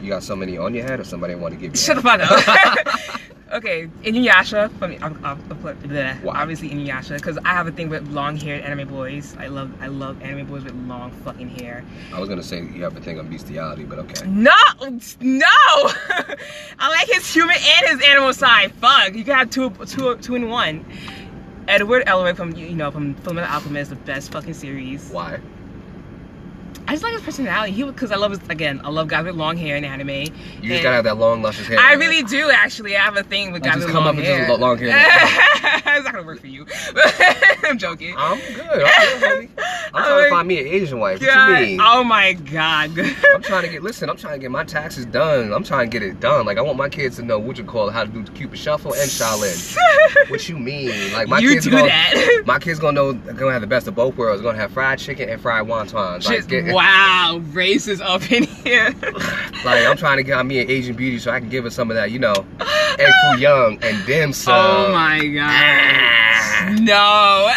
You 0.00 0.08
got 0.08 0.22
so 0.22 0.36
many 0.36 0.56
on 0.56 0.74
your 0.74 0.84
head 0.84 1.00
or 1.00 1.04
somebody 1.04 1.34
want 1.34 1.54
to 1.54 1.60
give 1.60 1.72
you 1.72 1.76
Shut 1.76 1.96
the 1.96 2.02
fuck 2.02 2.20
up. 2.20 3.20
okay, 3.52 3.88
Inuyasha. 4.02 4.70
From 4.78 4.92
I'll, 5.02 5.26
I'll 5.26 5.36
bleh, 5.36 6.24
obviously 6.26 6.70
Inuyasha 6.70 7.16
because 7.16 7.36
I 7.38 7.48
have 7.48 7.66
a 7.66 7.72
thing 7.72 7.88
with 7.88 8.06
long-haired 8.08 8.62
anime 8.62 8.88
boys. 8.88 9.36
I 9.38 9.48
love 9.48 9.72
I 9.82 9.88
love 9.88 10.22
anime 10.22 10.46
boys 10.46 10.64
with 10.64 10.74
long 10.86 11.10
fucking 11.24 11.48
hair. 11.48 11.84
I 12.12 12.20
was 12.20 12.28
going 12.28 12.40
to 12.40 12.46
say 12.46 12.58
you 12.58 12.84
have 12.84 12.96
a 12.96 13.00
thing 13.00 13.18
on 13.18 13.28
bestiality, 13.28 13.84
but 13.84 13.98
okay. 13.98 14.26
No, 14.26 14.54
no. 15.20 15.46
I 16.78 16.88
like 16.88 17.08
his 17.08 17.32
human 17.32 17.56
and 17.56 18.00
his 18.00 18.08
animal 18.08 18.32
side. 18.32 18.72
Fuck, 18.74 19.14
you 19.14 19.24
can 19.24 19.34
have 19.34 19.50
two, 19.50 19.70
two, 19.86 20.16
two 20.18 20.36
in 20.36 20.48
one. 20.48 20.84
Edward 21.68 22.04
Elric 22.06 22.36
from 22.36 22.52
you 22.56 22.70
know 22.70 22.90
from 22.90 23.14
Fullmetal 23.16 23.48
Alchemist, 23.48 23.90
the 23.90 23.96
best 23.96 24.32
fucking 24.32 24.54
series. 24.54 25.08
Why? 25.10 25.38
I 26.86 26.92
just 26.92 27.02
like 27.02 27.12
his 27.12 27.20
personality. 27.22 27.72
He 27.72 27.84
because 27.84 28.10
I 28.10 28.16
love 28.16 28.30
his 28.30 28.40
again. 28.48 28.80
I 28.82 28.88
love 28.88 29.08
guys 29.08 29.24
with 29.26 29.34
long 29.34 29.58
hair 29.58 29.76
in 29.76 29.84
anime. 29.84 30.08
You 30.08 30.24
just 30.70 30.82
got 30.82 30.90
to 30.90 30.96
have 30.96 31.04
that 31.04 31.18
long, 31.18 31.42
luscious 31.42 31.66
hair. 31.66 31.78
I 31.78 31.92
really 31.94 32.22
do 32.22 32.50
actually. 32.50 32.96
I 32.96 33.00
have 33.00 33.16
a 33.18 33.22
thing 33.22 33.52
with 33.52 33.62
Like, 33.62 33.72
guys 33.72 33.82
just 33.82 33.86
with 33.88 33.94
come 33.94 34.06
up 34.06 34.16
with 34.16 34.24
hair. 34.24 34.46
just 34.46 34.58
long 34.58 34.78
hair. 34.78 34.88
it's 35.86 36.04
not 36.04 36.12
gonna 36.14 36.26
work 36.26 36.40
for 36.40 36.46
you. 36.46 36.66
I'm 37.64 37.78
joking. 37.78 38.14
I'm 38.16 38.38
good. 38.54 38.82
I'm, 38.84 39.20
good. 39.20 39.48
I'm 39.94 40.02
trying 40.02 40.22
to 40.22 40.26
oh 40.26 40.30
find 40.30 40.48
me 40.48 40.60
an 40.60 40.66
Asian 40.66 40.98
wife. 40.98 41.20
What 41.20 41.26
God, 41.26 41.58
you 41.58 41.66
mean? 41.66 41.80
Oh 41.82 42.04
my 42.04 42.32
god. 42.32 42.98
I'm 42.98 43.42
trying 43.42 43.62
to 43.62 43.68
get. 43.68 43.82
Listen, 43.82 44.08
I'm 44.08 44.16
trying 44.16 44.34
to 44.34 44.38
get 44.38 44.50
my 44.50 44.64
taxes 44.64 45.04
done. 45.06 45.52
I'm 45.52 45.64
trying 45.64 45.90
to 45.90 45.98
get 45.98 46.06
it 46.06 46.20
done. 46.20 46.46
Like 46.46 46.58
I 46.58 46.62
want 46.62 46.78
my 46.78 46.88
kids 46.88 47.16
to 47.16 47.22
know 47.22 47.38
what 47.38 47.58
you 47.58 47.64
call 47.64 47.88
it, 47.88 47.92
how 47.92 48.04
to 48.04 48.10
do 48.10 48.22
the 48.22 48.32
Cupid 48.32 48.58
Shuffle 48.58 48.92
and 48.94 49.10
Shaolin. 49.10 50.30
What 50.30 50.48
you 50.48 50.58
mean? 50.58 51.12
Like 51.12 51.28
my 51.28 51.38
you 51.38 51.50
kids 51.50 51.64
do 51.64 51.70
gonna, 51.72 51.86
that. 51.86 52.42
My 52.46 52.58
kids 52.58 52.78
gonna 52.78 52.92
know. 52.92 53.12
They're 53.12 53.34
gonna 53.34 53.52
have 53.52 53.60
the 53.60 53.66
best 53.66 53.88
of 53.88 53.94
both 53.94 54.16
worlds. 54.16 54.40
They're 54.40 54.50
gonna 54.50 54.62
have 54.62 54.72
fried 54.72 54.98
chicken 54.98 55.28
and 55.28 55.40
fried 55.40 55.66
wontons. 55.66 56.24
Like, 56.24 56.36
Just, 56.36 56.48
get- 56.48 56.72
wow, 56.72 57.40
racist 57.52 58.00
up 58.00 58.30
in 58.32 58.44
here. 58.44 58.94
like 59.64 59.86
I'm 59.86 59.96
trying 59.96 60.16
to 60.18 60.22
get 60.22 60.44
me 60.46 60.60
an 60.60 60.70
Asian 60.70 60.96
beauty 60.96 61.18
so 61.18 61.30
I 61.30 61.40
can 61.40 61.48
give 61.48 61.64
her 61.64 61.70
some 61.70 61.90
of 61.90 61.96
that, 61.96 62.10
you 62.10 62.18
know, 62.18 62.34
foo 63.28 63.38
young 63.38 63.78
and 63.82 64.06
dim 64.06 64.32
sum. 64.32 64.54
Oh 64.56 64.92
my 64.92 65.18
god. 65.26 65.50
No. 66.80 67.50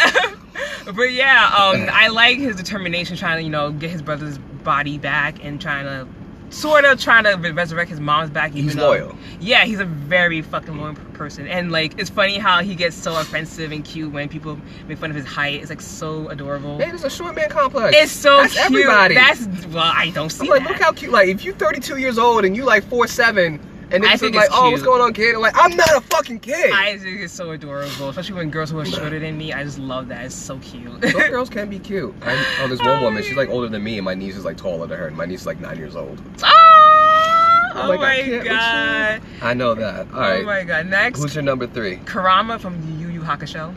but 0.94 1.12
yeah, 1.12 1.44
um, 1.56 1.88
I 1.92 2.08
like 2.08 2.38
his 2.38 2.56
determination 2.56 3.16
trying 3.16 3.38
to, 3.38 3.42
you 3.42 3.50
know, 3.50 3.70
get 3.72 3.90
his 3.90 4.02
brother's 4.02 4.38
body 4.38 4.98
back 4.98 5.44
and 5.44 5.60
trying 5.60 5.84
to 5.84 6.06
sort 6.54 6.84
of 6.84 7.00
trying 7.00 7.24
to 7.24 7.34
resurrect 7.52 7.90
his 7.90 7.98
mom's 8.00 8.30
back. 8.30 8.50
Even 8.52 8.64
He's 8.64 8.74
though- 8.76 8.88
loyal. 8.88 9.16
Yeah, 9.40 9.64
he's 9.64 9.80
a 9.80 9.84
very 9.84 10.40
fucking 10.42 10.76
loyal 10.76 10.94
person. 11.14 11.46
And 11.48 11.72
like 11.72 11.98
it's 11.98 12.10
funny 12.10 12.38
how 12.38 12.62
he 12.62 12.74
gets 12.74 12.94
so 12.96 13.18
offensive 13.18 13.72
and 13.72 13.84
cute 13.84 14.12
when 14.12 14.28
people 14.28 14.58
make 14.86 14.98
fun 14.98 15.10
of 15.10 15.16
his 15.16 15.26
height. 15.26 15.60
It's 15.60 15.70
like 15.70 15.80
so 15.80 16.28
adorable. 16.28 16.78
Man, 16.78 16.94
it's 16.94 17.04
a 17.04 17.10
short 17.10 17.34
man 17.34 17.48
complex. 17.50 17.96
It's 17.96 18.12
so 18.12 18.38
That's 18.38 18.52
cute. 18.54 18.64
everybody. 18.66 19.14
That's 19.14 19.46
well, 19.66 19.92
I 19.94 20.10
don't 20.10 20.30
see 20.30 20.44
I'm 20.46 20.50
like, 20.50 20.62
that. 20.62 20.72
look 20.72 20.80
how 20.80 20.92
cute. 20.92 21.10
Like, 21.12 21.28
if 21.28 21.44
you're 21.44 21.54
32 21.54 21.96
years 21.96 22.18
old 22.18 22.44
and 22.44 22.56
you 22.56 22.64
like 22.64 22.84
four 22.84 23.06
seven, 23.06 23.58
and 23.92 24.02
then 24.02 24.10
I 24.10 24.14
it's 24.14 24.22
think 24.22 24.34
like, 24.34 24.46
it's 24.46 24.54
oh, 24.56 24.70
what's 24.70 24.82
going 24.82 25.00
on, 25.02 25.12
kid? 25.12 25.34
I'm 25.34 25.40
like, 25.40 25.54
I'm 25.56 25.76
not 25.76 25.90
a 25.96 26.00
fucking 26.00 26.40
kid. 26.40 26.72
I 26.72 26.98
think 26.98 27.20
it's 27.20 27.32
so 27.32 27.50
adorable, 27.50 28.08
especially 28.08 28.36
when 28.36 28.50
girls 28.50 28.70
who 28.70 28.78
are 28.78 28.84
shorter 28.86 29.18
than 29.18 29.36
me. 29.36 29.52
I 29.52 29.64
just 29.64 29.78
love 29.78 30.08
that. 30.08 30.24
It's 30.24 30.34
so 30.34 30.58
cute. 30.58 31.02
Some 31.10 31.20
girls 31.30 31.50
can 31.50 31.68
be 31.68 31.78
cute. 31.78 32.14
I, 32.22 32.60
oh, 32.62 32.68
there's 32.68 32.80
one 32.80 33.02
woman. 33.02 33.22
She's 33.22 33.36
like 33.36 33.48
older 33.50 33.68
than 33.68 33.84
me, 33.84 33.98
and 33.98 34.04
my 34.04 34.14
niece 34.14 34.36
is 34.36 34.44
like 34.44 34.56
taller 34.56 34.86
than 34.86 34.98
her, 34.98 35.06
and 35.08 35.16
my 35.16 35.26
niece 35.26 35.42
is 35.42 35.46
like 35.46 35.60
nine 35.60 35.76
years 35.78 35.94
old. 35.96 36.20
Ah! 36.42 37.72
I'm 37.74 37.86
oh 37.86 37.88
like, 37.88 38.00
my 38.00 38.16
can't 38.22 38.44
god. 38.44 39.22
I 39.40 39.54
know 39.54 39.74
that. 39.74 40.06
All 40.12 40.20
Oh 40.20 40.42
my 40.42 40.64
god. 40.64 40.86
Next, 40.86 41.20
Who's 41.20 41.34
your 41.34 41.42
number 41.42 41.66
three? 41.66 41.96
Kurama 42.04 42.58
from 42.58 42.76
Yu 42.98 43.08
Yu 43.08 43.20
Hakusho. 43.20 43.74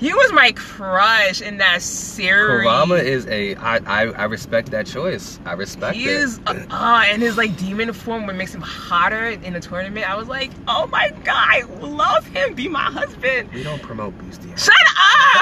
He 0.00 0.14
was 0.14 0.32
my 0.32 0.52
crush 0.52 1.42
in 1.42 1.58
that 1.58 1.82
series. 1.82 2.62
Kurama 2.62 2.94
is 2.94 3.26
a. 3.26 3.54
I, 3.56 3.76
I 3.76 4.06
I 4.06 4.24
respect 4.24 4.70
that 4.70 4.86
choice. 4.86 5.38
I 5.44 5.52
respect 5.52 5.94
He 5.94 6.04
it. 6.04 6.10
is, 6.12 6.40
uh, 6.46 6.54
uh, 6.70 7.04
and 7.06 7.20
his 7.20 7.36
like 7.36 7.54
demon 7.58 7.92
form, 7.92 8.26
what 8.26 8.34
makes 8.34 8.54
him 8.54 8.62
hotter 8.62 9.26
in 9.26 9.52
the 9.52 9.60
tournament. 9.60 10.08
I 10.08 10.16
was 10.16 10.26
like, 10.26 10.52
oh 10.68 10.86
my 10.86 11.10
god, 11.22 11.36
I 11.36 11.64
love 11.82 12.26
him. 12.26 12.54
Be 12.54 12.66
my 12.66 12.84
husband. 12.84 13.50
We 13.52 13.62
don't 13.62 13.82
promote 13.82 14.16
bestiality. 14.16 14.58
Shut 14.58 14.74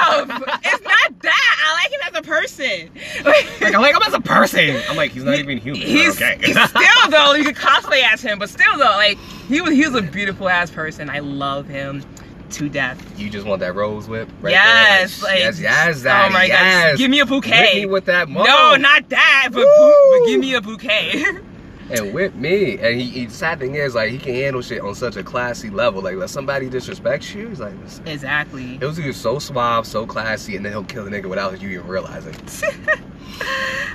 up! 0.09 0.27
it's 0.65 0.83
not 0.83 1.19
that. 1.21 1.65
I 1.65 1.81
like 1.81 1.93
him 1.93 1.99
as 2.13 2.19
a 2.19 2.21
person. 2.21 2.89
Like, 3.23 3.73
I 3.73 3.79
like 3.79 3.95
him 3.95 4.01
as 4.05 4.13
a 4.13 4.19
person. 4.19 4.81
I'm 4.89 4.97
like, 4.97 5.11
he's 5.11 5.23
not 5.23 5.35
even 5.35 5.57
human. 5.57 5.81
He's, 5.81 6.21
okay. 6.21 6.37
he's 6.43 6.61
still 6.61 7.09
though 7.09 7.33
you 7.33 7.45
could 7.45 7.55
cosplay 7.55 8.03
as 8.03 8.21
him, 8.21 8.39
but 8.39 8.49
still 8.49 8.77
though, 8.77 8.97
like 8.97 9.17
he 9.47 9.61
was 9.61 9.73
he 9.73 9.87
was 9.87 9.95
a 9.95 10.01
beautiful 10.01 10.49
ass 10.49 10.69
person. 10.69 11.09
I 11.09 11.19
love 11.19 11.65
him 11.65 12.03
to 12.51 12.69
death. 12.69 13.19
you 13.19 13.29
just 13.29 13.45
want 13.45 13.59
that 13.61 13.75
rose 13.75 14.07
whip, 14.07 14.29
right 14.41 14.51
yes, 14.51 15.21
there? 15.21 15.29
like 15.31 15.39
yes, 15.39 15.59
yes, 15.59 16.05
oh 16.05 16.29
my 16.33 16.45
yes. 16.45 16.91
god, 16.91 16.97
give 16.97 17.09
me 17.11 17.19
a 17.19 17.25
Whip 17.25 17.31
me 17.31 17.39
bouquet. 17.41 17.85
with 17.85 18.05
that. 18.05 18.29
no, 18.29 18.75
not 18.75 19.09
that, 19.09 19.49
but, 19.51 19.63
bu- 19.63 20.19
but 20.19 20.27
give 20.27 20.39
me 20.39 20.53
a 20.55 20.61
bouquet. 20.61 21.23
and 21.91 22.13
whip 22.13 22.35
me. 22.35 22.77
And 22.77 22.99
he, 22.99 23.09
he 23.09 23.29
sad 23.29 23.59
thing 23.59 23.75
is 23.75 23.95
like 23.95 24.11
he 24.11 24.17
can 24.17 24.33
handle 24.33 24.61
shit 24.61 24.81
on 24.81 24.95
such 24.95 25.15
a 25.15 25.23
classy 25.23 25.69
level. 25.69 26.01
Like 26.01 26.17
when 26.17 26.27
somebody 26.27 26.69
disrespects 26.69 27.33
you, 27.33 27.49
he's 27.49 27.59
like, 27.59 27.73
listen. 27.81 28.07
exactly. 28.07 28.75
It 28.75 28.83
was 28.83 28.97
just 28.97 29.21
so 29.21 29.39
suave, 29.39 29.85
so 29.85 30.05
classy, 30.05 30.55
and 30.55 30.65
then 30.65 30.71
he'll 30.71 30.83
kill 30.83 31.05
the 31.05 31.11
nigga 31.11 31.25
without 31.25 31.61
you 31.61 31.69
even 31.69 31.87
realizing. 31.87 32.35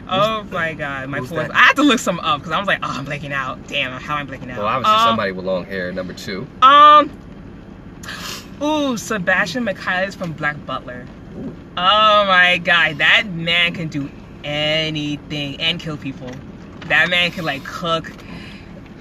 oh 0.09 0.45
my 0.51 0.75
god, 0.75 1.09
my 1.09 1.21
that? 1.21 1.55
I 1.55 1.59
had 1.59 1.77
to 1.77 1.83
look 1.83 1.99
some 1.99 2.19
up 2.21 2.40
because 2.40 2.53
I 2.53 2.59
was 2.59 2.67
like, 2.67 2.81
oh, 2.83 2.88
I'm 2.90 3.07
blanking 3.07 3.33
out. 3.33 3.67
Damn, 3.69 4.01
how 4.01 4.17
am 4.19 4.29
I 4.29 4.37
blanking 4.37 4.51
out? 4.51 4.59
Well, 4.59 4.67
obviously 4.67 4.95
Um, 4.95 5.09
somebody 5.09 5.33
with 5.33 5.45
long 5.45 5.64
hair. 5.64 5.93
Number 5.93 6.12
two. 6.12 6.47
Um. 6.62 7.11
Ooh, 8.62 8.97
Sebastian 8.97 9.64
Michaelis 9.64 10.14
from 10.14 10.33
Black 10.33 10.64
Butler. 10.67 11.07
Ooh. 11.37 11.55
Oh 11.77 12.25
my 12.27 12.59
god, 12.59 12.99
that 12.99 13.27
man 13.27 13.75
can 13.75 13.88
do 13.88 14.11
anything 14.45 15.61
and 15.61 15.81
kill 15.81 15.97
people. 15.97 16.31
That 16.87 17.09
man 17.09 17.31
can 17.31 17.45
like 17.45 17.64
cook. 17.64 18.11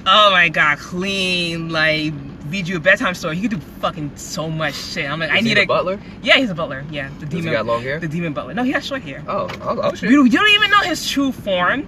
Oh 0.06 0.32
my 0.32 0.50
god, 0.50 0.80
clean, 0.80 1.70
like 1.70 2.14
read 2.48 2.68
you 2.68 2.78
a 2.78 2.80
bedtime 2.80 3.14
story. 3.14 3.36
He 3.36 3.42
could 3.48 3.60
do 3.60 3.66
fucking 3.80 4.16
so 4.16 4.50
much 4.50 4.76
shit. 4.76 5.10
I'm 5.10 5.20
like, 5.20 5.32
I 5.32 5.38
Is 5.38 5.44
he 5.44 5.50
need 5.50 5.58
a 5.60 5.66
butler. 5.66 6.00
Yeah, 6.22 6.38
he's 6.38 6.50
a 6.50 6.56
butler. 6.56 6.86
Yeah, 6.92 7.10
the 7.20 7.26
Does 7.26 7.34
he 7.34 7.42
demon. 7.42 7.54
got 7.54 7.66
long 7.66 7.82
hair? 7.82 8.00
The 8.00 8.08
demon 8.08 8.34
butler. 8.34 8.54
No, 8.54 8.64
he 8.64 8.72
has 8.72 8.86
short 8.86 9.02
hair. 9.02 9.24
Oh, 9.28 9.48
oh, 9.62 9.80
oh 9.82 9.94
shit. 9.96 10.10
You, 10.10 10.24
you 10.26 10.32
don't 10.32 10.50
even 10.52 10.70
know 10.72 10.82
his 10.82 11.08
true 11.10 11.32
form. 11.32 11.88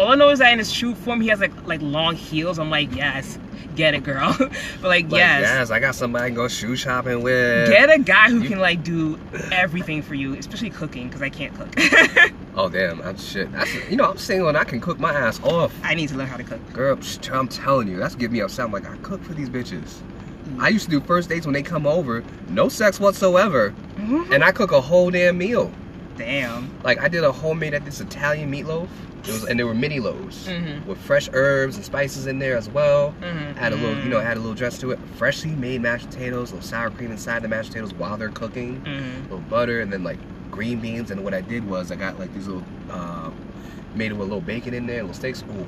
All 0.00 0.08
I 0.12 0.14
know 0.14 0.30
is 0.30 0.38
that 0.38 0.50
in 0.52 0.58
his 0.58 0.72
true 0.72 0.94
form, 0.94 1.20
he 1.20 1.28
has 1.28 1.40
like 1.40 1.52
like 1.66 1.82
long 1.82 2.14
heels. 2.16 2.58
I'm 2.58 2.70
like, 2.70 2.94
yes, 2.96 3.38
get 3.76 3.92
it, 3.94 4.02
girl. 4.02 4.34
but 4.38 4.50
like, 4.82 5.04
Like, 5.10 5.20
yes, 5.20 5.40
yes, 5.42 5.70
I 5.70 5.78
got 5.78 5.94
somebody 5.94 6.24
I 6.24 6.28
can 6.28 6.36
go 6.36 6.48
shoe 6.48 6.74
shopping 6.74 7.22
with. 7.22 7.68
get 7.68 7.90
a 7.92 7.98
guy 7.98 8.30
who 8.30 8.40
You- 8.40 8.48
can 8.48 8.58
like 8.60 8.82
do 8.82 9.18
everything 9.52 10.00
for 10.02 10.14
you, 10.14 10.34
especially 10.34 10.70
cooking, 10.70 11.08
because 11.08 11.20
I 11.22 11.28
can't 11.28 11.54
cook. 11.54 11.74
Oh 12.56 12.68
damn, 12.68 13.00
I'm 13.02 13.16
shit. 13.16 13.48
You 13.88 13.96
know 13.96 14.10
I'm 14.10 14.18
single 14.18 14.48
and 14.48 14.58
I 14.58 14.64
can 14.64 14.80
cook 14.80 14.98
my 14.98 15.12
ass 15.12 15.40
off. 15.44 15.72
I 15.84 15.94
need 15.94 16.08
to 16.08 16.16
learn 16.16 16.26
how 16.26 16.36
to 16.36 16.42
cook. 16.42 16.60
Girl, 16.72 16.98
I'm 17.32 17.46
telling 17.46 17.86
you, 17.86 17.96
that's 17.96 18.16
giving 18.16 18.32
me 18.32 18.40
upset. 18.40 18.66
I'm 18.66 18.72
like, 18.72 18.90
I 18.90 18.96
cook 18.98 19.22
for 19.22 19.34
these 19.34 19.48
bitches. 19.48 20.00
Mm. 20.48 20.60
I 20.60 20.68
used 20.68 20.86
to 20.86 20.90
do 20.90 21.00
first 21.00 21.28
dates 21.28 21.46
when 21.46 21.52
they 21.52 21.62
come 21.62 21.86
over, 21.86 22.24
no 22.48 22.68
sex 22.68 22.98
whatsoever, 22.98 23.72
Mhm. 23.98 24.32
and 24.34 24.42
I 24.42 24.50
cook 24.50 24.72
a 24.72 24.80
whole 24.80 25.10
damn 25.12 25.38
meal. 25.38 25.70
Damn. 26.20 26.70
Like 26.84 27.00
I 27.00 27.08
did 27.08 27.24
a 27.24 27.32
homemade 27.32 27.72
at 27.74 27.84
this 27.86 28.00
Italian 28.00 28.52
meatloaf. 28.52 28.88
It 29.22 29.26
was, 29.32 29.44
and 29.44 29.58
there 29.58 29.66
were 29.66 29.74
mini 29.74 30.00
loaves 30.00 30.46
Mhm. 30.48 30.84
with 30.86 30.98
fresh 30.98 31.28
herbs 31.32 31.76
and 31.76 31.84
spices 31.84 32.26
in 32.26 32.38
there 32.38 32.56
as 32.56 32.68
well. 32.70 33.14
Mhm. 33.20 33.56
Add 33.58 33.72
a 33.72 33.76
little, 33.76 33.96
you 34.02 34.08
know, 34.08 34.18
Mm. 34.18 34.24
add 34.24 34.36
a 34.36 34.40
little 34.40 34.54
dress 34.54 34.78
to 34.78 34.90
it. 34.92 34.98
Freshly 35.16 35.50
made 35.50 35.82
mashed 35.82 36.08
potatoes, 36.10 36.50
a 36.52 36.54
little 36.54 36.68
sour 36.68 36.90
cream 36.90 37.10
inside 37.10 37.42
the 37.42 37.48
mashed 37.48 37.68
potatoes 37.70 37.92
while 37.94 38.16
they're 38.16 38.28
cooking. 38.30 38.80
Mhm. 38.84 39.18
A 39.18 39.22
little 39.34 39.44
butter, 39.50 39.80
and 39.80 39.92
then 39.92 40.04
like 40.04 40.18
green 40.50 40.78
beans. 40.80 41.10
And 41.10 41.22
what 41.24 41.32
I 41.34 41.40
did 41.42 41.68
was 41.68 41.90
I 41.92 41.96
got 41.96 42.18
like 42.18 42.32
these 42.34 42.46
little, 42.46 42.64
uh, 42.90 43.30
made 43.94 44.10
it 44.10 44.14
with 44.14 44.20
a 44.22 44.24
little 44.24 44.40
bacon 44.40 44.72
in 44.74 44.86
there, 44.86 45.02
little 45.02 45.14
steaks. 45.14 45.42
Ooh, 45.42 45.66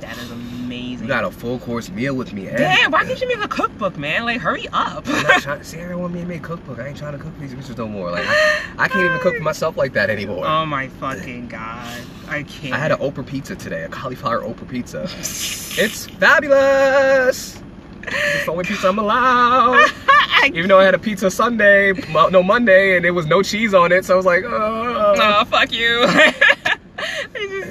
That 0.00 0.16
is 0.18 0.30
amazing. 0.32 1.02
you 1.06 1.08
got 1.08 1.22
a 1.24 1.30
full 1.30 1.58
course 1.60 1.88
meal 1.90 2.14
with 2.14 2.32
me. 2.32 2.48
and- 2.48 2.58
Damn, 2.58 2.90
why 2.90 3.04
can't 3.04 3.20
you 3.20 3.28
make 3.28 3.42
a 3.42 3.48
cookbook, 3.48 3.96
man? 3.96 4.24
Like, 4.24 4.40
hurry 4.40 4.66
up. 4.72 5.06
I'm 5.06 5.22
not 5.22 5.42
trying, 5.42 5.62
see, 5.62 5.78
everyone 5.78 6.12
made 6.12 6.26
me 6.26 6.36
a 6.36 6.40
cookbook. 6.40 6.78
I 6.80 6.88
ain't 6.88 6.96
trying 6.96 7.12
to 7.12 7.18
cook 7.18 7.32
these 7.38 7.54
bitches 7.54 7.78
no 7.78 7.86
more. 7.86 8.10
Like, 8.10 8.24
I, 8.26 8.62
I 8.78 8.88
can't 8.88 9.04
even 9.04 9.18
cook 9.20 9.36
for 9.36 9.42
myself 9.42 9.76
like 9.76 9.92
that 9.92 10.10
anymore. 10.10 10.44
oh 10.46 10.66
my 10.66 10.88
fucking 10.88 11.48
god. 11.48 12.00
I 12.28 12.42
can't. 12.42 12.74
I 12.74 12.78
had 12.78 12.90
an 12.92 12.98
Oprah 12.98 13.24
pizza 13.26 13.54
today, 13.54 13.84
a 13.84 13.88
cauliflower 13.88 14.40
Oprah 14.42 14.68
pizza. 14.68 15.02
It's 15.04 16.06
fabulous. 16.06 17.60
It's 18.04 18.44
the 18.46 18.50
only 18.50 18.64
pizza 18.64 18.88
I'm 18.88 18.98
allowed. 18.98 19.88
Even 20.54 20.68
though 20.68 20.80
I 20.80 20.84
had 20.84 20.94
a 20.94 20.98
pizza 20.98 21.30
Sunday, 21.30 21.92
no 22.12 22.42
Monday, 22.42 22.96
and 22.96 23.04
there 23.04 23.14
was 23.14 23.26
no 23.26 23.42
cheese 23.42 23.74
on 23.74 23.92
it, 23.92 24.04
so 24.04 24.14
I 24.14 24.16
was 24.16 24.26
like, 24.26 24.42
oh. 24.44 25.14
Oh, 25.16 25.44
fuck 25.44 25.70
you. 25.72 26.04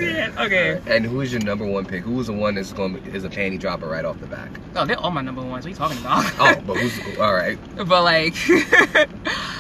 I 0.02 0.06
just 0.06 0.16
can't. 0.16 0.40
Okay. 0.40 0.82
And 0.88 1.06
who 1.06 1.22
is 1.22 1.32
your 1.32 1.42
number 1.42 1.66
one 1.66 1.86
pick? 1.86 2.04
Who 2.04 2.20
is 2.20 2.28
the 2.28 2.34
one 2.34 2.56
that's 2.56 2.74
going 2.74 3.02
to, 3.02 3.16
is 3.16 3.24
a 3.24 3.30
panty 3.30 3.60
dropper 3.60 3.88
right 3.88 4.06
off 4.06 4.20
the 4.20 4.28
back? 4.28 4.50
Oh, 4.76 4.86
they're 4.86 5.00
all 5.00 5.12
my 5.12 5.22
number 5.22 5.42
ones. 5.42 5.66
What 5.66 5.66
are 5.66 5.70
you 5.70 5.76
talking 5.76 5.98
about? 6.00 6.26
Oh, 6.40 6.62
but 6.66 6.78
who's 6.78 7.18
all 7.18 7.34
right? 7.34 7.58
but 7.76 8.04
like, 8.04 8.34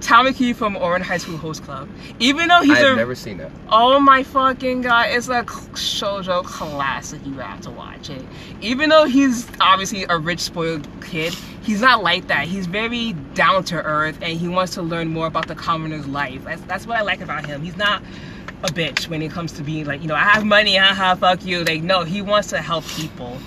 Tamaki 0.00 0.56
from 0.56 0.76
Ouran 0.76 1.02
High 1.02 1.18
School 1.18 1.36
Host 1.36 1.62
Club. 1.62 1.88
Even 2.18 2.48
though 2.48 2.62
he's 2.62 2.78
I've 2.78 2.94
a 2.94 2.96
never 2.96 3.14
seen 3.14 3.36
that. 3.38 3.50
Oh 3.68 4.00
my 4.00 4.22
fucking 4.22 4.80
god, 4.80 5.10
it's 5.10 5.28
a 5.28 5.42
shoujo 5.44 6.42
classic. 6.42 7.24
You 7.24 7.34
have 7.34 7.60
to 7.62 7.70
watch 7.70 8.08
it. 8.10 8.24
Even 8.60 8.88
though 8.88 9.04
he's 9.04 9.46
obviously 9.60 10.04
a 10.08 10.18
rich, 10.18 10.40
spoiled 10.40 10.88
kid, 11.02 11.34
he's 11.62 11.80
not 11.80 12.02
like 12.02 12.26
that. 12.28 12.48
He's 12.48 12.66
very 12.66 13.12
down 13.34 13.62
to 13.64 13.76
earth 13.82 14.18
and 14.22 14.38
he 14.38 14.48
wants 14.48 14.74
to 14.74 14.82
learn 14.82 15.08
more 15.08 15.26
about 15.26 15.48
the 15.48 15.54
commoner's 15.54 16.06
life. 16.08 16.42
That's, 16.44 16.62
that's 16.62 16.86
what 16.86 16.96
I 16.96 17.02
like 17.02 17.20
about 17.20 17.44
him. 17.46 17.62
He's 17.62 17.76
not 17.76 18.02
a 18.62 18.68
bitch 18.68 19.08
when 19.08 19.22
it 19.22 19.30
comes 19.30 19.52
to 19.52 19.62
being 19.62 19.86
like, 19.86 20.02
you 20.02 20.08
know, 20.08 20.14
I 20.14 20.20
have 20.24 20.44
money, 20.44 20.76
haha, 20.76 21.14
fuck 21.14 21.44
you. 21.44 21.64
Like, 21.64 21.82
no, 21.82 22.04
he 22.04 22.22
wants 22.22 22.48
to 22.48 22.60
help 22.60 22.84
people 22.88 23.38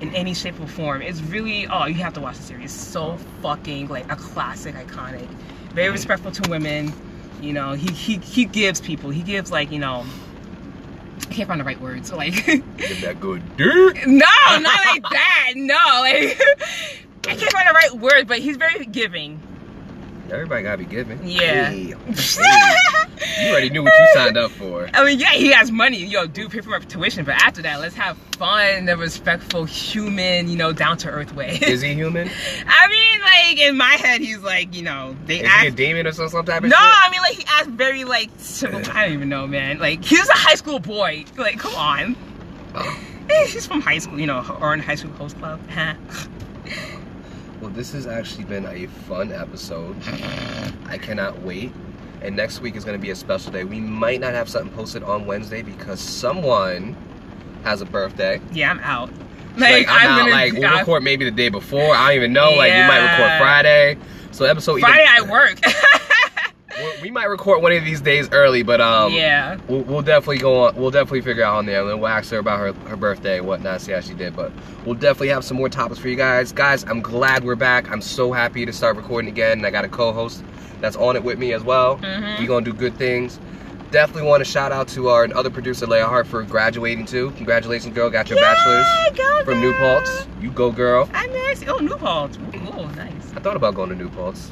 in 0.00 0.14
any 0.14 0.34
shape 0.34 0.60
or 0.60 0.66
form. 0.66 1.02
It's 1.02 1.20
really, 1.22 1.66
oh, 1.66 1.86
you 1.86 1.94
have 1.96 2.14
to 2.14 2.20
watch 2.20 2.36
the 2.36 2.42
series. 2.42 2.64
It's 2.66 2.74
so 2.74 3.16
fucking 3.42 3.88
like 3.88 4.10
a 4.10 4.16
classic, 4.16 4.74
iconic. 4.74 5.26
Very 5.72 5.86
mm-hmm. 5.86 5.92
respectful 5.92 6.32
to 6.32 6.50
women. 6.50 6.92
You 7.40 7.52
know, 7.52 7.72
he 7.72 7.92
he 7.92 8.18
he 8.18 8.44
gives 8.44 8.80
people. 8.80 9.10
He 9.10 9.22
gives 9.22 9.50
like 9.50 9.70
you 9.70 9.78
know. 9.78 10.04
I 11.20 11.30
can't 11.30 11.48
find 11.48 11.60
the 11.60 11.64
right 11.64 11.80
words. 11.80 12.10
Like, 12.10 12.46
Give 12.46 13.00
that 13.02 13.20
good 13.20 13.42
dick. 13.56 14.06
no, 14.06 14.16
not 14.16 14.62
like 14.62 15.02
that. 15.10 15.52
No, 15.56 15.74
like 16.00 16.40
I 17.26 17.34
can't 17.34 17.52
find 17.52 17.68
the 17.68 17.74
right 17.74 17.92
word, 17.92 18.26
but 18.26 18.38
he's 18.38 18.56
very 18.56 18.86
giving. 18.86 19.40
Everybody 20.30 20.62
gotta 20.62 20.78
be 20.78 20.84
giving. 20.84 21.18
Yeah. 21.26 21.70
Hey, 21.70 21.94
hey. 21.94 23.44
You 23.44 23.50
already 23.50 23.70
knew 23.70 23.82
what 23.82 23.92
you 23.98 24.08
signed 24.14 24.36
up 24.36 24.50
for. 24.52 24.88
I 24.94 25.04
mean, 25.04 25.18
yeah, 25.18 25.32
he 25.32 25.48
has 25.48 25.70
money. 25.72 26.04
Yo, 26.04 26.26
dude, 26.26 26.50
pay 26.50 26.60
for 26.60 26.70
my 26.70 26.78
tuition, 26.80 27.24
but 27.24 27.34
after 27.34 27.62
that, 27.62 27.80
let's 27.80 27.94
have 27.94 28.16
fun 28.36 28.88
a 28.88 28.96
respectful, 28.96 29.64
human, 29.64 30.48
you 30.48 30.56
know, 30.56 30.72
down 30.72 30.96
to 30.98 31.08
earth 31.08 31.34
way. 31.34 31.58
Is 31.62 31.80
he 31.80 31.94
human? 31.94 32.30
I 32.66 32.88
mean, 32.88 33.20
like 33.20 33.58
in 33.58 33.76
my 33.76 33.92
head, 33.94 34.20
he's 34.20 34.38
like, 34.42 34.74
you 34.74 34.82
know, 34.82 35.16
they 35.26 35.40
Is 35.40 35.46
act. 35.46 35.62
he 35.62 35.68
a 35.68 35.70
demon 35.70 36.06
or 36.06 36.12
some, 36.12 36.28
some 36.28 36.44
type 36.44 36.62
of 36.62 36.70
No, 36.70 36.76
shit? 36.76 36.84
I 36.84 37.10
mean 37.10 37.20
like 37.22 37.34
he 37.36 37.44
acts 37.48 37.68
very 37.68 38.04
like 38.04 38.30
civil. 38.38 38.80
I 38.90 39.04
don't 39.06 39.14
even 39.14 39.28
know, 39.28 39.46
man. 39.46 39.78
Like 39.78 40.04
he's 40.04 40.28
a 40.28 40.32
high 40.34 40.54
school 40.54 40.78
boy. 40.78 41.24
Like, 41.36 41.58
come 41.58 41.74
on. 41.74 42.16
Oh. 42.74 43.00
He's 43.28 43.66
from 43.66 43.82
high 43.82 43.98
school, 43.98 44.18
you 44.18 44.26
know, 44.26 44.42
or 44.58 44.72
in 44.72 44.80
high 44.80 44.94
school 44.94 45.12
host 45.12 45.36
club. 45.38 45.60
Huh. 45.70 45.94
Oh. 46.66 46.97
Well, 47.60 47.70
this 47.70 47.92
has 47.92 48.06
actually 48.06 48.44
been 48.44 48.66
a 48.66 48.86
fun 48.86 49.32
episode. 49.32 49.96
I 50.86 50.98
cannot 50.98 51.42
wait. 51.42 51.72
And 52.22 52.36
next 52.36 52.60
week 52.60 52.76
is 52.76 52.84
going 52.84 52.98
to 52.98 53.02
be 53.02 53.10
a 53.10 53.16
special 53.16 53.52
day. 53.52 53.64
We 53.64 53.80
might 53.80 54.20
not 54.20 54.32
have 54.32 54.48
something 54.48 54.72
posted 54.72 55.02
on 55.02 55.26
Wednesday 55.26 55.62
because 55.62 56.00
someone 56.00 56.96
has 57.64 57.80
a 57.80 57.84
birthday. 57.86 58.40
Yeah, 58.52 58.70
I'm 58.70 58.80
out. 58.80 59.10
Like, 59.56 59.86
I'm, 59.88 60.04
not 60.08 60.18
gonna- 60.20 60.30
like 60.30 60.52
we'll 60.52 60.66
I- 60.66 60.78
record 60.80 61.02
maybe 61.02 61.24
the 61.24 61.30
day 61.32 61.48
before. 61.48 61.94
I 61.94 62.08
don't 62.08 62.16
even 62.16 62.32
know. 62.32 62.52
Like 62.52 62.72
we 62.72 62.78
might 62.86 63.02
record 63.10 63.38
Friday. 63.40 63.98
So 64.30 64.44
episode 64.44 64.80
Friday 64.80 65.04
either, 65.08 65.26
I 65.26 65.30
work. 65.30 65.58
we- 66.82 67.02
We 67.08 67.10
might 67.10 67.24
record 67.26 67.62
one 67.62 67.72
of 67.72 67.84
these 67.84 68.00
days 68.00 68.28
early, 68.32 68.62
but 68.62 68.80
um, 68.80 69.12
yeah. 69.12 69.56
We'll, 69.68 69.82
we'll 69.82 70.02
definitely 70.02 70.38
go 70.38 70.64
on. 70.64 70.76
We'll 70.76 70.90
definitely 70.90 71.20
figure 71.22 71.42
out 71.44 71.56
on 71.56 71.66
there. 71.66 71.80
and 71.80 71.90
then 71.90 72.00
We'll 72.00 72.08
ask 72.10 72.30
her 72.30 72.38
about 72.38 72.58
her, 72.58 72.72
her 72.88 72.96
birthday 72.96 73.38
and 73.38 73.46
whatnot, 73.46 73.80
see 73.80 73.92
how 73.92 74.00
she 74.00 74.14
did. 74.14 74.34
But 74.36 74.52
we'll 74.84 74.94
definitely 74.94 75.28
have 75.28 75.44
some 75.44 75.56
more 75.56 75.68
topics 75.68 75.98
for 76.00 76.08
you 76.08 76.16
guys. 76.16 76.52
Guys, 76.52 76.84
I'm 76.84 77.00
glad 77.00 77.44
we're 77.44 77.54
back. 77.56 77.90
I'm 77.90 78.00
so 78.02 78.32
happy 78.32 78.64
to 78.66 78.72
start 78.72 78.96
recording 78.96 79.30
again. 79.30 79.58
And 79.58 79.66
I 79.66 79.70
got 79.70 79.84
a 79.84 79.88
co-host 79.88 80.42
that's 80.80 80.96
on 80.96 81.16
it 81.16 81.24
with 81.24 81.38
me 81.38 81.52
as 81.52 81.62
well. 81.62 81.98
Mhm. 81.98 82.38
We're 82.38 82.46
gonna 82.46 82.64
do 82.64 82.72
good 82.72 82.96
things. 82.96 83.38
Definitely 83.90 84.28
want 84.28 84.44
to 84.44 84.50
shout 84.50 84.70
out 84.70 84.86
to 84.88 85.08
our 85.08 85.26
other 85.34 85.48
producer, 85.48 85.86
Leia 85.86 86.04
Hart, 86.04 86.26
for 86.26 86.42
graduating 86.42 87.06
too. 87.06 87.30
Congratulations, 87.38 87.94
girl. 87.94 88.10
Got 88.10 88.28
your 88.28 88.38
Yeah, 88.38 88.54
bachelor's 88.54 89.44
from 89.46 89.60
New. 89.62 89.72
Paltz. 89.72 90.26
You 90.42 90.50
go, 90.50 90.70
girl. 90.70 91.08
I'm 91.14 91.32
miss. 91.32 91.64
Oh, 91.66 91.78
New 91.78 91.96
Paltz. 91.96 92.38
Oh, 92.70 92.84
nice. 92.96 93.12
I 93.34 93.40
thought 93.40 93.56
about 93.56 93.74
going 93.74 93.88
to 93.88 93.94
New 93.96 94.10
Paltz. 94.10 94.50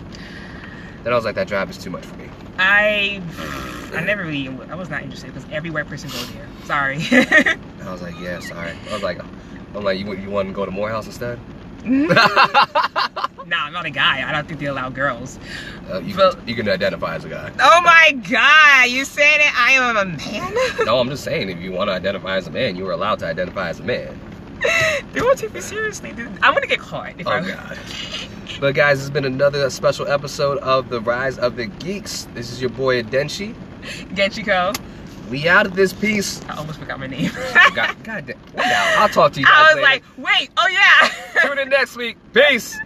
Then 1.07 1.13
I 1.13 1.17
was 1.17 1.25
like, 1.25 1.37
that 1.37 1.47
drive 1.47 1.71
is 1.71 1.79
too 1.79 1.89
much 1.89 2.05
for 2.05 2.17
me. 2.17 2.29
I, 2.59 3.23
I 3.95 4.01
never 4.01 4.25
really. 4.25 4.49
I 4.69 4.75
was 4.75 4.91
not 4.91 5.05
interested 5.05 5.33
because 5.33 5.49
every 5.53 5.71
white 5.71 5.87
person 5.87 6.11
go 6.11 6.17
there. 6.17 6.49
Sorry. 6.65 6.97
I 7.13 7.93
was 7.93 8.03
like, 8.03 8.19
yeah, 8.19 8.41
sorry. 8.41 8.73
I 8.91 8.93
was 8.93 9.05
like, 9.05 9.21
I'm 9.77 9.85
like, 9.85 10.01
you, 10.01 10.13
you 10.17 10.31
want 10.31 10.49
to 10.49 10.53
go 10.53 10.65
to 10.65 10.73
Morehouse 10.73 11.07
instead? 11.07 11.39
nah, 11.85 12.13
I'm 13.47 13.73
not 13.73 13.87
a 13.87 13.91
guy. 13.91 14.29
I 14.29 14.33
don't 14.33 14.49
think 14.49 14.59
they 14.59 14.67
allow 14.67 14.89
girls. 14.89 15.39
Uh, 15.89 16.01
you, 16.01 16.17
can, 16.17 16.33
you 16.45 16.57
can 16.57 16.69
identify 16.69 17.15
as 17.15 17.25
a 17.25 17.29
guy. 17.29 17.53
Oh 17.61 17.81
my 17.83 18.11
god, 18.29 18.91
you 18.91 19.05
said 19.05 19.37
it. 19.37 19.57
I 19.57 19.75
am 19.75 19.97
a 19.97 20.05
man. 20.07 20.87
No, 20.87 20.99
I'm 20.99 21.09
just 21.09 21.23
saying, 21.23 21.51
if 21.51 21.61
you 21.61 21.71
want 21.71 21.89
to 21.89 21.95
identify 21.95 22.37
as 22.37 22.49
a 22.49 22.51
man, 22.51 22.75
you 22.75 22.85
are 22.89 22.93
allowed 22.93 23.21
to 23.21 23.27
identify 23.27 23.69
as 23.69 23.79
a 23.79 23.85
man. 23.85 24.19
They 25.13 25.21
won't 25.21 25.39
take 25.39 25.53
me 25.55 25.61
seriously, 25.61 26.13
dude. 26.13 26.29
I'm 26.43 26.55
gonna 26.55 26.67
get 26.67 26.79
caught 26.79 27.15
if 27.19 27.27
Oh, 27.27 27.31
I. 27.31 27.41
God. 27.47 27.79
But, 28.59 28.75
guys, 28.75 29.01
it's 29.01 29.11
been 29.11 29.27
another 29.27 29.69
special 29.69 30.09
episode 30.09 30.57
of 30.59 30.89
The 30.89 30.99
Rise 31.03 31.37
of 31.37 31.57
the 31.57 31.67
Geeks. 31.67 32.27
This 32.33 32.51
is 32.51 32.59
your 32.59 32.71
boy, 32.71 33.03
Adenshi. 33.03 33.55
Genchiko. 34.15 34.75
We 35.29 35.47
out 35.47 35.67
of 35.67 35.77
this 35.77 35.93
piece. 35.93 36.43
I 36.45 36.57
almost 36.57 36.79
forgot 36.79 36.99
my 36.99 37.07
name. 37.07 37.31
God, 37.75 38.03
God 38.03 38.27
damn. 38.55 38.99
I'll 38.99 39.11
talk 39.11 39.33
to 39.35 39.41
you 39.41 39.47
guys 39.47 39.55
I 39.55 39.75
was 39.75 39.75
later. 39.75 39.87
like, 39.87 40.05
wait, 40.17 40.51
oh 40.57 40.69
yeah. 40.69 41.43
Tune 41.43 41.59
in 41.59 41.69
next 41.69 41.97
week. 41.97 42.17
Peace. 42.33 42.79